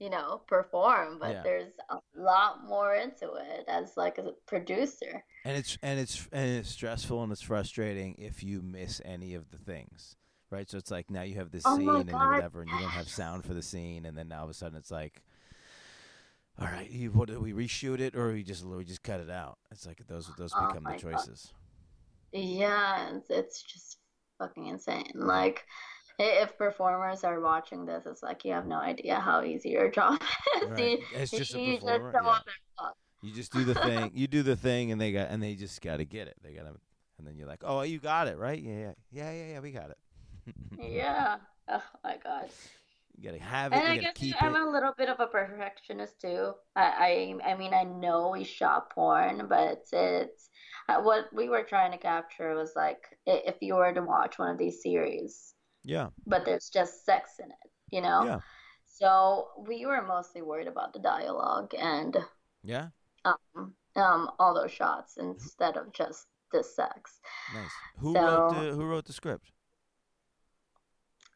you 0.00 0.10
know, 0.10 0.42
perform, 0.48 1.18
but 1.20 1.30
yeah. 1.30 1.42
there's 1.42 1.72
a 1.90 1.98
lot 2.16 2.66
more 2.66 2.94
into 2.96 3.32
it 3.34 3.64
as 3.68 3.96
like 3.96 4.18
a 4.18 4.32
producer. 4.46 5.24
And 5.44 5.56
it's 5.56 5.78
and 5.82 6.00
it's 6.00 6.28
and 6.32 6.50
it's 6.50 6.70
stressful 6.70 7.22
and 7.22 7.30
it's 7.30 7.42
frustrating 7.42 8.16
if 8.18 8.42
you 8.42 8.62
miss 8.62 9.00
any 9.04 9.34
of 9.34 9.50
the 9.50 9.58
things 9.58 10.16
right? 10.52 10.70
So 10.70 10.78
it's 10.78 10.90
like 10.90 11.10
now 11.10 11.22
you 11.22 11.34
have 11.36 11.50
this 11.50 11.62
oh 11.66 11.76
scene 11.76 11.88
and 11.88 12.12
whatever, 12.12 12.60
and 12.60 12.70
you 12.70 12.78
don't 12.78 12.90
have 12.90 13.08
sound 13.08 13.44
for 13.44 13.54
the 13.54 13.62
scene, 13.62 14.04
and 14.04 14.16
then 14.16 14.28
now 14.28 14.38
all 14.38 14.44
of 14.44 14.50
a 14.50 14.54
sudden 14.54 14.76
it's 14.76 14.90
like, 14.90 15.22
all 16.60 16.66
right, 16.66 16.88
you, 16.90 17.10
what 17.10 17.28
do 17.28 17.40
we 17.40 17.52
reshoot 17.52 17.98
it 17.98 18.14
or 18.14 18.32
we 18.32 18.42
just 18.44 18.64
we 18.64 18.84
just 18.84 19.02
cut 19.02 19.20
it 19.20 19.30
out? 19.30 19.58
It's 19.70 19.86
like 19.86 20.06
those 20.06 20.30
those 20.36 20.52
oh 20.56 20.68
become 20.68 20.84
the 20.84 20.98
choices. 20.98 21.52
God. 22.32 22.40
Yeah, 22.40 23.16
it's, 23.16 23.30
it's 23.30 23.62
just 23.62 23.98
fucking 24.38 24.66
insane. 24.66 25.12
Mm. 25.16 25.26
Like 25.26 25.64
if 26.18 26.56
performers 26.58 27.24
are 27.24 27.40
watching 27.40 27.86
this, 27.86 28.04
it's 28.06 28.22
like 28.22 28.44
you 28.44 28.52
have 28.52 28.66
no 28.66 28.76
idea 28.76 29.18
how 29.18 29.42
easy 29.42 29.70
your 29.70 29.90
job 29.90 30.20
is. 30.62 30.68
Right. 30.68 30.78
You, 30.78 30.98
it's 31.14 31.30
just 31.30 31.54
a 31.54 31.78
performer. 31.78 32.12
Just 32.12 32.48
yeah. 32.80 32.88
You 33.22 33.32
just 33.32 33.52
do 33.52 33.64
the 33.64 33.74
thing. 33.74 34.10
You 34.14 34.26
do 34.26 34.42
the 34.42 34.56
thing, 34.56 34.92
and 34.92 35.00
they 35.00 35.12
got 35.12 35.30
and 35.30 35.42
they 35.42 35.54
just 35.54 35.80
got 35.80 35.96
to 35.96 36.04
get 36.04 36.28
it. 36.28 36.36
They 36.42 36.52
got 36.52 36.62
to, 36.62 36.74
and 37.18 37.26
then 37.26 37.36
you're 37.36 37.48
like, 37.48 37.62
oh, 37.64 37.82
you 37.82 37.98
got 37.98 38.28
it, 38.28 38.36
right? 38.36 38.60
Yeah, 38.60 38.72
yeah, 38.72 38.92
yeah, 39.12 39.32
yeah, 39.32 39.46
yeah. 39.52 39.60
We 39.60 39.70
got 39.70 39.90
it 39.90 39.98
yeah. 40.78 41.36
Oh 41.68 41.82
my 42.04 42.16
god. 42.22 42.48
You 43.16 43.30
gotta 43.30 43.42
have 43.42 43.72
it. 43.72 43.76
And 43.76 43.86
I 43.88 43.96
guess 43.98 44.34
I'm 44.40 44.56
it. 44.56 44.62
a 44.62 44.70
little 44.70 44.92
bit 44.96 45.08
of 45.08 45.20
a 45.20 45.26
perfectionist 45.26 46.20
too. 46.20 46.52
I, 46.74 47.36
I, 47.44 47.50
I 47.52 47.56
mean, 47.56 47.72
I 47.74 47.84
know 47.84 48.30
we 48.30 48.42
shot 48.44 48.90
porn, 48.90 49.46
but 49.48 49.84
it's 49.92 50.48
uh, 50.88 51.00
what 51.02 51.26
we 51.32 51.48
were 51.48 51.62
trying 51.62 51.92
to 51.92 51.98
capture 51.98 52.54
was 52.54 52.72
like 52.74 53.02
if 53.26 53.56
you 53.60 53.74
were 53.76 53.92
to 53.92 54.02
watch 54.02 54.38
one 54.38 54.50
of 54.50 54.58
these 54.58 54.82
series. 54.82 55.54
Yeah. 55.84 56.08
But 56.26 56.44
there's 56.44 56.68
just 56.68 57.04
sex 57.04 57.32
in 57.38 57.46
it. 57.46 57.70
you 57.90 58.00
know. 58.00 58.24
Yeah. 58.24 58.38
So 58.86 59.48
we 59.68 59.84
were 59.86 60.02
mostly 60.02 60.42
worried 60.42 60.68
about 60.68 60.92
the 60.92 60.98
dialogue 61.00 61.72
and 61.78 62.16
Yeah. 62.62 62.88
um, 63.24 63.74
um 63.96 64.30
all 64.38 64.54
those 64.54 64.70
shots 64.72 65.16
instead 65.18 65.76
of 65.76 65.92
just 65.92 66.26
the 66.52 66.62
sex. 66.64 67.20
Nice. 67.54 67.70
Who 67.98 68.14
So- 68.14 68.20
wrote 68.24 68.54
the 68.54 68.70
Who 68.74 68.84
wrote 68.84 69.04
the 69.04 69.12
script? 69.12 69.50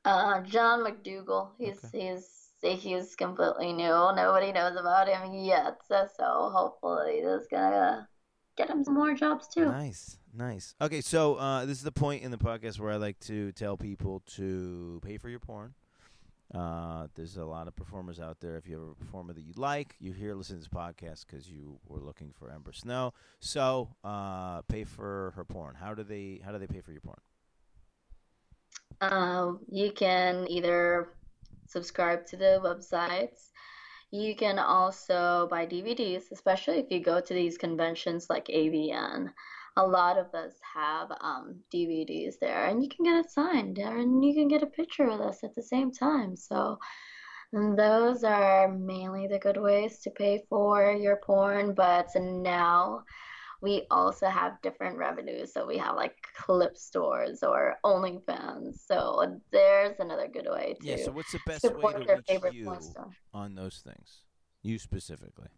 Uh, 0.06 0.40
John 0.42 0.84
McDougal. 0.84 1.50
He's 1.58 1.84
he's 1.92 2.50
he's 2.62 3.16
completely 3.16 3.72
new. 3.72 4.12
Nobody 4.14 4.52
knows 4.52 4.76
about 4.78 5.08
him 5.08 5.34
yet. 5.34 5.78
So, 5.88 6.06
so 6.16 6.50
hopefully 6.54 7.22
this 7.24 7.42
is 7.42 7.48
gonna 7.50 8.08
get 8.56 8.70
him 8.70 8.84
some 8.84 8.94
more 8.94 9.14
jobs 9.14 9.48
too. 9.48 9.64
Nice, 9.64 10.18
nice. 10.32 10.76
Okay, 10.80 11.00
so 11.00 11.34
uh, 11.34 11.64
this 11.66 11.78
is 11.78 11.84
the 11.84 11.90
point 11.90 12.22
in 12.22 12.30
the 12.30 12.38
podcast 12.38 12.78
where 12.78 12.92
I 12.92 12.96
like 12.96 13.18
to 13.20 13.50
tell 13.52 13.76
people 13.76 14.22
to 14.36 15.00
pay 15.04 15.18
for 15.18 15.28
your 15.28 15.40
porn. 15.40 15.74
Uh, 16.54 17.08
there's 17.16 17.36
a 17.36 17.44
lot 17.44 17.66
of 17.66 17.74
performers 17.74 18.20
out 18.20 18.38
there. 18.38 18.56
If 18.56 18.68
you 18.68 18.74
have 18.74 18.88
a 18.88 18.94
performer 18.94 19.32
that 19.32 19.42
you 19.42 19.54
like, 19.56 19.96
you're 19.98 20.14
here 20.14 20.36
listening 20.36 20.60
to 20.62 20.68
this 20.68 20.72
podcast 20.72 21.26
because 21.26 21.50
you 21.50 21.80
were 21.88 21.98
looking 21.98 22.32
for 22.38 22.52
Ember 22.52 22.72
Snow. 22.72 23.12
So, 23.40 23.88
uh, 24.04 24.62
pay 24.62 24.84
for 24.84 25.32
her 25.34 25.44
porn. 25.44 25.74
How 25.74 25.94
do 25.94 26.04
they 26.04 26.40
How 26.44 26.52
do 26.52 26.58
they 26.58 26.68
pay 26.68 26.80
for 26.80 26.92
your 26.92 27.00
porn? 27.00 27.18
Um, 29.00 29.60
you 29.70 29.92
can 29.92 30.46
either 30.48 31.08
subscribe 31.66 32.26
to 32.26 32.36
the 32.36 32.60
websites. 32.62 33.50
You 34.10 34.36
can 34.36 34.58
also 34.58 35.48
buy 35.50 35.66
DVDs, 35.66 36.24
especially 36.32 36.78
if 36.78 36.90
you 36.90 37.00
go 37.00 37.20
to 37.20 37.34
these 37.34 37.58
conventions 37.58 38.30
like 38.30 38.46
AVN. 38.46 39.32
A 39.76 39.86
lot 39.86 40.16
of 40.16 40.34
us 40.34 40.54
have 40.74 41.10
um, 41.20 41.56
DVDs 41.74 42.38
there, 42.40 42.66
and 42.66 42.82
you 42.82 42.88
can 42.88 43.04
get 43.04 43.24
it 43.24 43.30
signed, 43.30 43.78
and 43.78 44.24
you 44.24 44.32
can 44.32 44.48
get 44.48 44.62
a 44.62 44.66
picture 44.66 45.06
with 45.06 45.20
us 45.20 45.44
at 45.44 45.54
the 45.54 45.62
same 45.62 45.92
time. 45.92 46.36
So, 46.36 46.78
those 47.52 48.24
are 48.24 48.68
mainly 48.68 49.26
the 49.26 49.38
good 49.38 49.56
ways 49.56 50.00
to 50.00 50.10
pay 50.10 50.44
for 50.48 50.92
your 50.92 51.16
porn. 51.16 51.74
But 51.74 52.08
now 52.16 53.04
we 53.66 53.84
also 53.90 54.28
have 54.28 54.62
different 54.62 54.96
revenues. 54.96 55.52
So 55.52 55.66
we 55.66 55.76
have 55.78 55.96
like 55.96 56.14
clip 56.36 56.76
stores 56.76 57.42
or 57.42 57.74
OnlyFans. 57.84 58.86
So 58.86 59.40
there's 59.50 59.98
another 59.98 60.28
good 60.28 60.46
way 60.48 60.76
to 60.80 60.86
Yeah. 60.86 60.98
So, 61.04 61.10
what's 61.10 61.32
the 61.32 61.40
best 61.44 61.64
way 61.64 61.92
to 61.92 62.22
reach 62.44 62.54
you 62.54 62.78
on 63.34 63.56
those 63.56 63.82
things? 63.84 64.22
You 64.62 64.78
specifically. 64.78 65.48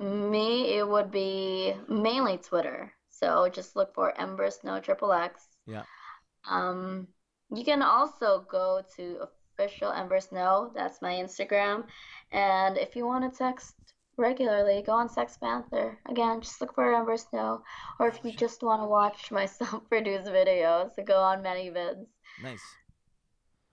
Me, 0.00 0.78
it 0.78 0.88
would 0.88 1.10
be 1.10 1.74
mainly 1.88 2.38
Twitter. 2.38 2.90
So 3.10 3.50
just 3.50 3.76
look 3.76 3.94
for 3.94 4.18
Ember 4.18 4.50
Snow 4.50 4.80
Triple 4.80 5.12
X. 5.12 5.46
Yeah. 5.66 5.82
Um, 6.48 7.06
you 7.54 7.64
can 7.64 7.82
also 7.82 8.46
go 8.50 8.82
to 8.96 9.18
official 9.58 9.92
Ember 9.92 10.20
Snow. 10.20 10.72
That's 10.74 11.02
my 11.02 11.12
Instagram. 11.12 11.84
And 12.32 12.78
if 12.78 12.96
you 12.96 13.04
want 13.06 13.30
to 13.30 13.38
text 13.38 13.74
regularly, 14.16 14.82
go 14.84 14.92
on 14.92 15.08
SextPanther. 15.08 15.96
Again, 16.08 16.40
just 16.40 16.60
look 16.60 16.74
for 16.74 16.94
Ember 16.94 17.16
Snow. 17.16 17.62
Or 17.98 18.08
if 18.08 18.18
you 18.24 18.32
just 18.32 18.62
want 18.62 18.82
to 18.82 18.86
watch 18.86 19.30
myself 19.30 19.82
produce 19.88 20.28
videos, 20.28 20.90
go 21.06 21.18
on 21.20 21.42
ManyVids. 21.42 22.06
Nice. 22.42 22.62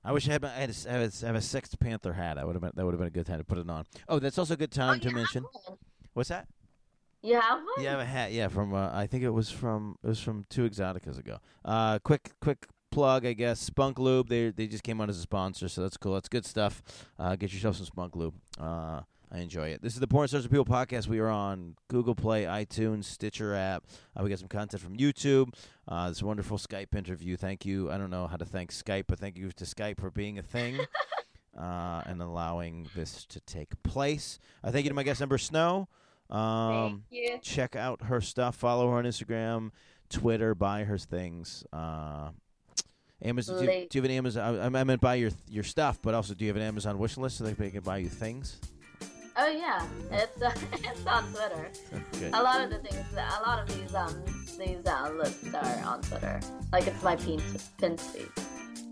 I 0.05 0.11
wish 0.11 0.27
I 0.27 0.33
had, 0.33 0.41
my, 0.41 0.49
I 0.49 0.59
had, 0.59 0.69
a, 0.69 0.73
I 0.89 0.91
had 0.93 1.01
a, 1.01 1.11
I 1.23 1.27
have 1.27 1.35
a 1.35 1.39
SextPanther 1.39 2.13
hat. 2.15 2.37
I 2.37 2.43
would 2.43 2.55
have 2.55 2.61
been 2.61 2.71
that 2.75 2.85
would 2.85 2.91
have 2.93 2.99
been 2.99 3.07
a 3.07 3.11
good 3.11 3.25
time 3.25 3.37
to 3.37 3.45
put 3.45 3.57
it 3.57 3.69
on. 3.69 3.85
Oh, 4.09 4.19
that's 4.19 4.37
also 4.37 4.53
a 4.55 4.57
good 4.57 4.71
time 4.71 4.99
Oh, 5.01 5.09
to 5.09 5.11
mention. 5.11 5.43
one. 5.43 5.77
What's 6.13 6.29
that? 6.29 6.47
You 7.21 7.39
have 7.39 7.59
one? 7.59 7.81
You 7.81 7.87
have 7.87 7.99
a 8.01 8.05
hat, 8.05 8.33
yeah. 8.33 8.49
From 8.49 8.73
uh, 8.73 8.89
I 8.93 9.07
think 9.07 9.23
it 9.23 9.29
was 9.29 9.49
from 9.49 9.95
it 10.03 10.07
was 10.07 10.19
from 10.19 10.45
two 10.49 10.69
Exxxoticas 10.69 11.17
ago. 11.17 11.37
Uh, 11.63 11.99
quick 11.99 12.31
quick 12.41 12.67
plug, 12.91 13.25
I 13.25 13.31
guess. 13.31 13.61
Spunk 13.61 13.97
Lube. 13.97 14.27
They 14.27 14.49
they 14.49 14.67
just 14.67 14.83
came 14.83 14.99
on 14.99 15.09
as 15.09 15.17
a 15.17 15.21
sponsor, 15.21 15.69
so 15.69 15.81
that's 15.81 15.95
cool. 15.95 16.15
That's 16.15 16.27
good 16.27 16.45
stuff. 16.45 16.83
Uh, 17.17 17.37
get 17.37 17.53
yourself 17.53 17.77
some 17.77 17.85
Spunk 17.85 18.17
Lube. 18.17 18.35
Uh, 18.59 19.01
I 19.33 19.39
enjoy 19.39 19.69
it. 19.69 19.81
This 19.81 19.95
is 19.95 19.99
the 19.99 20.07
Porn 20.07 20.27
Stars 20.27 20.45
and 20.45 20.51
People 20.51 20.65
podcast. 20.65 21.07
We 21.07 21.17
are 21.17 21.27
on 21.27 21.75
Google 21.87 22.13
Play, 22.13 22.43
iTunes, 22.43 23.05
Stitcher 23.05 23.55
app. 23.55 23.83
Uh, 24.15 24.21
we 24.23 24.29
got 24.29 24.37
some 24.37 24.47
content 24.47 24.83
from 24.83 24.95
YouTube. 24.95 25.55
Uh, 25.87 26.09
this 26.09 26.21
wonderful 26.21 26.59
Skype 26.59 26.93
interview. 26.95 27.35
Thank 27.35 27.65
you. 27.65 27.89
I 27.89 27.97
don't 27.97 28.11
know 28.11 28.27
how 28.27 28.37
to 28.37 28.45
thank 28.45 28.71
Skype, 28.71 29.05
but 29.07 29.17
thank 29.17 29.35
you 29.35 29.51
to 29.51 29.65
Skype 29.65 29.99
for 29.99 30.11
being 30.11 30.37
a 30.39 30.43
thing. 30.43 30.79
Uh, 31.55 32.01
and 32.07 32.19
allowing 32.19 32.87
this 32.95 33.27
to 33.27 33.39
take 33.41 33.83
place. 33.83 34.39
Uh, 34.63 34.71
thank 34.71 34.85
you 34.85 34.89
to 34.89 34.95
my 34.95 35.03
guest, 35.03 35.21
Ember 35.21 35.37
Snow. 35.37 35.87
Um, 36.27 37.03
Thank 37.11 37.23
you. 37.23 37.39
check 37.43 37.75
out 37.75 38.05
her 38.05 38.21
stuff. 38.21 38.55
Follow 38.55 38.89
her 38.89 38.97
on 38.97 39.03
Instagram, 39.03 39.69
Twitter. 40.09 40.55
Buy 40.55 40.83
her 40.83 40.97
things. 40.97 41.63
Uh, 41.71 42.29
Amazon. 43.23 43.63
Do 43.63 43.71
you, 43.71 43.87
do 43.87 43.99
you 43.99 44.01
have 44.01 44.05
an 44.05 44.17
Amazon? 44.17 44.75
I, 44.75 44.79
I 44.79 44.83
meant 44.83 44.99
buy 44.99 45.13
your 45.13 45.29
your 45.47 45.63
stuff, 45.63 45.99
but 46.01 46.15
also 46.15 46.33
do 46.33 46.43
you 46.43 46.49
have 46.49 46.57
an 46.57 46.63
Amazon 46.63 46.97
wish 46.97 47.17
list 47.17 47.37
so 47.37 47.43
they 47.43 47.69
can 47.69 47.81
buy 47.81 47.97
you 47.97 48.09
things? 48.09 48.59
Oh 49.35 49.47
yeah, 49.47 49.85
it's 50.11 50.41
uh, 50.41 50.51
it's 50.73 51.05
on 51.07 51.23
Twitter. 51.31 51.69
Good. 52.19 52.33
A 52.33 52.41
lot 52.43 52.61
of 52.63 52.69
the 52.69 52.77
things, 52.77 53.05
a 53.13 53.41
lot 53.47 53.59
of 53.59 53.67
these 53.75 53.93
um 53.95 54.23
these 54.59 54.85
uh, 54.85 55.11
lists 55.15 55.53
are 55.53 55.83
on 55.85 56.01
Twitter. 56.01 56.39
Like 56.71 56.87
it's 56.87 57.01
my 57.03 57.15
pin 57.15 57.41
pin. 57.79 57.97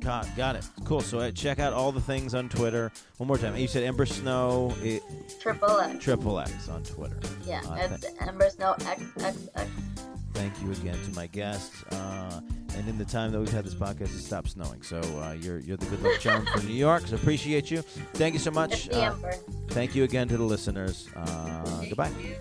Got, 0.01 0.35
got 0.35 0.55
it. 0.55 0.67
Cool. 0.83 1.01
So 1.01 1.19
uh, 1.19 1.29
check 1.29 1.59
out 1.59 1.73
all 1.73 1.91
the 1.91 2.01
things 2.01 2.33
on 2.33 2.49
Twitter. 2.49 2.91
One 3.17 3.27
more 3.27 3.37
time. 3.37 3.55
You 3.55 3.67
said 3.67 3.83
Ember 3.83 4.07
Snow 4.07 4.75
it, 4.81 5.03
Triple 5.39 5.79
X. 5.79 6.03
Triple 6.03 6.39
X 6.39 6.69
on 6.69 6.81
Twitter. 6.81 7.19
Yeah, 7.45 7.61
Uh, 7.69 7.75
it's 7.91 8.07
Ember 8.19 8.49
Snow 8.49 8.73
X 8.87 9.03
X 9.19 9.47
X. 9.55 9.69
Thank 10.33 10.53
you 10.61 10.71
again 10.71 10.97
to 11.05 11.11
my 11.15 11.27
guests. 11.27 11.83
Uh, 11.91 12.41
and 12.75 12.87
in 12.87 12.97
the 12.97 13.05
time 13.05 13.31
that 13.31 13.39
we've 13.39 13.51
had 13.51 13.65
this 13.65 13.75
podcast, 13.75 14.15
it 14.15 14.21
stopped 14.21 14.49
snowing. 14.49 14.81
So 14.81 14.99
uh, 14.99 15.33
you're 15.33 15.59
you're 15.59 15.77
the 15.77 15.85
good 15.87 16.01
luck 16.01 16.19
charm 16.19 16.45
for 16.45 16.63
New 16.63 16.73
York. 16.73 17.05
So 17.07 17.15
appreciate 17.15 17.69
you. 17.69 17.81
Thank 18.13 18.33
you 18.33 18.39
so 18.39 18.51
much. 18.51 18.89
Uh, 18.89 19.13
thank 19.69 19.93
you 19.95 20.03
again 20.03 20.27
to 20.29 20.37
the 20.37 20.43
listeners. 20.43 21.07
Uh, 21.15 21.85
goodbye. 21.87 22.11
You. 22.21 22.35